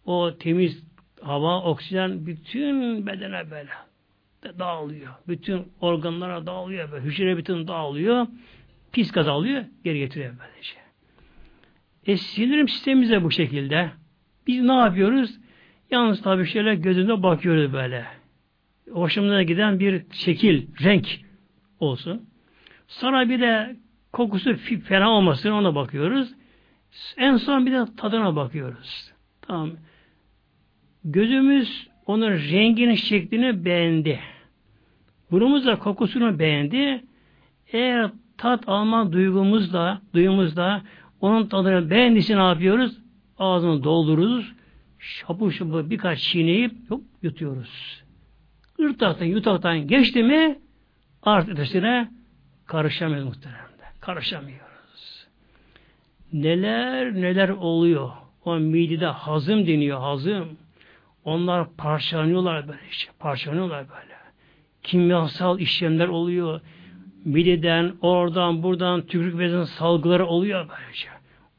o 0.04 0.38
temiz 0.38 0.84
hava, 1.22 1.62
oksijen 1.62 2.26
bütün 2.26 3.06
bedene 3.06 3.50
böyle 3.50 3.70
dağılıyor. 4.58 5.12
Bütün 5.28 5.72
organlara 5.80 6.46
dağılıyor. 6.46 6.92
Böyle. 6.92 7.04
Hücre 7.04 7.36
bütün 7.36 7.68
dağılıyor. 7.68 8.26
Pis 8.92 9.12
gaz 9.12 9.28
alıyor. 9.28 9.64
Geri 9.84 9.98
getiriyor 9.98 10.34
böylece. 10.40 10.74
E 12.06 12.16
sinirim 12.16 12.68
sistemimiz 12.68 13.10
de 13.10 13.24
bu 13.24 13.30
şekilde. 13.30 13.90
Biz 14.46 14.62
ne 14.62 14.74
yapıyoruz? 14.74 15.38
Yalnız 15.90 16.22
tabii 16.22 16.46
şöyle 16.46 16.74
gözünde 16.74 17.22
bakıyoruz 17.22 17.72
böyle. 17.72 18.06
Hoşumuza 18.90 19.42
giden 19.42 19.80
bir 19.80 20.02
şekil, 20.12 20.66
renk 20.84 21.20
olsun. 21.80 22.28
Sonra 22.88 23.28
bir 23.28 23.40
de 23.40 23.76
kokusu 24.12 24.56
fena 24.84 25.10
olmasın 25.10 25.50
ona 25.50 25.74
bakıyoruz. 25.74 26.34
En 27.16 27.36
son 27.36 27.66
bir 27.66 27.72
de 27.72 27.84
tadına 27.96 28.36
bakıyoruz. 28.36 29.12
Tamam. 29.42 29.70
Gözümüz 31.04 31.86
onun 32.06 32.30
rengini, 32.30 32.96
şeklini 32.96 33.64
beğendi. 33.64 34.20
Burnumuz 35.30 35.66
da 35.66 35.78
kokusunu 35.78 36.38
beğendi. 36.38 37.04
Eğer 37.72 38.10
tat 38.38 38.68
alma 38.68 39.12
duygumuzla, 39.12 40.00
duyumuzla 40.14 40.82
onun 41.20 41.46
tadını 41.46 41.90
beğendiyse 41.90 42.36
ne 42.36 42.42
yapıyoruz? 42.42 42.98
Ağzını 43.38 43.84
doldururuz. 43.84 44.52
Şapur 44.98 45.52
şapur 45.52 45.90
birkaç 45.90 46.18
çiğneyip 46.18 46.72
yok, 46.90 47.00
yutuyoruz. 47.22 48.02
Irtaktan, 48.78 49.26
yutaktan 49.26 49.86
geçti 49.86 50.22
mi 50.22 50.58
artık 51.22 51.52
ötesine 51.52 52.08
karışamıyoruz 52.66 53.28
muhteremde. 53.28 53.84
Karışamıyoruz. 54.00 55.26
Neler 56.32 57.14
neler 57.14 57.48
oluyor. 57.48 58.10
O 58.44 58.56
midede 58.56 59.06
hazım 59.06 59.66
deniyor, 59.66 60.00
hazım. 60.00 60.48
Onlar 61.24 61.66
parçalanıyorlar 61.76 62.68
böyle 62.68 62.80
işte. 62.90 63.12
Parçalanıyorlar 63.18 63.88
böyle. 63.88 64.14
Kimyasal 64.82 65.60
işlemler 65.60 66.08
oluyor. 66.08 66.60
Mideden, 67.24 67.92
oradan, 68.00 68.62
buradan 68.62 69.00
tükürük 69.00 69.38
bezinin 69.38 69.64
salgıları 69.64 70.26
oluyor 70.26 70.68
böylece. 70.68 71.08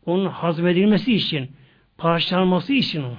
Onun 0.05 0.25
hazmedilmesi 0.25 1.13
için, 1.13 1.51
parçalanması 1.97 2.73
için 2.73 3.03
o 3.03 3.15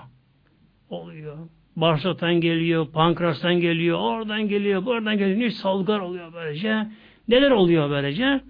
oluyor. 0.91 1.37
Bağırsaktan 1.77 2.35
geliyor, 2.35 2.87
pankreastan 2.93 3.55
geliyor, 3.61 3.99
oradan 3.99 4.49
geliyor, 4.49 4.87
buradan 4.87 5.19
geliyor. 5.19 5.51
Salgılar 5.51 5.99
oluyor 6.01 6.33
böylece. 6.33 6.87
Neler 7.29 7.51
oluyor 7.51 7.91
böylece? 7.91 8.41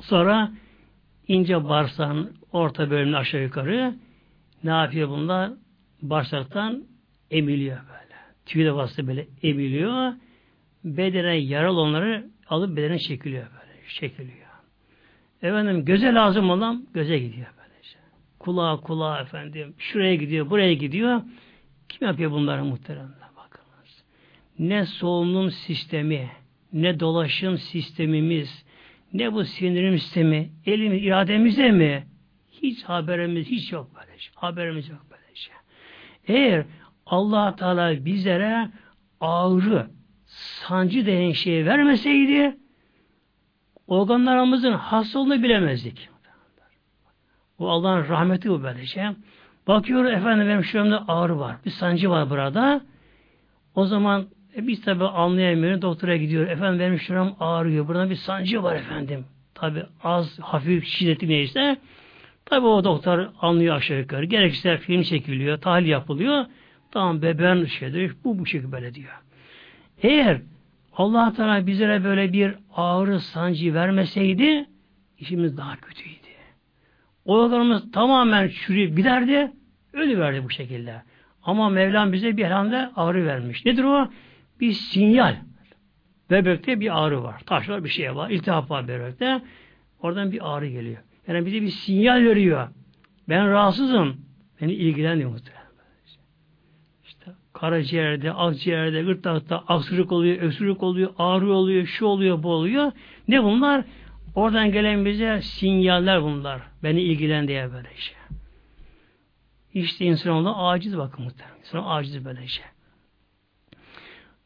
Sonra 0.00 0.52
ince 1.28 1.68
bağırsağın 1.68 2.32
orta 2.52 2.90
bölümünü 2.90 3.16
aşağı 3.16 3.42
yukarı 3.42 3.94
ne 4.64 4.70
yapıyor 4.70 5.08
bunlar? 5.08 5.50
Bağırsaktan 6.02 6.84
emiliyor 7.32 7.76
böyle. 7.76 8.14
Tüyle 8.46 8.72
vasıta 8.72 9.06
böyle 9.06 9.26
emiliyor. 9.42 10.12
Bedene 10.84 11.36
yaralı 11.36 11.80
onları 11.80 12.26
alıp 12.48 12.76
bedene 12.76 12.98
çekiliyor 12.98 13.46
böyle. 13.46 13.88
Çekiliyor. 13.88 14.42
Efendim 15.42 15.84
göze 15.84 16.14
lazım 16.14 16.50
olan 16.50 16.86
göze 16.94 17.18
gidiyor 17.18 17.46
böylece. 17.58 17.98
Kulağa 18.38 18.76
kulağa 18.76 19.20
efendim. 19.20 19.74
Şuraya 19.78 20.14
gidiyor, 20.14 20.50
buraya 20.50 20.74
gidiyor. 20.74 21.22
Kim 21.88 22.08
yapıyor 22.08 22.30
bunları 22.30 22.64
muhteremler? 22.64 23.28
Bakınız. 23.36 24.04
Ne 24.58 24.86
solunum 24.86 25.50
sistemi, 25.50 26.30
ne 26.72 27.00
dolaşım 27.00 27.58
sistemimiz, 27.58 28.64
ne 29.12 29.32
bu 29.32 29.44
sinirim 29.44 29.98
sistemi, 29.98 30.50
elimiz, 30.66 31.04
irademizde 31.04 31.70
mi? 31.70 32.06
Hiç 32.50 32.84
haberimiz 32.84 33.46
hiç 33.46 33.72
yok 33.72 33.90
böylece. 33.94 34.30
Haberimiz 34.34 34.88
yok 34.88 35.06
böylece. 35.10 35.50
Eğer 36.28 36.64
allah 37.12 37.56
Teala 37.56 38.04
bizlere 38.04 38.68
ağrı, 39.20 39.86
sancı 40.26 41.06
denen 41.06 41.32
şeyi 41.32 41.66
vermeseydi 41.66 42.56
organlarımızın 43.86 44.72
hastalığını 44.72 45.42
bilemezdik. 45.42 46.08
Bu 47.58 47.70
Allah'ın 47.70 48.08
rahmeti 48.08 48.50
bu 48.50 48.62
böylece. 48.62 49.10
Bakıyor 49.68 50.04
efendim 50.04 50.48
benim 50.48 50.64
şuramda 50.64 51.04
ağrı 51.08 51.38
var. 51.38 51.56
Bir 51.64 51.70
sancı 51.70 52.10
var 52.10 52.30
burada. 52.30 52.80
O 53.74 53.84
zaman 53.84 54.26
e, 54.56 54.66
biz 54.66 54.82
tabi 54.82 55.04
anlayamıyoruz. 55.04 55.82
Doktora 55.82 56.16
gidiyor. 56.16 56.48
Efendim 56.48 56.80
benim 56.80 56.98
şuram 56.98 57.36
ağrıyor. 57.40 57.88
Burada 57.88 58.10
bir 58.10 58.14
sancı 58.14 58.62
var 58.62 58.76
efendim. 58.76 59.24
Tabi 59.54 59.82
az, 60.04 60.38
hafif, 60.38 60.84
şiddetli 60.84 61.28
neyse. 61.28 61.76
Tabi 62.44 62.66
o 62.66 62.84
doktor 62.84 63.28
anlıyor 63.40 63.76
aşağı 63.76 63.98
yukarı. 63.98 64.24
Gerekirse 64.24 64.78
film 64.78 65.02
çekiliyor, 65.02 65.58
tahlil 65.58 65.86
yapılıyor. 65.86 66.44
Tamam 66.92 67.22
bebeğin 67.22 67.64
şeydir. 67.64 68.16
Bu 68.24 68.38
bu 68.38 68.46
şekilde 68.46 68.72
böyle 68.72 68.94
diyor. 68.94 69.22
Eğer 70.02 70.40
Allah 70.92 71.32
Teala 71.32 71.66
bizlere 71.66 72.04
böyle 72.04 72.32
bir 72.32 72.54
ağrı 72.74 73.20
sancı 73.20 73.74
vermeseydi 73.74 74.66
işimiz 75.18 75.56
daha 75.56 75.76
kötüydü. 75.76 76.22
Organımız 77.24 77.92
tamamen 77.92 78.48
çürüyüp 78.48 78.96
giderdi. 78.96 79.52
Ölü 79.92 80.18
verdi 80.18 80.44
bu 80.44 80.50
şekilde. 80.50 81.02
Ama 81.42 81.68
Mevlam 81.68 82.12
bize 82.12 82.36
bir 82.36 82.44
elhamde 82.44 82.90
ağrı 82.96 83.26
vermiş. 83.26 83.64
Nedir 83.64 83.84
o? 83.84 84.08
Bir 84.60 84.72
sinyal. 84.72 85.36
Bebekte 86.30 86.80
bir 86.80 87.02
ağrı 87.02 87.22
var. 87.22 87.42
Taş 87.46 87.68
var 87.68 87.84
bir 87.84 87.88
şey 87.88 88.16
var. 88.16 88.30
İltihap 88.30 88.70
var 88.70 88.88
bebekte. 88.88 89.42
Oradan 90.00 90.32
bir 90.32 90.54
ağrı 90.54 90.66
geliyor. 90.66 91.02
Yani 91.28 91.46
bize 91.46 91.62
bir 91.62 91.68
sinyal 91.68 92.24
veriyor. 92.24 92.68
Ben 93.28 93.50
rahatsızım. 93.50 94.16
Beni 94.60 94.72
ilgilenmiyor 94.72 95.30
muhtemelen. 95.30 95.61
Karaciğerde, 97.62 98.32
akciğerde, 98.32 99.02
gırtlakta 99.02 99.58
aksırık 99.58 100.12
oluyor, 100.12 100.42
öksürük 100.42 100.82
oluyor, 100.82 101.14
ağrı 101.18 101.52
oluyor, 101.52 101.86
şu 101.86 102.06
oluyor, 102.06 102.42
bu 102.42 102.52
oluyor. 102.52 102.92
Ne 103.28 103.42
bunlar? 103.42 103.84
Oradan 104.34 104.72
gelen 104.72 105.04
bize 105.04 105.42
sinyaller 105.42 106.22
bunlar. 106.22 106.62
Beni 106.82 107.02
ilgilen 107.02 107.48
diye 107.48 107.72
böyle 107.72 107.88
şey. 107.96 108.16
İşte 109.74 110.04
insanoğlu 110.04 110.56
aciz 110.56 110.98
bakın 110.98 111.24
muhtemelen. 111.24 111.58
İnsan 111.58 111.84
aciz 111.84 112.24
böyle 112.24 112.46
şey. 112.46 112.64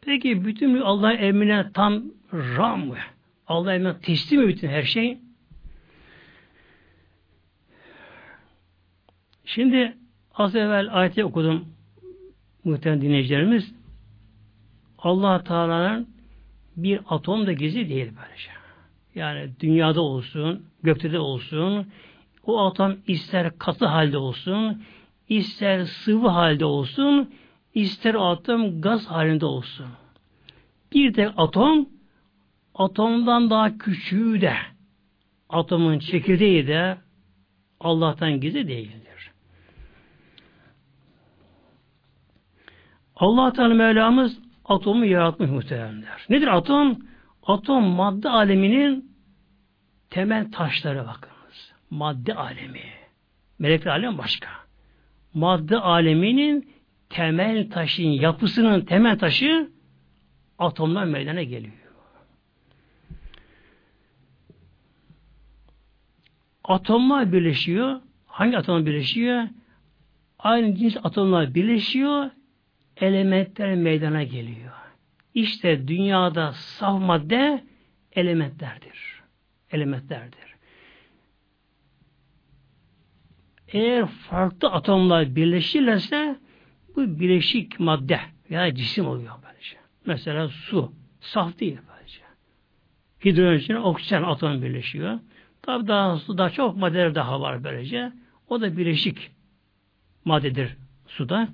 Peki 0.01 0.45
bütün 0.45 0.81
Allah'ın 0.81 1.17
emrine 1.17 1.73
tam 1.75 2.03
ram 2.33 2.87
mı? 2.87 2.97
Allah'ın 3.47 3.75
emrine 3.75 3.99
teslim 3.99 4.41
mi 4.41 4.49
bütün 4.49 4.69
her 4.69 4.83
şey? 4.83 5.19
Şimdi 9.45 9.97
az 10.35 10.57
evvel 10.57 10.89
ayeti 10.93 11.25
okudum 11.25 11.76
muhtemelen 12.67 13.03
dinleyicilerimiz. 13.03 13.75
allah 14.99 15.45
Teala'nın 15.45 16.09
bir 16.77 17.01
atom 17.09 17.47
da 17.47 17.53
gizli 17.53 17.89
değil 17.89 18.13
böylece. 18.23 18.51
Yani 19.15 19.51
dünyada 19.61 20.01
olsun, 20.01 20.63
gökte 20.83 21.13
de 21.13 21.19
olsun, 21.19 21.87
o 22.47 22.67
atom 22.67 22.97
ister 23.07 23.59
katı 23.59 23.87
halde 23.87 24.19
olsun, 24.19 24.83
ister 25.29 25.85
sıvı 25.85 26.29
halde 26.29 26.65
olsun, 26.65 27.31
ister 27.75 28.15
atom 28.15 28.81
gaz 28.81 29.07
halinde 29.07 29.47
olsun. 29.47 29.87
Bir 30.93 31.13
tek 31.13 31.29
atom, 31.37 31.89
atomdan 32.75 33.51
daha 33.51 33.79
küçüğü 33.79 34.41
de, 34.41 34.55
atomun 35.49 35.99
çekirdeği 35.99 36.67
de 36.67 36.99
Allah'tan 37.81 38.41
gizli 38.41 38.69
değildir. 38.69 39.16
Allah 43.17 43.53
Teala 43.53 43.75
Mevlamız 43.75 44.39
atomu 44.65 45.05
yaratmış 45.05 45.51
muhteremler. 45.51 46.27
Nedir 46.29 46.47
atom? 46.47 46.99
Atom 47.43 47.85
madde 47.85 48.29
aleminin 48.29 49.17
temel 50.11 50.53
taşları 50.53 51.07
bakınız. 51.07 51.73
Madde 51.91 52.35
alemi. 52.35 52.81
Melekler 53.59 53.91
alem 53.91 54.19
başka. 54.19 54.49
Madde 55.35 55.79
aleminin 55.79 56.71
temel 57.09 57.71
taşın, 57.71 58.03
yapısının 58.03 58.81
temel 58.81 59.19
taşı 59.19 59.71
atomlar 60.59 61.05
meydana 61.05 61.43
geliyor. 61.43 61.73
Atomlar 66.65 67.33
birleşiyor. 67.33 68.01
Hangi 68.27 68.59
atomlar 68.59 68.87
birleşiyor? 68.87 69.49
Aynı 70.39 70.75
cins 70.75 70.97
atomlar 71.03 71.55
birleşiyor. 71.55 72.31
Elementler 72.97 73.75
meydana 73.75 74.23
geliyor. 74.23 74.73
İşte 75.35 75.89
dünyada 75.89 76.53
saf 76.53 77.01
madde 77.03 77.65
elementlerdir. 78.13 79.23
Elementlerdir. 79.71 80.57
Eğer 83.69 84.07
farklı 84.07 84.69
atomlar 84.69 85.37
birleşirlerse 85.37 86.37
bu 86.97 87.21
bileşik 87.21 87.81
madde 87.81 88.21
veya 88.51 88.75
cisim 88.75 89.07
oluyor 89.07 89.35
böylece. 89.47 89.77
Mesela 90.07 90.49
su. 90.49 90.93
Saf 91.21 91.61
değil 91.61 91.79
böylece. 91.95 92.21
Hidrojen 93.25 93.75
oksijen 93.75 94.23
atom 94.23 94.63
birleşiyor. 94.63 95.19
Tabi 95.63 95.89
daha 95.89 96.19
suda 96.19 96.51
çok 96.51 96.77
maddeler 96.77 97.15
daha 97.15 97.41
var 97.41 97.65
böylece. 97.65 98.13
O 98.49 98.61
da 98.61 98.77
bileşik 98.77 99.31
maddedir 100.25 100.77
suda. 101.07 101.49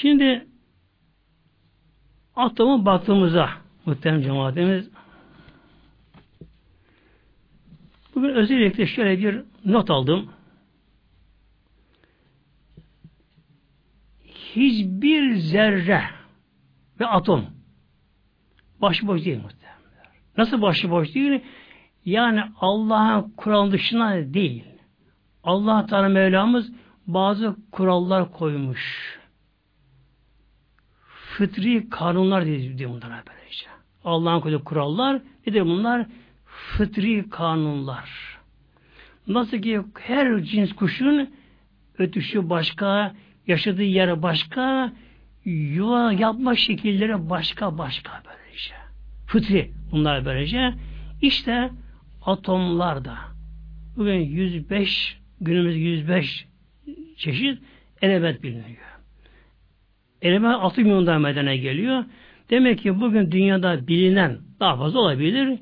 Şimdi 0.00 0.46
atomu 2.36 2.84
baktığımızda 2.84 3.50
muhterem 3.86 4.22
cemaatimiz 4.22 4.90
bugün 8.14 8.28
özellikle 8.28 8.86
şöyle 8.86 9.18
bir 9.18 9.42
not 9.64 9.90
aldım. 9.90 10.30
Hiçbir 14.24 15.34
zerre 15.34 16.02
ve 17.00 17.06
atom 17.06 17.46
başıboş 18.80 19.24
değil 19.24 19.42
muhtemelen. 19.42 19.78
Nasıl 20.36 20.62
başıboş 20.62 21.14
değil? 21.14 21.40
Yani 22.04 22.42
Allah'ın 22.60 23.30
kural 23.36 23.72
dışına 23.72 24.34
değil. 24.34 24.64
Allah 25.44 25.86
Teala 25.86 26.08
Mevlamız 26.08 26.72
bazı 27.06 27.56
kurallar 27.72 28.32
koymuş 28.32 29.17
fıtri 31.38 31.90
kanunlar 31.90 32.46
diye 32.46 32.88
bunlara 32.88 33.22
böylece. 33.28 33.66
Allah'ın 34.04 34.40
koyduğu 34.40 34.64
kurallar 34.64 35.22
nedir 35.46 35.60
bunlar? 35.60 36.06
Fıtri 36.46 37.30
kanunlar. 37.30 38.38
Nasıl 39.26 39.58
ki 39.58 39.80
her 39.98 40.42
cins 40.42 40.72
kuşun 40.72 41.30
ötüşü 41.98 42.50
başka, 42.50 43.14
yaşadığı 43.46 43.82
yer 43.82 44.22
başka, 44.22 44.92
yuva 45.44 46.12
yapma 46.12 46.56
şekilleri 46.56 47.30
başka 47.30 47.78
başka 47.78 48.22
böylece. 48.26 48.74
Fıtri 49.26 49.70
bunlar 49.92 50.24
böylece. 50.24 50.74
İşte 51.22 51.70
atomlarda 52.26 53.16
bugün 53.96 54.20
105 54.20 55.18
günümüz 55.40 55.76
105 55.76 56.46
çeşit 57.16 57.62
element 58.02 58.42
biliniyor. 58.42 58.97
Element 60.22 60.54
6 60.54 60.80
milyondan 60.80 61.20
meydana 61.20 61.54
geliyor. 61.54 62.04
Demek 62.50 62.78
ki 62.78 63.00
bugün 63.00 63.32
dünyada 63.32 63.88
bilinen 63.88 64.38
daha 64.60 64.76
fazla 64.76 65.00
olabilir. 65.00 65.58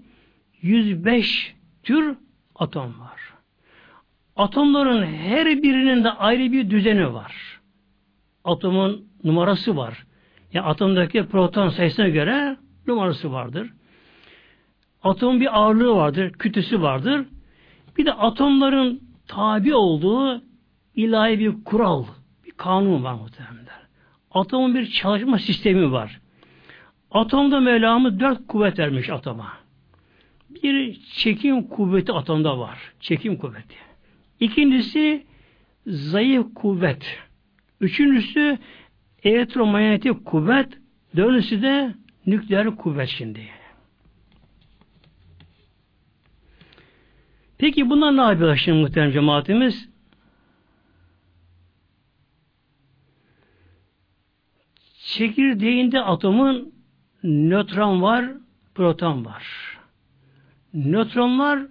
105 0.62 1.54
tür 1.82 2.16
atom 2.54 3.00
var. 3.00 3.20
Atomların 4.36 5.06
her 5.06 5.62
birinin 5.62 6.04
de 6.04 6.10
ayrı 6.10 6.52
bir 6.52 6.70
düzeni 6.70 7.14
var. 7.14 7.60
Atomun 8.44 9.04
numarası 9.24 9.76
var. 9.76 10.06
Yani 10.52 10.66
atomdaki 10.66 11.26
proton 11.26 11.68
sayısına 11.68 12.08
göre 12.08 12.56
numarası 12.86 13.32
vardır. 13.32 13.72
Atomun 15.02 15.40
bir 15.40 15.58
ağırlığı 15.58 15.94
vardır, 15.94 16.32
kütüsü 16.32 16.82
vardır. 16.82 17.26
Bir 17.98 18.06
de 18.06 18.12
atomların 18.12 19.00
tabi 19.26 19.74
olduğu 19.74 20.42
ilahi 20.94 21.38
bir 21.38 21.64
kural, 21.64 22.04
bir 22.44 22.50
kanun 22.50 23.04
var 23.04 23.14
muhtemelen. 23.14 23.85
Atomun 24.36 24.74
bir 24.74 24.86
çalışma 24.90 25.38
sistemi 25.38 25.92
var. 25.92 26.20
Atomda 27.10 27.60
Mevlamız 27.60 28.20
dört 28.20 28.46
kuvvet 28.46 28.78
vermiş 28.78 29.10
atoma. 29.10 29.52
Bir 30.50 31.00
çekim 31.00 31.62
kuvveti 31.62 32.12
atomda 32.12 32.58
var. 32.58 32.78
Çekim 33.00 33.36
kuvveti. 33.36 33.76
İkincisi 34.40 35.26
zayıf 35.86 36.46
kuvvet. 36.54 37.18
Üçüncüsü 37.80 38.58
elektromanyetik 39.22 40.24
kuvvet. 40.24 40.78
Dördüncüsü 41.16 41.62
de 41.62 41.94
nükleer 42.26 42.76
kuvvet 42.76 43.08
şimdi. 43.08 43.40
Peki 47.58 47.90
bunlar 47.90 48.16
ne 48.16 48.20
yapıyor 48.20 48.56
şimdi 48.56 48.78
muhterem 48.78 49.12
cemaatimiz? 49.12 49.95
Çekirdeğinde 55.06 56.00
atomun 56.00 56.72
nötron 57.22 58.02
var, 58.02 58.26
proton 58.74 59.24
var. 59.24 59.44
Nötronlar 60.74 61.66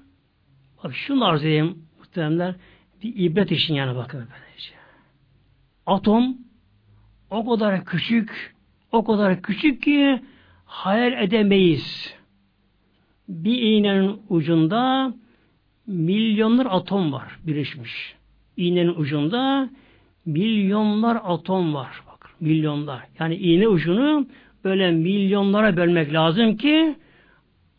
bak 0.83 0.95
şunu 0.95 1.25
arz 1.25 1.41
edeyim 1.41 1.87
muhteremler 1.99 2.55
bir 3.03 3.13
ibret 3.15 3.51
için 3.51 3.73
yani 3.73 3.95
bakın 3.95 4.19
böylece. 4.19 4.73
Atom 5.85 6.37
o 7.29 7.49
kadar 7.49 7.85
küçük 7.85 8.55
o 8.91 9.03
kadar 9.03 9.41
küçük 9.41 9.83
ki 9.83 10.21
hayal 10.65 11.23
edemeyiz. 11.23 12.15
Bir 13.27 13.61
iğnenin 13.61 14.21
ucunda 14.29 15.13
milyonlar 15.87 16.67
atom 16.69 17.13
var 17.13 17.39
birleşmiş. 17.43 18.15
İğnenin 18.57 18.95
ucunda 18.95 19.69
milyonlar 20.25 21.17
atom 21.23 21.73
var 21.73 22.04
milyonlar. 22.39 23.03
Yani 23.19 23.35
iğne 23.35 23.67
ucunu 23.67 24.27
böyle 24.63 24.91
milyonlara 24.91 25.77
bölmek 25.77 26.13
lazım 26.13 26.57
ki 26.57 26.95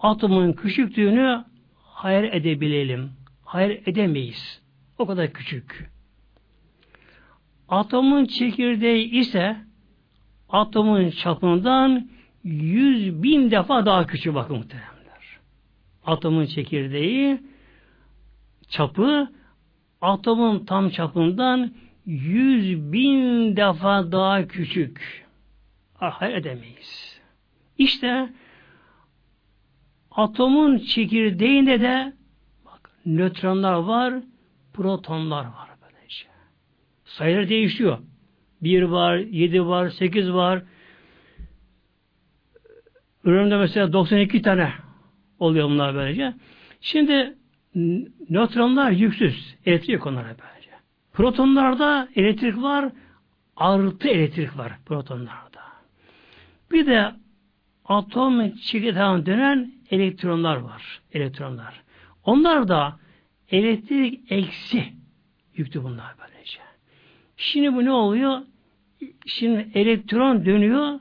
atomun 0.00 0.52
küçüklüğünü 0.52 1.44
hayal 1.74 2.24
edebilelim. 2.24 3.10
Hayal 3.44 3.70
edemeyiz. 3.70 4.62
O 4.98 5.06
kadar 5.06 5.32
küçük. 5.32 5.90
Atomun 7.68 8.24
çekirdeği 8.24 9.10
ise 9.10 9.56
atomun 10.48 11.10
çapından 11.10 12.08
yüz 12.44 13.22
bin 13.22 13.50
defa 13.50 13.86
daha 13.86 14.06
küçük 14.06 14.34
bakın 14.34 14.56
muhteremler. 14.56 15.38
Atomun 16.06 16.46
çekirdeği 16.46 17.40
çapı 18.68 19.28
atomun 20.00 20.64
tam 20.64 20.90
çapından 20.90 21.72
yüz 22.06 22.92
bin 22.92 23.56
defa 23.56 24.12
daha 24.12 24.46
küçük. 24.46 25.26
Hayal 25.94 26.34
edemeyiz. 26.34 27.20
İşte 27.78 28.28
atomun 30.10 30.78
çekirdeğinde 30.78 31.80
de 31.80 32.12
bak, 32.64 32.90
nötronlar 33.06 33.72
var, 33.72 34.14
protonlar 34.72 35.44
var 35.44 35.68
böylece. 35.82 36.26
Sayılar 37.04 37.48
değişiyor. 37.48 37.98
Bir 38.62 38.82
var, 38.82 39.16
yedi 39.16 39.66
var, 39.66 39.88
sekiz 39.88 40.32
var. 40.32 40.62
Üründe 43.24 43.56
mesela 43.56 43.92
92 43.92 44.42
tane 44.42 44.72
oluyor 45.38 45.68
bunlar 45.68 45.94
böylece. 45.94 46.34
Şimdi 46.80 47.34
nötronlar 48.30 48.90
yüksüz. 48.90 49.56
Elektrik 49.66 50.06
onlara 50.06 50.26
böylece. 50.26 50.55
Protonlarda 51.16 52.08
elektrik 52.16 52.62
var. 52.62 52.92
Artı 53.56 54.08
elektrik 54.08 54.58
var 54.58 54.72
protonlarda. 54.86 55.60
Bir 56.72 56.86
de 56.86 57.12
atom 57.84 58.50
çekirdeğinden 58.56 59.26
dönen 59.26 59.72
elektronlar 59.90 60.56
var. 60.56 61.00
Elektronlar. 61.12 61.82
Onlar 62.24 62.68
da 62.68 62.98
elektrik 63.50 64.32
eksi 64.32 64.84
yüklü 65.54 65.82
bunlar 65.82 66.14
böylece. 66.18 66.58
Şimdi 67.36 67.74
bu 67.74 67.84
ne 67.84 67.92
oluyor? 67.92 68.40
Şimdi 69.26 69.70
elektron 69.74 70.44
dönüyor 70.44 71.00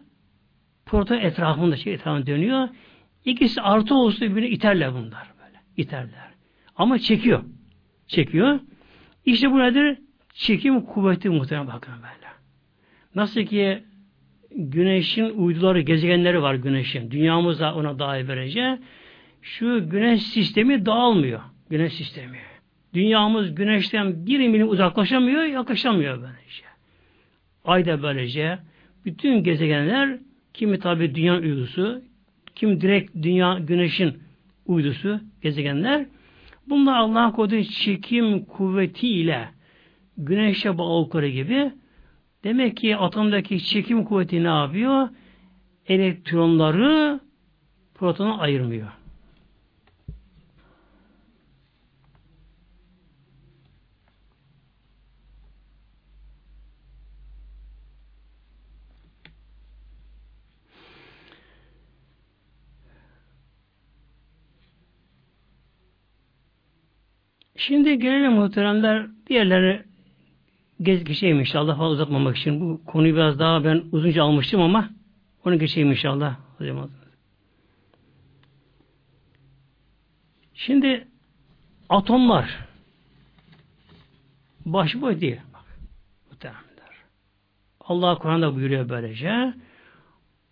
proton 0.86 1.18
etrafında 1.18 1.78
şey 1.78 1.94
etrafında 1.94 2.26
dönüyor. 2.26 2.70
İkisi 3.26 3.62
artı 3.62 3.96
olsun 3.96 4.30
birbirine 4.30 4.50
iterler 4.50 4.94
bunlar 4.94 5.28
böyle. 5.40 5.60
İterler. 5.78 6.30
Ama 6.76 7.00
çekiyor. 7.00 7.44
Çekiyor. 8.08 8.60
İşte 9.26 9.52
bu 9.52 9.60
nedir? 9.60 10.05
Çekim 10.36 10.82
kuvveti 10.82 11.30
muhtemelen 11.30 11.68
bakın 11.68 11.94
böyle. 11.94 12.34
Nasıl 13.16 13.42
ki 13.42 13.84
güneşin 14.52 15.30
uyduları, 15.30 15.82
gezegenleri 15.82 16.42
var 16.42 16.56
güneşin. 16.56 17.12
Dünyamız 17.12 17.60
da 17.60 17.76
ona 17.76 18.00
dahi 18.00 18.28
verece. 18.28 18.80
Şu 19.42 19.90
güneş 19.90 20.24
sistemi 20.24 20.86
dağılmıyor. 20.86 21.42
Güneş 21.70 21.94
sistemi. 21.94 22.38
Dünyamız 22.94 23.56
güneşten 23.56 24.26
bir 24.26 24.48
milim 24.48 24.70
uzaklaşamıyor, 24.70 25.44
yaklaşamıyor 25.44 26.22
böylece. 26.22 26.66
Ay 27.66 27.86
da 27.86 28.04
böylece. 28.04 28.60
Bütün 29.06 29.44
gezegenler 29.44 30.18
kimi 30.54 30.80
tabi 30.80 31.16
dünya 31.16 31.38
uydusu, 31.38 32.02
kim 32.56 32.82
direkt 32.82 33.16
dünya 33.16 33.60
güneşin 33.60 34.20
uydusu, 34.66 35.20
gezegenler. 35.42 36.06
Bunlar 36.70 36.98
Allah'ın 36.98 37.32
koyduğu 37.32 37.64
çekim 37.64 38.46
kuvvetiyle 38.46 39.55
güneşe 40.18 40.78
bağlı 40.78 41.28
gibi 41.28 41.74
demek 42.44 42.78
ki 42.78 42.98
atomdaki 42.98 43.66
çekim 43.66 44.06
kuvveti 44.06 44.44
ne 44.44 44.48
yapıyor? 44.48 45.10
Elektronları 45.88 47.20
protona 47.96 48.38
ayırmıyor. 48.38 48.92
Şimdi 67.58 68.00
gelelim 68.00 68.32
muhteremler 68.32 69.08
diğerleri 69.28 69.95
gez 70.82 71.04
geçeyim 71.04 71.40
inşallah 71.40 71.78
fazla 71.78 71.94
uzatmamak 71.94 72.38
için. 72.38 72.62
Bu 72.62 72.86
konuyu 72.86 73.16
biraz 73.16 73.40
daha 73.40 73.64
ben 73.64 73.84
uzunca 73.92 74.24
almıştım 74.24 74.62
ama 74.62 74.90
onu 75.46 75.60
geçeyim 75.60 75.92
inşallah. 75.92 76.36
Hocam. 76.58 76.90
Şimdi 80.54 81.08
atomlar 81.90 82.60
başıboş 84.66 85.22
değil. 85.22 85.40
Allah 87.88 88.18
Kur'an'da 88.18 88.56
buyuruyor 88.56 88.90
böylece 88.90 89.54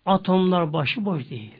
atomlar 0.06 0.72
başıboş 0.72 1.30
değil. 1.30 1.54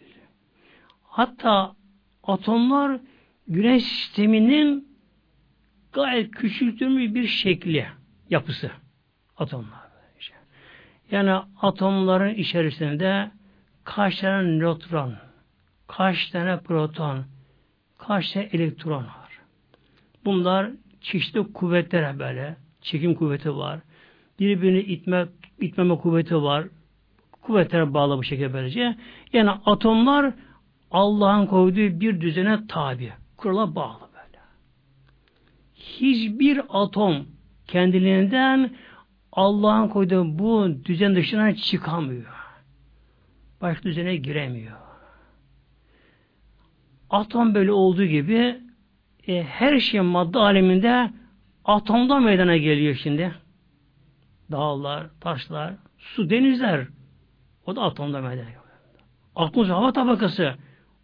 Hatta 1.02 1.76
atomlar 2.22 3.00
güneş 3.48 3.84
sisteminin 3.84 4.88
gayet 5.92 6.30
küçültülmüş 6.30 7.14
bir 7.14 7.26
şekli, 7.26 7.86
yapısı 8.34 8.70
atomlar. 9.36 9.84
Yani 11.10 11.32
atomların 11.62 12.34
içerisinde 12.34 13.30
kaç 13.84 14.20
tane 14.20 14.58
nötron, 14.58 15.14
kaç 15.86 16.30
tane 16.30 16.60
proton, 16.60 17.24
kaç 17.98 18.32
tane 18.32 18.48
elektron 18.52 19.02
var. 19.02 19.40
Bunlar 20.24 20.70
çeşitli 21.00 21.52
kuvvetler 21.52 22.18
böyle. 22.18 22.56
Çekim 22.80 23.14
kuvveti 23.14 23.56
var. 23.56 23.80
Birbirini 24.40 24.80
itme, 24.80 25.26
itmeme 25.60 25.96
kuvveti 25.98 26.42
var. 26.42 26.64
Kuvvetlere 27.42 27.94
bağlı 27.94 28.18
bu 28.18 28.24
şekilde 28.24 28.52
böylece. 28.52 28.96
Yani 29.32 29.50
atomlar 29.50 30.34
Allah'ın 30.90 31.46
koyduğu 31.46 32.00
bir 32.00 32.20
düzene 32.20 32.66
tabi. 32.66 33.12
Kurala 33.36 33.74
bağlı 33.74 34.04
hiçbir 36.00 36.60
atom 36.68 37.26
kendiliğinden 37.66 38.70
Allah'ın 39.32 39.88
koyduğu 39.88 40.38
bu 40.38 40.68
düzen 40.84 41.16
dışına 41.16 41.54
çıkamıyor. 41.54 42.34
Başka 43.60 43.82
düzene 43.82 44.16
giremiyor. 44.16 44.76
Atom 47.10 47.54
böyle 47.54 47.72
olduğu 47.72 48.04
gibi 48.04 48.60
e, 49.26 49.42
her 49.42 49.78
şey 49.78 50.00
madde 50.00 50.38
aleminde 50.38 51.10
atomdan 51.64 52.22
meydana 52.22 52.56
geliyor 52.56 52.94
şimdi. 52.94 53.34
Dağlar, 54.50 55.06
taşlar, 55.20 55.74
su, 55.98 56.30
denizler 56.30 56.86
o 57.66 57.76
da 57.76 57.82
atomda 57.82 58.20
meydana 58.20 58.44
geliyor. 58.44 58.64
Atmosfer 59.36 59.74
hava 59.74 59.92
tabakası 59.92 60.54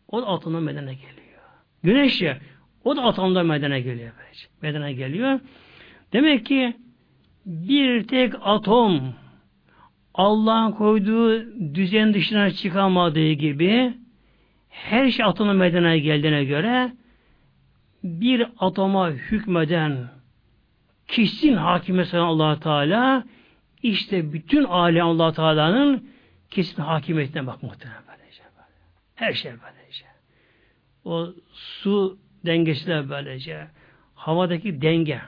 o 0.09 0.23
da 0.23 0.27
atomda 0.27 0.61
meydana 0.61 0.93
geliyor. 0.93 1.41
Güneş 1.83 2.23
ya 2.23 2.39
o 2.85 2.97
da 2.97 3.03
atomda 3.03 3.43
meydana 3.43 3.79
geliyor. 3.79 4.13
Meydana 4.63 4.91
geliyor. 4.91 5.41
Demek 6.13 6.47
ki 6.47 6.77
bir 7.47 8.09
tek 8.09 8.35
atom 8.41 9.15
Allah'ın 10.15 10.73
koyduğu 10.73 11.45
düzen 11.75 12.15
dışına 12.15 12.51
çıkamadığı 12.51 13.33
gibi 13.33 13.95
her 14.69 15.11
şey 15.11 15.25
atomda 15.25 15.53
meydana 15.53 15.97
geldiğine 15.97 16.45
göre 16.45 16.93
bir 18.05 18.47
atoma 18.59 19.11
hükmeden 19.11 20.09
kesin 21.09 21.55
hakime 21.55 22.07
allah 22.13 22.61
Teala 22.61 23.25
işte 23.83 24.33
bütün 24.33 24.65
alem 24.65 25.07
allah 25.07 25.33
Teala'nın 25.33 26.11
kesin 26.51 26.83
hakimiyetine 26.83 27.47
bak 27.47 27.63
böylece. 27.63 28.43
Her 29.15 29.33
şey 29.33 29.53
böylece. 29.53 30.05
O 31.05 31.29
su 31.53 32.19
dengesi 32.47 32.87
de 32.87 33.11
böylece. 33.11 33.67
Havadaki 34.15 34.83
denge. 34.83 35.21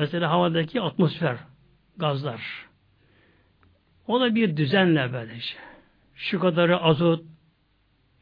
Mesela 0.00 0.30
havadaki 0.30 0.80
atmosfer, 0.80 1.36
gazlar. 1.96 2.40
O 4.06 4.20
da 4.20 4.34
bir 4.34 4.56
düzenle 4.56 5.12
böylece. 5.12 5.54
Şu 6.14 6.40
kadarı 6.40 6.78
azot, 6.78 7.24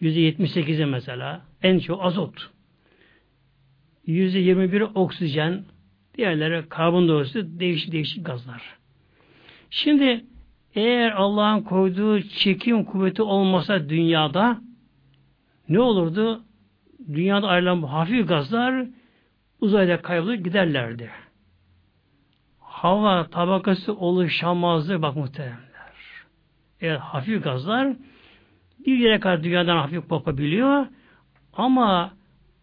yüzde 0.00 0.20
yetmiş 0.20 0.56
mesela, 0.86 1.42
en 1.62 1.78
çok 1.78 2.04
azot. 2.04 2.50
Yüzde 4.06 4.38
yirmi 4.38 4.72
bir 4.72 4.80
oksijen, 4.80 5.64
diğerleri 6.16 6.68
karbondioksit, 6.68 7.60
değişik 7.60 7.92
değişik 7.92 8.26
gazlar. 8.26 8.62
Şimdi 9.70 10.24
eğer 10.74 11.10
Allah'ın 11.10 11.60
koyduğu 11.60 12.22
çekim 12.22 12.84
kuvveti 12.84 13.22
olmasa 13.22 13.88
dünyada 13.88 14.60
ne 15.68 15.80
olurdu? 15.80 16.44
dünyada 17.12 17.48
ayrılan 17.48 17.82
bu 17.82 17.92
hafif 17.92 18.28
gazlar 18.28 18.86
uzayda 19.60 20.02
kaybolup 20.02 20.44
giderlerdi. 20.44 21.10
Hava 22.78 23.24
tabakası 23.24 23.94
oluşamazdı 23.94 25.02
bak 25.02 25.16
muhteremler. 25.16 25.92
Evet 26.80 27.00
hafif 27.00 27.44
gazlar 27.44 27.96
bir 28.86 28.98
yere 28.98 29.20
kadar 29.20 29.44
dünyadan 29.44 29.76
hafif 29.76 30.08
kopabiliyor 30.08 30.86
ama 31.52 32.10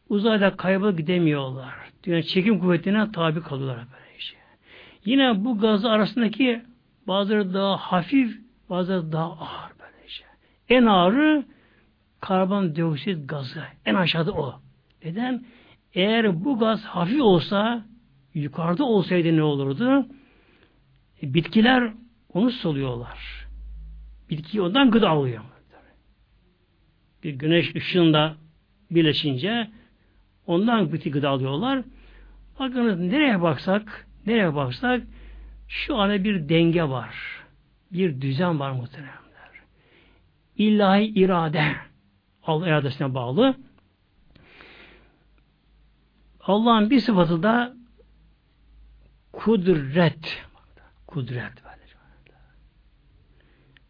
uzayda 0.09 0.57
kaybolup 0.57 0.97
gidemiyorlar. 0.97 1.73
Dünya 2.03 2.23
çekim 2.23 2.59
kuvvetine 2.59 3.11
tabi 3.11 3.41
kalıyorlar 3.41 3.85
böylece. 3.93 4.35
Yine 5.05 5.45
bu 5.45 5.59
gaz 5.59 5.85
arasındaki 5.85 6.61
bazıları 7.07 7.53
daha 7.53 7.77
hafif, 7.77 8.39
bazıları 8.69 9.11
daha 9.11 9.25
ağır 9.25 9.71
böylece. 9.79 10.25
En 10.69 10.85
ağırı 10.85 11.45
karbondioksit 12.21 13.29
gazı. 13.29 13.63
En 13.85 13.95
aşağıda 13.95 14.31
o. 14.31 14.59
Neden? 15.03 15.45
Eğer 15.93 16.45
bu 16.45 16.59
gaz 16.59 16.83
hafif 16.83 17.21
olsa 17.21 17.85
yukarıda 18.35 18.83
olsaydı 18.83 19.37
ne 19.37 19.43
olurdu? 19.43 20.05
E, 21.21 21.33
bitkiler 21.33 21.93
onu 22.33 22.51
soluyorlar. 22.51 23.47
Bitki 24.29 24.61
ondan 24.61 24.91
gıda 24.91 25.09
alıyor. 25.09 25.43
Bir 27.23 27.33
güneş 27.33 27.75
ışığında 27.75 28.35
birleşince 28.91 29.69
ondan 30.47 30.93
bitki 30.93 31.11
gıda 31.11 31.29
alıyorlar. 31.29 31.83
Bakınız 32.59 32.99
nereye 32.99 33.41
baksak, 33.41 34.07
nereye 34.25 34.55
baksak 34.55 35.03
şu 35.67 35.95
anda 35.95 36.23
bir 36.23 36.49
denge 36.49 36.83
var. 36.83 37.15
Bir 37.91 38.21
düzen 38.21 38.59
var 38.59 38.71
muhteremler. 38.71 39.15
İlahi 40.57 41.03
irade 41.05 41.75
Allah 42.43 42.67
iradesine 42.67 43.13
bağlı. 43.13 43.55
Allah'ın 46.41 46.89
bir 46.89 46.99
sıfatı 46.99 47.43
da 47.43 47.75
kudret. 49.37 50.45
Kudret. 51.07 51.65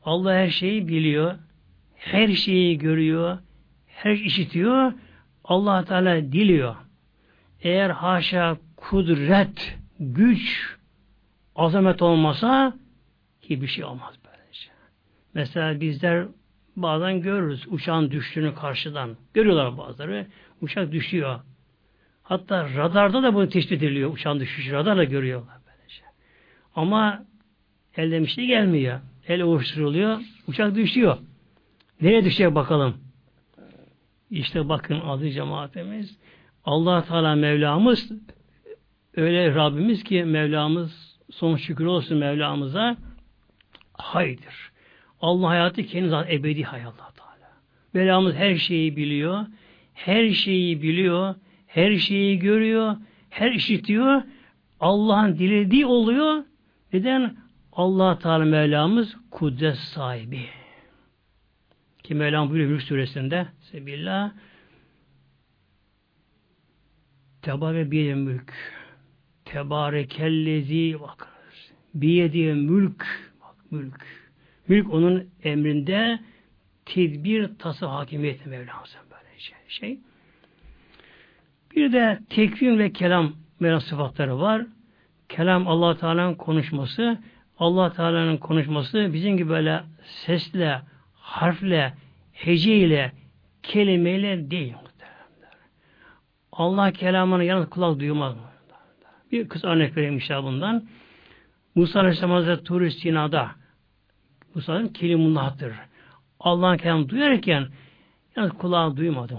Allah 0.06 0.34
her 0.34 0.50
şeyi 0.50 0.88
biliyor. 0.88 1.36
Her 1.96 2.28
şeyi 2.28 2.78
görüyor. 2.78 3.38
Her 3.88 4.14
işitiyor. 4.14 4.94
allah 5.44 5.86
Teala 5.86 6.22
diliyor. 6.22 6.76
Eğer 7.62 7.90
haşa 7.90 8.58
kudret, 8.78 9.78
güç, 10.00 10.76
azamet 11.56 12.02
olmasa 12.02 12.74
hiçbir 13.42 13.68
şey 13.68 13.84
olmaz 13.84 14.14
böylece. 14.26 14.70
Mesela 15.34 15.82
bizler 15.82 16.26
bazen 16.76 17.22
görürüz 17.22 17.66
uçağın 17.68 18.12
düştüğünü 18.12 18.56
karşıdan. 18.56 19.18
Görüyorlar 19.34 19.78
bazıları. 19.78 20.28
Uçak 20.62 20.92
düşüyor. 20.92 21.40
Hatta 22.27 22.69
radarda 22.77 23.23
da 23.23 23.34
bunu 23.34 23.49
tespit 23.49 23.84
ediliyor. 23.84 24.14
Uçağın 24.14 24.39
düşüşü 24.39 24.72
radarla 24.72 25.03
görüyorlar 25.03 25.56
böylece. 25.68 26.02
Ama 26.76 27.26
elde 27.97 28.22
bir 28.22 28.47
gelmiyor. 28.47 28.99
El 29.27 29.41
oluşturuluyor. 29.41 30.19
Uçak 30.47 30.76
düşüyor. 30.76 31.18
Nereye 32.02 32.26
düşecek 32.26 32.56
bakalım? 32.56 32.97
İşte 34.30 34.69
bakın 34.69 34.99
adı 34.99 35.30
cemaatimiz. 35.30 36.18
allah 36.65 37.06
Teala 37.06 37.35
Mevlamız 37.35 38.11
öyle 39.15 39.56
Rabbimiz 39.56 40.03
ki 40.03 40.23
Mevlamız 40.23 41.19
son 41.31 41.56
şükür 41.56 41.85
olsun 41.85 42.18
Mevlamıza 42.18 42.97
haydır. 43.93 44.72
Allah 45.22 45.49
hayatı 45.49 45.84
kendi 45.84 46.10
zaten 46.10 46.35
ebedi 46.35 46.64
hayat 46.64 46.93
allah 46.99 47.11
Teala. 47.11 47.52
Mevlamız 47.93 48.35
her 48.35 48.56
şeyi 48.56 48.95
biliyor. 48.95 49.45
Her 49.93 50.30
şeyi 50.30 50.81
biliyor. 50.81 51.35
Her 51.76 51.97
şeyi 51.97 52.39
görüyor. 52.39 52.95
Her 53.30 53.52
işitiyor. 53.52 54.23
Allah'ın 54.80 55.39
dilediği 55.39 55.85
oluyor. 55.85 56.43
Neden? 56.93 57.38
allah 57.72 58.19
Teala 58.19 58.45
Mevlamız 58.45 59.15
kudret 59.31 59.76
sahibi. 59.77 60.45
Ki 62.03 62.15
Mevlam 62.15 62.49
buyuruyor 62.49 62.69
Mülk 62.69 62.81
suresinde 62.81 63.47
Sebillah 63.60 64.31
Tebare 67.41 67.91
bir 67.91 68.14
mülk 68.14 68.53
Tebarekellezi 69.45 70.99
bakınız. 70.99 71.72
Biyediye 71.93 72.53
mülk 72.53 73.06
bak 73.41 73.72
mülk. 73.72 74.06
Mülk 74.68 74.93
onun 74.93 75.30
emrinde 75.43 76.19
tedbir 76.85 77.57
tası 77.60 77.85
hakimiyeti 77.85 78.49
Mevlamızın 78.49 79.02
böyle 79.11 79.39
şey. 79.39 79.57
şey. 79.68 79.99
Bir 81.76 81.93
de 81.93 82.19
tekvim 82.30 82.80
ve 82.80 82.93
kelam 82.93 83.34
Mevlam 83.60 83.81
sıfatları 83.81 84.39
var. 84.39 84.65
Kelam 85.30 85.68
allah 85.68 85.97
Teala'nın 85.97 86.35
konuşması. 86.35 87.18
allah 87.60 87.93
Teala'nın 87.93 88.38
konuşması 88.38 89.10
bizim 89.14 89.38
gibi 89.38 89.49
böyle 89.49 89.84
sesle, 90.03 90.81
harfle, 91.14 91.93
heceyle, 92.34 93.11
kelimeyle 93.64 94.52
değil. 94.52 94.73
Allah 96.52 96.91
kelamını 96.91 97.43
yalnız 97.43 97.69
kulak 97.69 97.99
duymaz. 97.99 98.35
Bir 99.31 99.49
kız 99.49 99.64
örnek 99.64 99.97
vereyim 99.97 100.14
inşallah 100.14 100.43
bundan. 100.43 100.84
Musa 101.76 101.99
Aleyhisselam 101.99 102.31
Hazretleri 102.31 102.64
Tur 102.64 102.89
Sina'da 102.89 103.52
Musa'nın 104.56 104.88
kelimullah'tır. 104.88 105.73
Allah'ın 106.39 106.77
kelamını 106.77 107.10
duyarken 107.10 107.68
yalnız 108.35 108.52
kulağı 108.52 108.97
duymadı. 108.97 109.38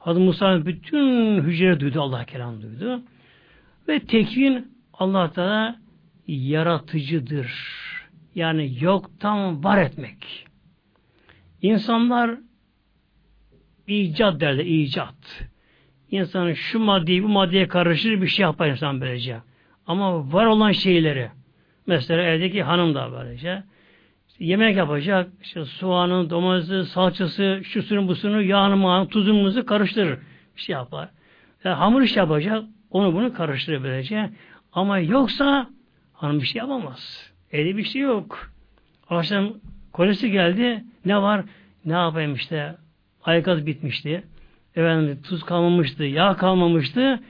Hazreti 0.00 0.24
Musa 0.24 0.66
bütün 0.66 1.42
hücre 1.42 1.80
duydu, 1.80 2.00
Allah 2.00 2.24
kelamı 2.24 2.62
duydu. 2.62 3.02
Ve 3.88 4.00
tekvin 4.00 4.78
Allah 4.92 5.32
Teala 5.32 5.76
yaratıcıdır. 6.26 7.52
Yani 8.34 8.76
yoktan 8.80 9.64
var 9.64 9.78
etmek. 9.78 10.46
İnsanlar 11.62 12.30
icat 13.86 14.40
derler, 14.40 14.64
icat. 14.64 15.48
İnsanın 16.10 16.52
şu 16.52 16.78
maddeyi 16.78 17.22
bu 17.22 17.28
maddeye 17.28 17.68
karıştırır 17.68 18.22
bir 18.22 18.26
şey 18.26 18.42
yapar 18.42 18.68
insan 18.68 19.00
böylece. 19.00 19.40
Ama 19.86 20.32
var 20.32 20.46
olan 20.46 20.72
şeyleri, 20.72 21.30
mesela 21.86 22.22
evdeki 22.22 22.62
hanım 22.62 22.94
da 22.94 23.12
böylece, 23.12 23.62
yemek 24.40 24.76
yapacak, 24.76 25.28
işte 25.42 25.64
soğanın, 25.64 26.30
domatesi, 26.30 26.84
salçası, 26.84 27.60
şusunu, 27.64 28.08
busunu, 28.08 28.42
yağını, 28.42 28.76
mağını, 28.76 29.08
tuzumuzu 29.08 29.66
karıştırır. 29.66 30.18
Bir 30.56 30.60
şey 30.60 30.72
yapar. 30.72 31.08
Yani 31.64 31.74
hamur 31.74 32.02
iş 32.02 32.16
yapacak, 32.16 32.64
onu 32.90 33.14
bunu 33.14 33.34
karıştırır 33.34 33.82
böylece. 33.82 34.30
Ama 34.72 34.98
yoksa 34.98 35.70
hanım 36.12 36.40
bir 36.40 36.46
şey 36.46 36.58
yapamaz. 36.58 37.32
Evde 37.52 37.76
bir 37.76 37.84
şey 37.84 38.02
yok. 38.02 38.50
Akşam 39.08 39.52
kolesi 39.92 40.30
geldi, 40.30 40.84
ne 41.04 41.22
var? 41.22 41.44
Ne 41.84 41.92
yapayım 41.92 42.34
işte, 42.34 42.76
aygaz 43.24 43.66
bitmişti. 43.66 44.22
Efendim 44.76 45.22
tuz 45.22 45.42
kalmamıştı, 45.42 46.04
yağ 46.04 46.36
kalmamıştı. 46.36 47.20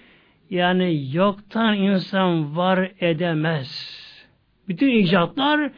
Yani 0.50 1.16
yoktan 1.16 1.76
insan 1.76 2.56
var 2.56 2.90
edemez. 3.00 4.00
Bütün 4.68 4.88
icatlar 4.88 5.70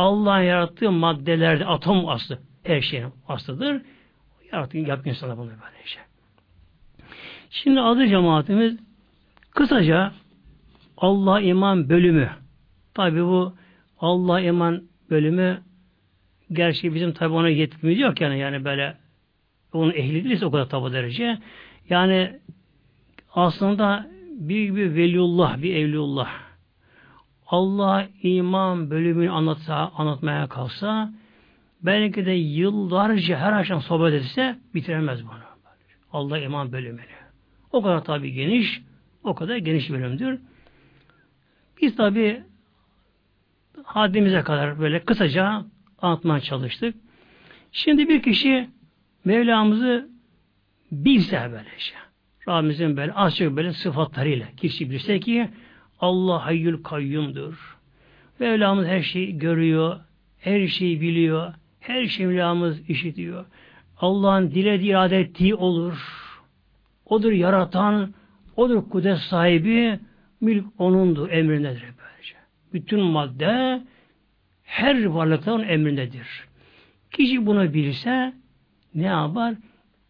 Allah'ın 0.00 0.42
yarattığı 0.42 0.92
maddelerde 0.92 1.66
atom 1.66 2.08
aslı. 2.08 2.38
Her 2.62 2.80
şeyin 2.80 3.06
aslıdır. 3.28 3.82
Yarattığı 4.52 4.78
yaptığı 4.78 5.08
insana 5.08 5.38
bunu 5.38 5.48
böyle 5.48 5.86
şey. 5.86 6.02
Şimdi 7.50 7.80
adı 7.80 8.06
cemaatimiz 8.06 8.78
kısaca 9.50 10.12
Allah 10.96 11.40
iman 11.40 11.88
bölümü. 11.88 12.30
Tabi 12.94 13.22
bu 13.24 13.54
Allah 14.00 14.40
iman 14.40 14.82
bölümü 15.10 15.60
gerçi 16.52 16.94
bizim 16.94 17.12
tabi 17.12 17.34
ona 17.34 17.48
yetkimiz 17.48 17.98
yok 17.98 18.20
yani 18.20 18.38
yani 18.38 18.64
böyle 18.64 18.96
onun 19.72 19.92
ehli 19.92 20.24
değiliz 20.24 20.42
o 20.42 20.50
kadar 20.50 20.68
tabi 20.68 20.92
derece. 20.92 21.38
Yani 21.88 22.40
aslında 23.34 24.06
büyük 24.38 24.76
bir 24.76 24.94
veliullah, 24.94 25.62
bir 25.62 25.74
evliullah. 25.74 26.49
Allah 27.50 28.08
iman 28.22 28.90
bölümünü 28.90 29.30
anlatsa, 29.30 29.92
anlatmaya 29.96 30.46
kalsa 30.48 31.12
belki 31.82 32.26
de 32.26 32.30
yıllarca 32.32 33.38
her 33.38 33.52
akşam 33.52 33.82
sohbet 33.82 34.14
etse 34.14 34.58
bitiremez 34.74 35.24
bunu. 35.24 35.50
Allah 36.12 36.38
iman 36.38 36.72
bölümünü. 36.72 37.04
O 37.72 37.82
kadar 37.82 38.04
tabi 38.04 38.32
geniş, 38.32 38.82
o 39.24 39.34
kadar 39.34 39.56
geniş 39.56 39.90
bölümdür. 39.90 40.40
Biz 41.82 41.96
tabi 41.96 42.42
haddimize 43.84 44.42
kadar 44.42 44.80
böyle 44.80 45.04
kısaca 45.04 45.64
anlatmaya 45.98 46.40
çalıştık. 46.40 46.94
Şimdi 47.72 48.08
bir 48.08 48.22
kişi 48.22 48.68
Mevlamızı 49.24 50.08
bilse 50.92 51.48
böyle 51.52 51.78
şey. 51.78 51.96
Rabbimizin 52.48 52.96
böyle 52.96 53.12
az 53.12 53.36
çok 53.36 53.56
böyle 53.56 53.72
sıfatlarıyla 53.72 54.46
kişi 54.56 54.90
bilse 54.90 55.20
ki 55.20 55.48
Allah 56.00 56.46
hayyül 56.46 56.82
kayyumdur. 56.82 57.78
Mevlamız 58.38 58.86
her 58.86 59.02
şeyi 59.02 59.38
görüyor, 59.38 60.00
her 60.38 60.66
şeyi 60.66 61.00
biliyor, 61.00 61.54
her 61.80 62.06
şeyi 62.06 62.26
Mevlamız 62.26 62.90
işitiyor. 62.90 63.44
Allah'ın 63.98 64.50
dilediği 64.50 64.90
irade 64.90 65.20
ettiği 65.20 65.54
olur. 65.54 66.20
Odur 67.06 67.32
yaratan, 67.32 68.14
odur 68.56 68.88
kudret 68.88 69.18
sahibi, 69.18 69.98
mülk 70.40 70.66
onundur, 70.78 71.30
emrindedir 71.30 71.82
böylece. 71.82 72.34
Bütün 72.72 73.00
madde 73.00 73.82
her 74.62 75.04
varlıkların 75.04 75.68
emrindedir. 75.68 76.48
Kişi 77.10 77.46
bunu 77.46 77.74
bilse 77.74 78.34
ne 78.94 79.06
yapar? 79.06 79.54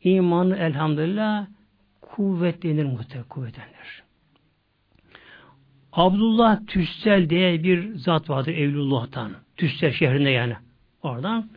İmanı 0.02 0.56
elhamdülillah 0.56 1.46
kuvvetlenir 2.00 2.84
muhtemelen 2.84 3.28
kuvvetlenir. 3.28 3.99
Abdullah 5.92 6.66
Tüssel 6.66 7.30
diye 7.30 7.62
bir 7.62 7.94
zat 7.94 8.30
vardır 8.30 8.52
Evlullah'tan. 8.52 9.32
Tüssel 9.56 9.92
şehrinde 9.92 10.30
yani. 10.30 10.56
Oradan. 11.02 11.50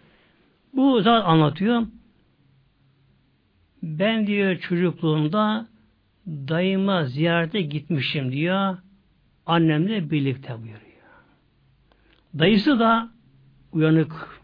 Bu 0.74 1.02
zat 1.02 1.26
anlatıyor. 1.26 1.88
Ben 3.84 4.28
diyor 4.28 4.58
çocukluğumda 4.58 5.68
dayıma 6.28 7.06
ziyarete 7.06 7.62
gitmişim 7.62 8.32
diyor. 8.32 8.78
Annemle 9.46 10.12
birlikte 10.12 10.54
buyuruyor. 10.54 10.84
Dayısı 12.40 12.80
da 12.80 13.10
uyanık. 13.72 14.42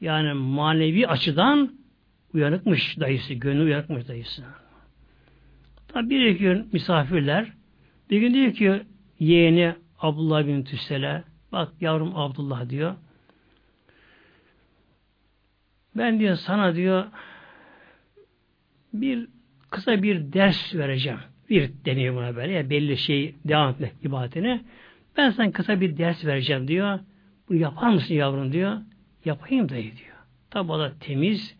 Yani 0.00 0.32
manevi 0.32 1.08
açıdan 1.08 1.72
uyanıkmış 2.34 3.00
dayısı. 3.00 3.34
Gönlü 3.34 3.62
uyanıkmış 3.62 4.08
dayısı. 4.08 4.42
Tabi 5.88 6.10
bir 6.10 6.30
gün 6.30 6.68
misafirler 6.72 7.52
bir 8.10 8.20
gün 8.20 8.34
diyor 8.34 8.52
ki 8.52 8.82
yeğeni 9.18 9.74
Abdullah 9.98 10.46
bin 10.46 10.62
Tüssel'e 10.62 11.24
bak 11.52 11.72
yavrum 11.80 12.16
Abdullah 12.16 12.68
diyor 12.68 12.94
ben 15.96 16.18
diyor 16.18 16.36
sana 16.36 16.74
diyor 16.74 17.04
bir 18.92 19.28
kısa 19.70 20.02
bir 20.02 20.32
ders 20.32 20.74
vereceğim. 20.74 21.18
Bir 21.50 21.70
deniyor 21.84 22.14
buna 22.14 22.36
böyle. 22.36 22.52
Yani 22.52 22.70
belli 22.70 22.96
şey 22.96 23.34
devam 23.44 23.70
etmek 23.70 23.92
ibadetine. 24.02 24.60
Ben 25.16 25.30
sana 25.30 25.52
kısa 25.52 25.80
bir 25.80 25.98
ders 25.98 26.24
vereceğim 26.24 26.68
diyor. 26.68 26.98
Bunu 27.48 27.58
yapar 27.58 27.90
mısın 27.90 28.14
yavrum 28.14 28.52
diyor. 28.52 28.78
Yapayım 29.24 29.68
dayı 29.68 29.96
diyor. 29.96 30.16
Tabi 30.50 30.72
o 30.72 30.78
da 30.78 30.92
temiz 31.00 31.56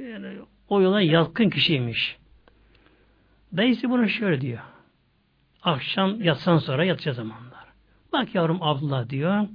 yani 0.00 0.26
o 0.68 0.80
yola 0.80 1.00
yatkın 1.00 1.50
kişiymiş. 1.50 2.16
Dayısı 3.56 3.90
bunu 3.90 4.08
şöyle 4.08 4.40
diyor. 4.40 4.60
Akşam 5.64 6.22
yatsan 6.22 6.58
sonra 6.58 6.84
yatacağız 6.84 7.16
zamanlar. 7.16 7.64
Bak 8.12 8.34
yavrum 8.34 8.62
Abdullah 8.62 9.08
diyor. 9.08 9.48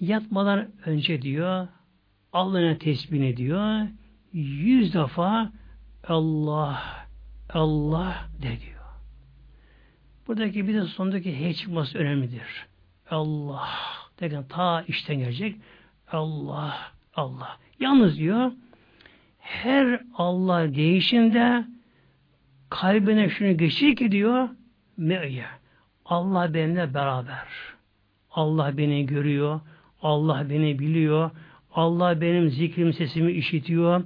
Yatmadan 0.00 0.70
önce 0.86 1.22
diyor 1.22 1.68
Allah'ın 2.32 2.74
tesbihini 2.74 3.36
diyor. 3.36 3.86
Yüz 4.32 4.94
defa 4.94 5.52
Allah 6.08 6.82
Allah 7.50 8.28
de 8.42 8.60
diyor. 8.60 8.82
Buradaki 10.28 10.68
bir 10.68 10.74
de 10.74 10.82
sondaki 10.84 11.44
H 11.44 11.54
çıkması 11.54 11.98
önemlidir. 11.98 12.66
Allah 13.10 13.68
derken 14.20 14.44
ta 14.48 14.82
işten 14.82 15.18
gelecek. 15.18 15.56
Allah 16.12 16.92
Allah. 17.14 17.58
Yalnız 17.80 18.18
diyor 18.18 18.52
her 19.38 20.00
Allah 20.14 20.74
değişinde 20.74 21.64
kalbine 22.70 23.28
şunu 23.28 23.56
geçir 23.56 23.96
ki 23.96 24.12
diyor 24.12 24.48
me'ye. 24.96 25.44
Allah 26.04 26.54
benimle 26.54 26.94
beraber. 26.94 27.48
Allah 28.30 28.76
beni 28.76 29.06
görüyor. 29.06 29.60
Allah 30.02 30.50
beni 30.50 30.78
biliyor. 30.78 31.30
Allah 31.74 32.20
benim 32.20 32.50
zikrim 32.50 32.92
sesimi 32.92 33.32
işitiyor. 33.32 34.04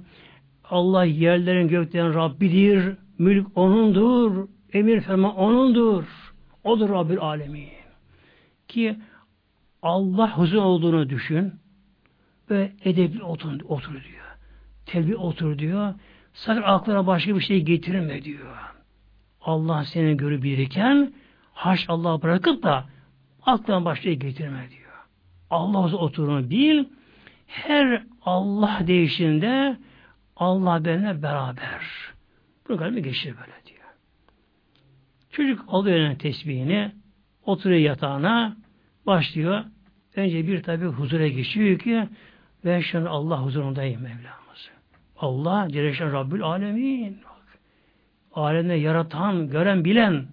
Allah 0.69 1.05
yerlerin 1.05 1.67
göklerin 1.67 2.13
Rabbidir. 2.13 2.95
Mülk 3.17 3.57
O'nundur. 3.57 4.47
Emir 4.73 5.01
ferman 5.01 5.37
O'nundur. 5.37 6.03
O'dur 6.63 6.89
Rabbil 6.89 7.19
Alemin. 7.19 7.69
Ki 8.67 8.95
Allah 9.81 10.37
huzur 10.37 10.57
olduğunu 10.57 11.09
düşün 11.09 11.53
ve 12.49 12.71
edebli 12.83 13.23
otur, 13.23 13.61
otur 13.67 13.91
diyor. 13.91 14.25
Telbi 14.85 15.15
otur 15.15 15.59
diyor. 15.59 15.93
Sakın 16.33 16.61
aklına 16.61 17.07
başka 17.07 17.35
bir 17.35 17.41
şey 17.41 17.61
getirme 17.61 18.23
diyor. 18.23 18.66
Allah 19.47 19.85
seni 19.85 20.17
görüp 20.17 20.43
bilirken 20.43 21.13
haş 21.53 21.85
Allah 21.89 22.21
bırakıp 22.21 22.63
da 22.63 22.85
aklına 23.45 23.95
şey 23.95 24.15
getirme 24.15 24.69
diyor. 24.69 24.91
Allah 25.49 25.95
oturunu 25.95 26.49
bil. 26.49 26.85
Her 27.47 28.03
Allah 28.21 28.79
değişinde 28.87 29.77
Allah 30.35 30.85
benimle 30.85 31.23
beraber. 31.23 31.81
Bu 32.69 32.77
kalbi 32.77 33.01
geçir 33.01 33.35
böyle 33.35 33.65
diyor. 33.65 33.89
Çocuk 35.31 35.65
alıyor 35.67 35.97
yani 35.97 36.17
tesbihini, 36.17 36.91
oturuyor 37.45 37.79
yatağına, 37.79 38.57
başlıyor. 39.05 39.63
Önce 40.15 40.47
bir 40.47 40.63
tabi 40.63 40.85
huzura 40.85 41.27
geçiyor 41.27 41.79
ki 41.79 42.07
ben 42.65 42.79
şu 42.79 42.99
an 42.99 43.05
Allah 43.05 43.41
huzurundayım 43.45 44.01
Mevlamız. 44.01 44.69
Allah 45.17 45.67
Celle 45.69 46.11
Rabbül 46.11 46.43
Alemin. 46.43 47.19
Alemde 48.37 48.73
yaratan, 48.73 49.49
gören, 49.49 49.85
bilen, 49.85 50.25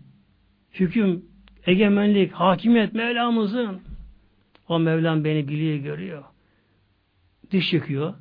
hüküm, 0.73 1.25
egemenlik, 1.67 2.33
hakimiyet 2.33 2.95
Mevlamızın. 2.95 3.83
O 4.69 4.79
Mevlam 4.79 5.25
beni 5.25 5.49
biliyor, 5.49 5.77
görüyor. 5.77 6.25
Diş 7.51 7.71
çıkıyor, 7.71 8.15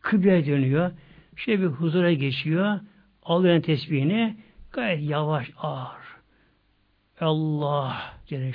kıbleye 0.00 0.46
dönüyor, 0.46 0.90
şey 1.36 1.60
bir 1.60 1.66
huzura 1.66 2.12
geçiyor, 2.12 2.80
alıyor 3.22 3.62
tesbihini, 3.62 4.36
gayet 4.72 5.10
yavaş, 5.10 5.50
ağır. 5.58 6.04
Allah 7.20 8.12
Celle 8.26 8.52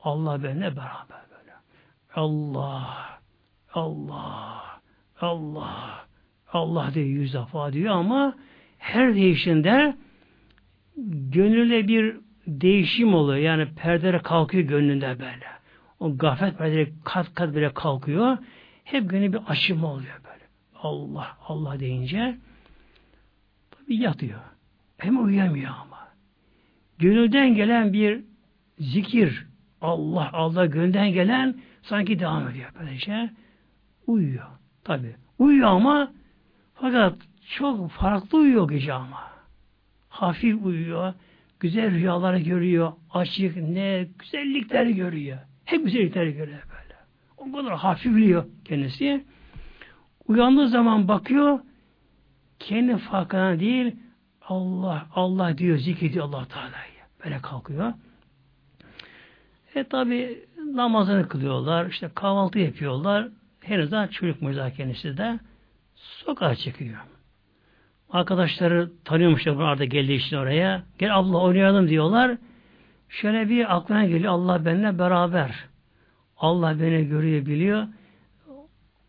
Allah 0.00 0.44
benimle 0.44 0.76
beraber 0.76 1.22
böyle. 1.30 1.52
Allah, 2.14 3.20
Allah, 3.74 4.80
Allah, 5.20 6.06
Allah 6.52 6.94
diyor 6.94 7.06
yüz 7.06 7.34
defa 7.34 7.72
diyor 7.72 7.94
ama 7.94 8.34
her 8.80 9.14
değişinde 9.14 9.96
gönülle 11.32 11.88
bir 11.88 12.16
değişim 12.46 13.14
oluyor. 13.14 13.38
Yani 13.38 13.66
perdeler 13.76 14.22
kalkıyor 14.22 14.64
gönlünde 14.64 15.18
böyle. 15.18 15.46
O 16.00 16.16
gaflet 16.16 16.58
perdeleri 16.58 16.92
kat 17.04 17.34
kat 17.34 17.54
böyle 17.54 17.74
kalkıyor. 17.74 18.38
Hep 18.84 19.10
gönlü 19.10 19.32
bir 19.32 19.40
açılma 19.48 19.92
oluyor 19.92 20.20
böyle. 20.24 20.44
Allah, 20.74 21.36
Allah 21.48 21.80
deyince 21.80 22.36
tabi 23.70 23.96
yatıyor. 23.96 24.40
Hem 24.98 25.24
uyuyamıyor 25.24 25.70
ama. 25.70 26.08
Gönülden 26.98 27.54
gelen 27.54 27.92
bir 27.92 28.20
zikir, 28.78 29.46
Allah, 29.80 30.30
Allah 30.32 30.66
gönülden 30.66 31.12
gelen 31.12 31.60
sanki 31.82 32.18
devam 32.18 32.48
ediyor 32.48 32.70
böylece. 32.80 33.30
Uyuyor. 34.06 34.46
Tabi. 34.84 35.16
Uyuyor 35.38 35.68
ama 35.68 36.12
fakat 36.74 37.14
çok 37.56 37.90
farklı 37.90 38.38
uyuyor 38.38 38.70
gece 38.70 38.92
ama. 38.92 39.30
Hafif 40.08 40.64
uyuyor. 40.64 41.14
Güzel 41.60 41.90
rüyaları 41.90 42.38
görüyor. 42.38 42.92
Açık, 43.10 43.56
ne 43.56 44.08
güzellikler 44.18 44.86
görüyor. 44.86 45.38
Hep 45.64 45.84
güzellikleri 45.84 46.32
görüyor 46.32 46.62
böyle. 46.62 46.96
O 47.36 47.56
kadar 47.56 47.78
hafifliyor 47.78 48.44
kendisi. 48.64 49.24
Uyandığı 50.28 50.68
zaman 50.68 51.08
bakıyor 51.08 51.60
kendi 52.58 52.96
farkına 52.96 53.60
değil 53.60 53.96
Allah 54.48 55.06
Allah 55.14 55.58
diyor 55.58 55.78
zikrediyor 55.78 56.24
Allah 56.24 56.44
Teala'yı. 56.48 57.00
Böyle 57.24 57.38
kalkıyor. 57.38 57.92
E 59.74 59.84
tabi 59.84 60.44
namazını 60.74 61.28
kılıyorlar, 61.28 61.86
işte 61.86 62.10
kahvaltı 62.14 62.58
yapıyorlar. 62.58 63.28
Henüz 63.60 63.92
daha 63.92 64.10
çocuk 64.10 64.42
muydu 64.42 64.72
kendisi 64.76 65.16
de. 65.16 65.38
Sokağa 65.94 66.54
çıkıyor. 66.54 66.98
Arkadaşları 68.12 68.90
tanıyormuşlar 69.04 69.58
bu 69.58 69.62
arada 69.62 69.84
geldiği 69.84 70.16
için 70.16 70.36
oraya. 70.36 70.82
Gel 70.98 71.18
abla 71.18 71.38
oynayalım 71.38 71.88
diyorlar. 71.88 72.36
Şöyle 73.08 73.48
bir 73.48 73.76
aklına 73.76 74.04
geliyor 74.04 74.32
Allah 74.32 74.64
benimle 74.64 74.98
beraber. 74.98 75.54
Allah 76.36 76.80
beni 76.80 77.08
görüyor 77.08 77.46
biliyor. 77.46 77.86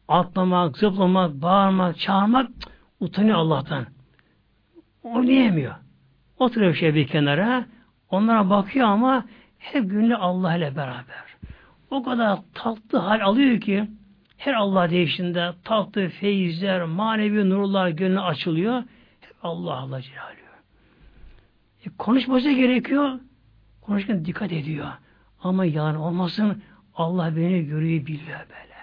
Atlamak, 0.08 0.78
zıplamak, 0.78 1.34
bağırmak, 1.42 2.00
çağırmak 2.00 2.50
utanıyor 3.00 3.38
Allah'tan. 3.38 3.86
Oynayamıyor. 5.04 5.76
Oturuyor 6.40 6.74
şey 6.74 6.96
bir 6.96 7.08
kenara. 7.08 7.66
Onlara 8.10 8.50
bakıyor 8.50 8.88
ama 8.88 9.26
hep 9.58 9.90
günlü 9.90 10.16
Allah 10.16 10.56
ile 10.56 10.76
beraber. 10.76 11.24
O 11.92 12.04
kadar 12.04 12.40
tatlı 12.54 13.00
hal 13.00 13.22
alıyor 13.22 13.62
ki 13.62 13.88
her 14.42 14.54
Allah 14.54 14.90
değişinde 14.90 15.54
tatlı 15.64 16.10
feyizler, 16.10 16.84
manevi 16.84 17.50
nurlar 17.50 17.90
gönlü 17.90 18.20
açılıyor. 18.20 18.84
Hep 19.22 19.36
Allah 19.44 19.74
Allah 19.74 20.02
Celaluhu. 20.02 20.32
E, 21.86 21.90
konuşması 21.98 22.52
gerekiyor. 22.52 23.20
Konuşurken 23.82 24.26
dikkat 24.26 24.52
ediyor. 24.52 24.88
Ama 25.44 25.66
yalan 25.66 25.96
olmasın 25.96 26.62
Allah 26.96 27.36
beni 27.36 27.66
görüyor 27.66 28.06
biliyor 28.06 28.40
böyle. 28.40 28.76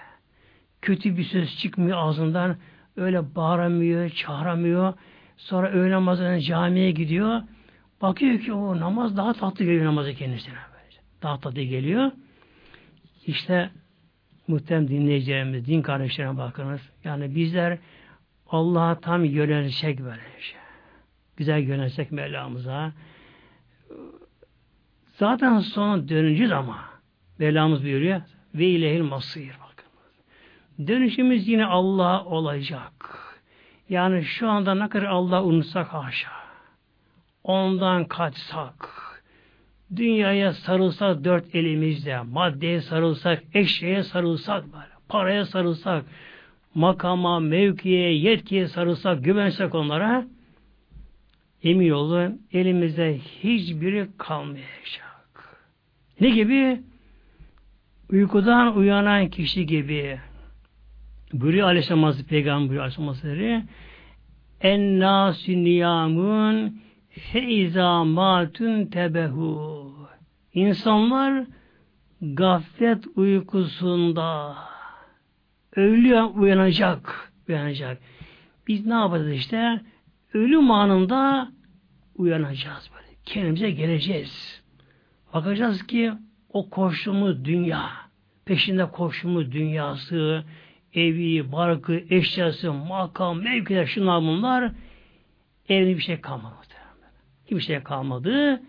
Kötü 0.81 1.17
bir 1.17 1.23
söz 1.23 1.57
çıkmıyor 1.57 1.97
ağzından. 1.97 2.57
Öyle 2.97 3.35
bağıramıyor, 3.35 4.09
çağıramıyor. 4.09 4.93
Sonra 5.37 5.69
öğle 5.69 5.93
namazına 5.93 6.39
camiye 6.39 6.91
gidiyor. 6.91 7.41
Bakıyor 8.01 8.39
ki 8.39 8.53
o 8.53 8.79
namaz 8.79 9.17
daha 9.17 9.33
tatlı 9.33 9.65
geliyor 9.65 9.85
namazı 9.85 10.13
kendisine. 10.13 10.53
Böyle. 10.53 11.01
Daha 11.21 11.39
tatlı 11.39 11.61
geliyor. 11.61 12.11
İşte 13.25 13.69
muhterem 14.49 14.87
dinleyicilerimiz, 14.87 15.65
din 15.65 15.81
kardeşlerine 15.81 16.37
bakınız. 16.37 16.81
Yani 17.03 17.35
bizler 17.35 17.77
Allah'a 18.49 18.99
tam 18.99 19.25
yönelsek 19.25 19.99
böyle 19.99 20.21
şey. 20.39 20.59
Güzel 21.37 21.59
yönelsek 21.59 22.11
Mevlamıza. 22.11 22.91
Zaten 25.07 25.59
sonra 25.59 26.09
döneceğiz 26.09 26.51
ama 26.51 26.77
Mevlamız 27.39 27.83
buyuruyor 27.83 28.21
ve 28.55 28.65
ilehil 28.65 29.01
masir 29.01 29.49
bakınız. 29.49 30.87
Dönüşümüz 30.87 31.47
yine 31.47 31.65
Allah 31.65 32.25
olacak. 32.25 32.91
Yani 33.89 34.23
şu 34.23 34.49
anda 34.49 34.75
ne 34.75 34.89
kadar 34.89 35.05
Allah 35.05 35.43
unutsak 35.43 35.87
haşa. 35.87 36.31
Ondan 37.43 38.05
kaçsak, 38.05 38.89
dünyaya 39.95 40.53
sarılsak 40.53 41.23
dört 41.23 41.55
elimizle, 41.55 42.21
maddeye 42.21 42.81
sarılsak, 42.81 43.43
eşeğe 43.53 44.03
sarılsak 44.03 44.65
paraya 45.09 45.45
sarılsak, 45.45 46.05
makama, 46.75 47.39
mevkiye, 47.39 48.13
yetkiye 48.13 48.67
sarılsak, 48.67 49.23
güvensek 49.23 49.75
onlara, 49.75 50.25
emin 51.63 51.89
olun 51.89 52.41
elimizde 52.53 53.17
hiçbiri 53.17 54.07
kalmayacak. 54.17 55.59
Ne 56.21 56.29
gibi? 56.29 56.81
Uykudan 58.11 58.77
uyanan 58.77 59.29
kişi 59.29 59.65
gibi. 59.65 60.19
Buyuruyor 61.33 61.67
Aleyhisselam 61.67 62.03
Hazreti 62.03 62.29
Peygamber 62.29 62.75
Aleyhisselam 62.75 63.07
Hazretleri 63.07 63.63
en 64.61 64.99
nâsü 64.99 65.63
niyamun 65.63 66.81
feiza 67.09 68.03
matun 68.03 68.85
tebehu 68.85 69.89
İnsanlar 70.53 71.45
gaflet 72.21 73.03
uykusunda 73.15 74.55
ölüyor 75.75 76.29
uyanacak 76.35 77.33
uyanacak. 77.49 78.01
Biz 78.67 78.85
ne 78.85 78.93
yapacağız 78.93 79.31
işte? 79.33 79.81
Ölüm 80.33 80.71
anında 80.71 81.51
uyanacağız 82.15 82.89
böyle. 82.95 83.15
Kendimize 83.25 83.71
geleceğiz. 83.71 84.63
Bakacağız 85.33 85.87
ki 85.87 86.11
o 86.49 86.69
koştuğumuz 86.69 87.45
dünya, 87.45 87.89
peşinde 88.45 88.85
koştuğumuz 88.85 89.51
dünyası, 89.51 90.43
evi, 90.93 91.51
barkı, 91.51 92.03
eşyası, 92.09 92.73
makam, 92.73 93.41
mevkiler, 93.41 93.85
şunlar 93.85 94.21
bunlar 94.21 94.71
evde 95.69 95.97
bir 95.97 96.01
şey 96.01 96.21
kalmadı. 96.21 96.55
Hiçbir 97.49 97.61
şey 97.61 97.83
kalmadı. 97.83 98.61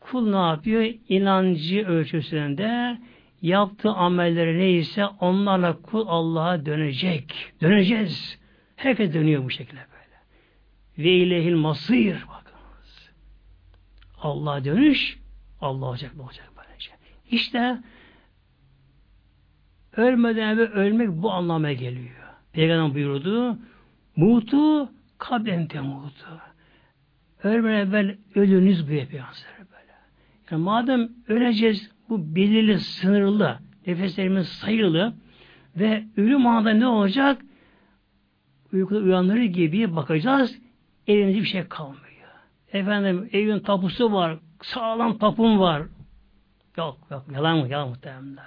Kul 0.00 0.30
ne 0.30 0.36
yapıyor? 0.36 0.94
İnancı 1.08 1.86
ölçüsünde 1.86 2.98
yaptığı 3.42 3.90
amelleri 3.90 4.58
neyse 4.58 5.06
onlarla 5.06 5.82
kul 5.82 6.04
Allah'a 6.08 6.66
dönecek. 6.66 7.52
Döneceğiz. 7.60 8.38
Herkes 8.76 9.14
dönüyor 9.14 9.44
bu 9.44 9.50
şekilde 9.50 9.80
böyle. 9.80 10.18
Ve 10.98 11.16
ilehil 11.16 11.54
masir 11.54 12.14
bakınız. 12.28 13.10
Allah 14.22 14.64
dönüş 14.64 15.18
Allah 15.60 15.86
olacak 15.86 16.16
ne 16.16 16.22
olacak 16.22 16.50
böylece. 16.56 16.90
İşte 17.30 17.78
ölmeden 19.96 20.48
evvel 20.48 20.72
ölmek 20.72 21.08
bu 21.08 21.32
anlamaya 21.32 21.74
geliyor. 21.74 22.14
Peygamber 22.52 22.94
buyurdu 22.94 23.58
mutu 24.16 24.90
kablen 25.18 25.66
temutu. 25.66 26.40
Ölmeden 27.42 27.86
evvel 27.86 28.16
ölünüz 28.34 28.84
bu 28.84 28.88
Peygamber 28.88 29.26
böyle. 29.58 29.92
Yani 30.50 30.62
madem 30.62 31.08
öleceğiz 31.28 31.90
bu 32.08 32.34
belirli, 32.36 32.78
sınırlı, 32.78 33.58
nefeslerimiz 33.86 34.48
sayılı 34.48 35.14
ve 35.76 36.04
ölüm 36.16 36.46
anında 36.46 36.70
ne 36.70 36.86
olacak? 36.86 37.42
Uykuda 38.72 38.98
uyanları 38.98 39.44
gibi 39.44 39.96
bakacağız. 39.96 40.58
Elimizde 41.06 41.40
bir 41.40 41.46
şey 41.46 41.68
kalmıyor. 41.68 42.08
Efendim 42.72 43.28
evin 43.32 43.60
tapusu 43.60 44.12
var, 44.12 44.38
sağlam 44.62 45.18
tapum 45.18 45.58
var. 45.58 45.82
Yok 46.76 46.98
yok 47.10 47.24
yalan 47.34 47.58
mı? 47.58 47.68
Yalan 47.68 47.88
muhtemelenler. 47.88 48.44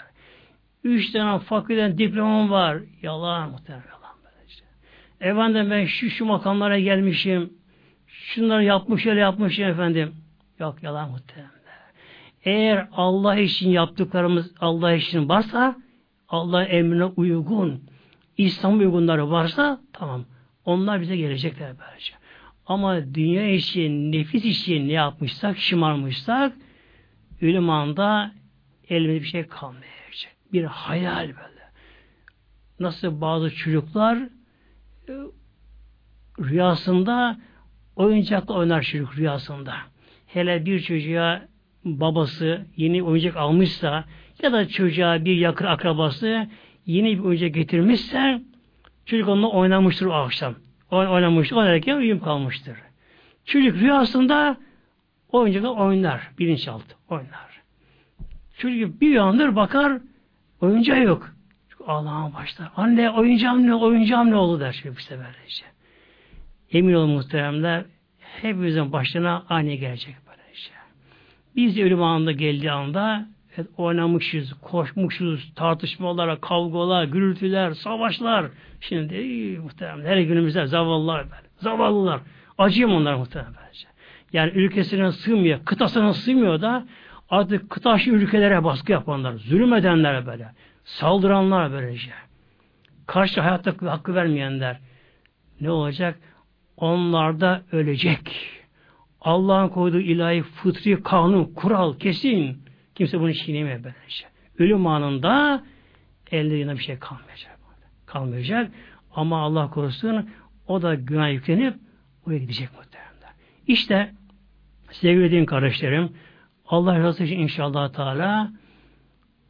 Üç 0.84 1.11
tane 1.11 1.39
fakülden 1.39 1.97
diplomam 1.97 2.49
var. 2.49 2.77
Yalan 3.01 3.51
muhtemelen 3.51 3.84
yalan 3.85 4.15
böylece. 4.23 4.63
Efendim 5.22 5.72
ben 5.72 5.85
şu 5.85 6.09
şu 6.09 6.26
makamlara 6.26 6.80
gelmişim. 6.80 7.53
Şunları 8.22 8.64
yapmış 8.64 9.06
öyle 9.06 9.19
yapmışım 9.19 9.65
efendim. 9.65 10.15
Yok 10.60 10.84
yalan 10.84 11.10
muhtemelen. 11.10 11.52
Eğer 12.43 12.88
Allah 12.91 13.35
için 13.35 13.69
yaptıklarımız 13.69 14.52
Allah 14.60 14.93
için 14.93 15.30
varsa 15.30 15.76
Allah 16.30 16.64
emrine 16.64 17.06
uygun 17.06 17.84
İslam 18.38 18.80
uygunları 18.80 19.31
varsa 19.31 19.81
tamam. 19.93 20.26
Onlar 20.65 21.02
bize 21.02 21.18
gelecekler 21.18 21.73
böylece. 21.80 22.14
Ama 22.65 23.14
dünya 23.14 23.52
için, 23.52 24.11
nefis 24.11 24.45
için 24.45 24.88
ne 24.88 24.91
yapmışsak, 24.91 25.57
şımarmışsak 25.57 26.53
ölüm 27.41 27.69
anda 27.69 28.31
elimizde 28.89 29.22
bir 29.22 29.27
şey 29.27 29.48
kalmayacak. 29.48 30.35
Bir 30.53 30.64
hayal 30.64 31.27
böyle. 31.27 31.61
Nasıl 32.80 33.22
bazı 33.22 33.56
çocuklar 33.56 34.18
e, 35.10 35.14
rüyasında 36.39 37.38
oyuncakla 37.95 38.53
oynar 38.53 38.81
çocuk 38.81 39.18
rüyasında. 39.18 39.73
Hele 40.27 40.65
bir 40.65 40.80
çocuğa 40.80 41.41
babası 41.85 42.65
yeni 42.77 43.03
oyuncak 43.03 43.38
almışsa 43.38 44.05
ya 44.41 44.51
da 44.51 44.68
çocuğa 44.68 45.26
bir 45.26 45.35
yakın 45.35 45.65
akrabası 45.65 46.47
yeni 46.85 47.18
bir 47.18 47.23
oyuncak 47.23 47.53
getirmişse 47.53 48.41
çocuk 49.05 49.30
onunla 49.30 49.49
oynamıştır 49.49 50.05
o 50.05 50.13
akşam. 50.13 50.55
Oynamıştır. 50.91 51.55
Oynarken 51.55 51.97
uyum 51.97 52.19
kalmıştır. 52.19 52.77
Çocuk 53.45 53.76
rüyasında 53.76 54.57
oyuncakla 55.31 55.69
oynar. 55.69 56.31
Bilinçaltı 56.39 56.95
oynar. 57.09 57.61
Çocuk 58.57 59.01
bir 59.01 59.09
uyanır 59.09 59.55
bakar 59.55 60.01
oyuncağı 60.61 61.03
yok. 61.03 61.35
Ağlamaya 61.88 62.34
başlar. 62.34 62.72
Anne 62.76 63.09
oyuncağım 63.09 63.68
ne, 63.68 63.76
oyuncağım 63.76 64.31
ne 64.31 64.35
oldu 64.35 64.59
der 64.59 64.73
çocuk 64.73 64.99
işte 64.99 65.18
böylece. 65.18 65.70
Emin 66.73 66.93
olun 66.93 67.10
muhteremler 67.10 67.85
hepimizin 68.19 68.91
başına 68.91 69.45
aynı 69.49 69.73
gelecek 69.73 70.15
böylece. 70.27 70.72
Biz 71.56 71.77
de 71.77 71.84
ölüm 71.84 72.03
anında 72.03 72.31
geldiği 72.31 72.72
anda 72.72 73.27
evet, 73.57 73.68
oynamışız, 73.77 74.53
koşmuşuz, 74.53 75.53
tartışmalar, 75.56 76.41
kavgalar, 76.41 77.03
gürültüler, 77.03 77.73
savaşlar. 77.73 78.45
Şimdi 78.81 79.18
iyi, 79.18 79.60
muhteremler 79.60 80.06
her 80.06 80.22
günümüzde 80.22 80.65
zavallılar 80.65 81.23
böyle. 81.23 81.48
Zavallılar. 81.57 82.19
Acıyım 82.57 82.93
onlar 82.93 83.15
muhterem 83.15 83.53
böylece. 83.61 83.88
Yani 84.34 84.52
ülkesine 84.52 85.11
sığmıyor, 85.11 85.65
kıtasına 85.65 86.14
sığmıyor 86.14 86.61
da 86.61 86.85
artık 87.30 87.69
kıtaşı 87.69 88.10
ülkelere 88.10 88.64
baskı 88.64 88.91
yapanlar, 88.91 89.34
zulüm 89.34 89.73
edenler 89.73 90.26
böyle, 90.26 90.52
saldıranlar 90.84 91.72
böylece. 91.72 92.11
Karşı 93.07 93.41
hayatta 93.41 93.91
hakkı 93.91 94.15
vermeyenler 94.15 94.80
ne 95.61 95.72
olacak? 95.72 96.19
Onlar 96.82 97.40
da 97.40 97.64
ölecek. 97.72 98.49
Allah'ın 99.22 99.70
koyduğu 99.70 99.99
ilahi 99.99 100.41
fıtri 100.44 101.03
kanun, 101.03 101.44
kural 101.44 101.98
kesin. 101.98 102.64
Kimse 102.95 103.20
bunu 103.20 103.34
çiğnemeye 103.34 103.84
böylece. 103.84 104.26
Ölüm 104.58 104.88
anında 104.88 105.64
elde 106.32 106.56
yine 106.56 106.74
bir 106.74 106.84
şey 106.84 106.99
kalmayacak. 106.99 107.60
Kalmayacak. 108.06 108.72
Ama 109.16 109.41
Allah 109.41 109.70
korusun 109.70 110.30
o 110.68 110.82
da 110.82 110.95
günah 110.95 111.32
yüklenip 111.32 111.76
oraya 112.28 112.38
gidecek 112.38 112.70
muhtemelen. 112.78 113.36
İşte 113.68 114.12
sevgili 114.91 115.32
din 115.32 115.45
kardeşlerim 115.45 116.10
Allah 116.66 116.99
razı 116.99 117.24
için 117.24 117.40
inşallah 117.40 117.94
Teala 117.94 118.52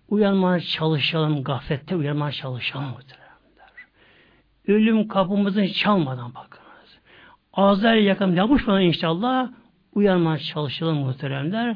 uyanmaya 0.10 0.60
çalışalım, 0.60 1.44
gaflette 1.44 1.96
uyanmaya 1.96 2.32
çalışalım 2.32 2.90
muhtemelen. 2.90 3.32
Ölüm 4.68 5.08
kapımızı 5.08 5.68
çalmadan 5.68 6.36
bakınız. 6.36 6.61
Ağızlar 7.54 7.96
yakın 7.96 8.36
yapışmadan 8.36 8.82
inşallah 8.82 9.50
uyanmaya 9.94 10.38
çalışalım 10.38 10.98
muhteremler. 10.98 11.76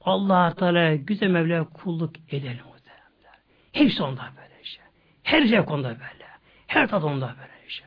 Allah 0.00 0.54
Teala 0.54 0.94
güzel 0.94 1.28
Mevla 1.28 1.64
kulluk 1.64 2.16
edelim 2.28 2.64
muhteremler. 2.66 3.38
Hepsi 3.72 4.02
onda 4.02 4.22
böyle 4.36 4.64
şey. 4.64 4.84
Her 5.22 5.46
şey 5.46 5.60
onda 5.60 5.88
böyle. 5.88 6.26
Her 6.66 6.88
tat 6.88 7.04
onda 7.04 7.26
böyle 7.26 7.68
şey. 7.68 7.86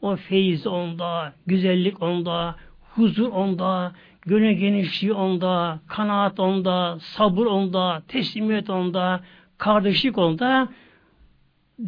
O 0.00 0.16
feyiz 0.16 0.66
onda, 0.66 1.32
güzellik 1.46 2.02
onda, 2.02 2.56
huzur 2.94 3.28
onda, 3.28 3.92
gönül 4.22 4.52
genişliği 4.52 5.12
onda, 5.12 5.80
kanaat 5.88 6.40
onda, 6.40 6.98
sabır 7.00 7.46
onda, 7.46 8.02
teslimiyet 8.08 8.70
onda, 8.70 9.20
kardeşlik 9.58 10.18
onda. 10.18 10.68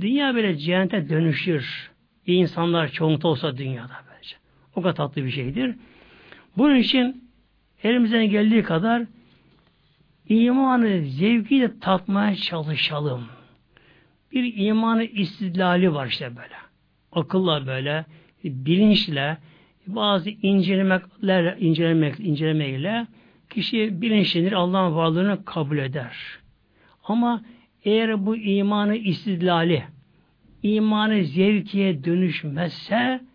Dünya 0.00 0.34
böyle 0.34 0.56
cehennete 0.56 1.08
dönüşür. 1.08 1.90
İnsanlar 2.26 2.88
çoğunlukta 2.88 3.28
olsa 3.28 3.56
dünyada 3.56 3.92
böylece. 3.92 4.09
O 4.80 4.82
kadar 4.82 4.94
tatlı 4.94 5.24
bir 5.24 5.30
şeydir. 5.30 5.74
Bunun 6.56 6.76
için 6.76 7.24
elimizden 7.82 8.30
geldiği 8.30 8.62
kadar 8.62 9.02
imanı 10.28 11.02
zevkiyle 11.02 11.78
tatmaya 11.80 12.36
çalışalım. 12.36 13.24
Bir 14.32 14.56
imanı 14.56 15.04
istidlali 15.04 15.94
var 15.94 16.06
işte 16.06 16.36
böyle. 16.36 16.54
Akılla 17.12 17.66
böyle, 17.66 18.04
bilinçle, 18.44 19.36
bazı 19.86 20.30
incelemeler, 20.30 21.56
incelemek, 21.58 22.20
incelemeyle 22.20 23.06
kişi 23.50 24.02
bilinçlenir, 24.02 24.52
Allah'ın 24.52 24.96
varlığını 24.96 25.44
kabul 25.44 25.78
eder. 25.78 26.16
Ama 27.04 27.42
eğer 27.84 28.26
bu 28.26 28.36
imanı 28.36 28.96
istidlali, 28.96 29.84
imanı 30.62 31.24
zevkiye 31.24 32.04
dönüşmezse 32.04 33.29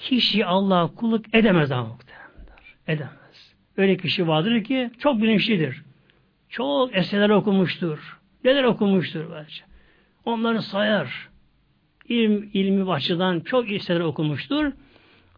kişi 0.00 0.46
Allah'a 0.46 0.94
kulluk 0.94 1.34
edemez 1.34 1.72
ama 1.72 1.88
muhtemelenler. 1.88 2.74
Edemez. 2.86 3.54
öyle 3.76 3.96
kişi 3.96 4.28
vardır 4.28 4.64
ki 4.64 4.90
çok 4.98 5.22
bilinçlidir. 5.22 5.82
Çok 6.48 6.96
eserler 6.96 7.30
okumuştur. 7.30 8.18
Neler 8.44 8.64
okumuştur 8.64 9.24
bence. 9.34 9.62
Onları 10.24 10.62
sayar. 10.62 11.28
İlm, 12.08 12.50
ilmi 12.52 12.92
açıdan 12.92 13.40
çok 13.40 13.72
eserler 13.72 14.00
okumuştur. 14.00 14.72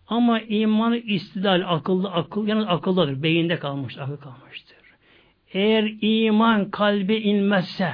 Ama 0.08 0.40
imanı 0.40 0.96
istidal, 0.96 1.62
akıllı, 1.66 2.10
akıl, 2.10 2.46
yalnız 2.46 2.66
akıldadır. 2.68 3.22
Beyinde 3.22 3.58
kalmış, 3.58 3.98
akıl 3.98 4.16
kalmıştır. 4.16 4.76
Eğer 5.52 5.92
iman 6.00 6.70
kalbe 6.70 7.16
inmezse, 7.16 7.92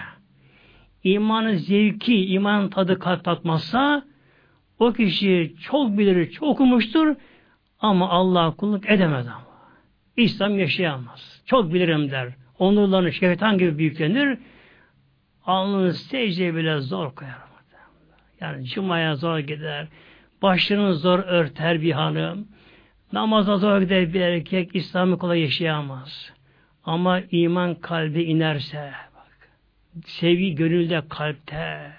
imanın 1.04 1.54
zevki, 1.54 2.26
imanın 2.26 2.68
tadı 2.68 2.98
tatmazsa, 2.98 4.04
o 4.78 4.92
kişi 4.92 5.55
çok 5.60 5.98
bilir, 5.98 6.30
çok 6.30 6.48
okumuştur 6.48 7.16
ama 7.80 8.09
Allah 8.09 8.50
kulluk 8.56 8.90
edemez 8.90 9.26
ama. 9.26 9.48
İslam 10.16 10.59
yaşayamaz. 10.59 11.42
Çok 11.46 11.74
bilirim 11.74 12.10
der. 12.10 12.28
Onurlarını 12.59 13.12
şeytan 13.12 13.59
gibi 13.59 13.78
büyüklenir. 13.78 14.38
Alnını 15.46 15.94
secdeye 15.94 16.55
bile 16.55 16.80
zor 16.80 17.14
koyar. 17.14 17.48
Yani 18.40 18.64
cumaya 18.64 19.16
zor 19.16 19.38
gider. 19.38 19.88
Başını 20.42 20.94
zor 20.94 21.18
örter 21.18 21.82
bir 21.82 21.92
hanım. 21.92 22.48
Namaza 23.12 23.56
zor 23.56 23.80
gider 23.80 24.14
bir 24.14 24.20
erkek. 24.20 24.76
İslam'ı 24.76 25.18
kolay 25.18 25.40
yaşayamaz. 25.40 26.32
Ama 26.84 27.20
iman 27.30 27.74
kalbi 27.74 28.22
inerse, 28.22 28.92
bak, 29.14 29.48
sevgi 30.05 30.55
gönülde, 30.55 31.02
kalpte, 31.09 31.92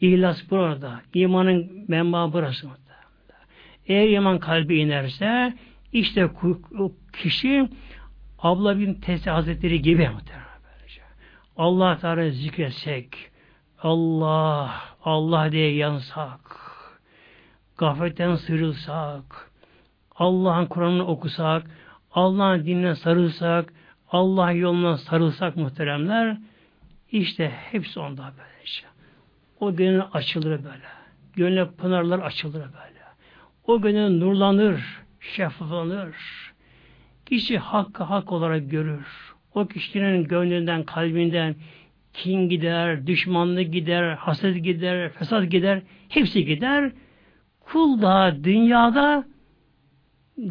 ihlas 0.00 0.50
burada, 0.50 1.00
imanın 1.14 1.84
menba 1.88 2.32
burası. 2.32 2.68
Eğer 3.86 4.08
iman 4.10 4.38
kalbi 4.38 4.78
inerse, 4.78 5.54
işte 5.92 6.30
kişi 7.12 7.68
abla 8.38 8.78
bin 8.78 8.94
Teyze 8.94 9.30
Hazretleri 9.30 9.82
gibi 9.82 10.10
Allah 11.56 11.98
Teala 11.98 12.30
zikretsek, 12.30 13.30
Allah, 13.82 14.74
Allah 15.04 15.52
diye 15.52 15.74
yansak, 15.74 16.40
gafletten 17.78 18.34
sıyrılsak, 18.34 19.50
Allah'ın 20.16 20.66
Kur'an'ını 20.66 21.06
okusak, 21.06 21.70
Allah'ın 22.12 22.66
dinine 22.66 22.94
sarılsak, 22.94 23.72
Allah 24.12 24.52
yoluna 24.52 24.96
sarılsak 24.96 25.56
muhteremler, 25.56 26.38
işte 27.12 27.52
hepsi 27.70 28.00
onda 28.00 28.22
böyle. 28.22 28.48
O 29.60 29.76
gönül 29.76 30.02
açılır 30.12 30.64
böyle. 30.64 30.88
Gönül 31.36 31.66
pınarlar 31.66 32.18
açılır 32.18 32.60
böyle. 32.60 32.98
O 33.66 33.80
gönül 33.80 34.18
nurlanır, 34.18 34.82
şeffaflanır. 35.20 36.16
Kişi 37.26 37.58
hakkı 37.58 38.02
hak 38.02 38.32
olarak 38.32 38.70
görür. 38.70 39.34
O 39.54 39.66
kişinin 39.66 40.24
gönlünden, 40.24 40.82
kalbinden 40.82 41.56
kin 42.12 42.48
gider, 42.48 43.06
düşmanlık 43.06 43.72
gider, 43.72 44.12
haset 44.12 44.64
gider, 44.64 45.12
fesat 45.12 45.50
gider, 45.50 45.82
hepsi 46.08 46.44
gider. 46.44 46.92
Kul 47.60 48.02
da 48.02 48.36
dünyada 48.44 49.24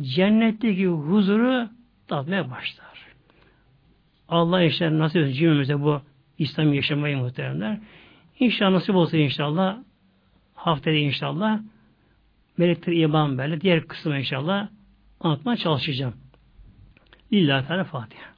cennetteki 0.02 0.88
huzuru 0.88 1.70
tatmaya 2.08 2.52
başlar. 2.52 3.08
Allah 4.28 4.64
işte 4.64 5.00
nasip 5.00 5.36
cümlemize 5.36 5.82
bu 5.82 6.02
İslam 6.38 6.74
yaşamayı 6.74 7.18
muhteremler. 7.18 7.80
İnşallah 8.40 8.72
nasip 8.72 8.96
olsa 8.96 9.18
inşallah 9.18 9.78
haftaya 10.56 11.00
inşallah 11.00 11.60
melekler 12.58 12.94
iman 12.94 13.38
böyle 13.38 13.62
diğer 13.62 13.88
kısmı 13.88 14.20
inşallah 14.20 14.70
anlatmaya 15.20 15.58
çalışacağım. 15.58 16.14
Lillahi 17.34 17.68
Teala 17.68 17.84
Fatiha. 17.84 18.37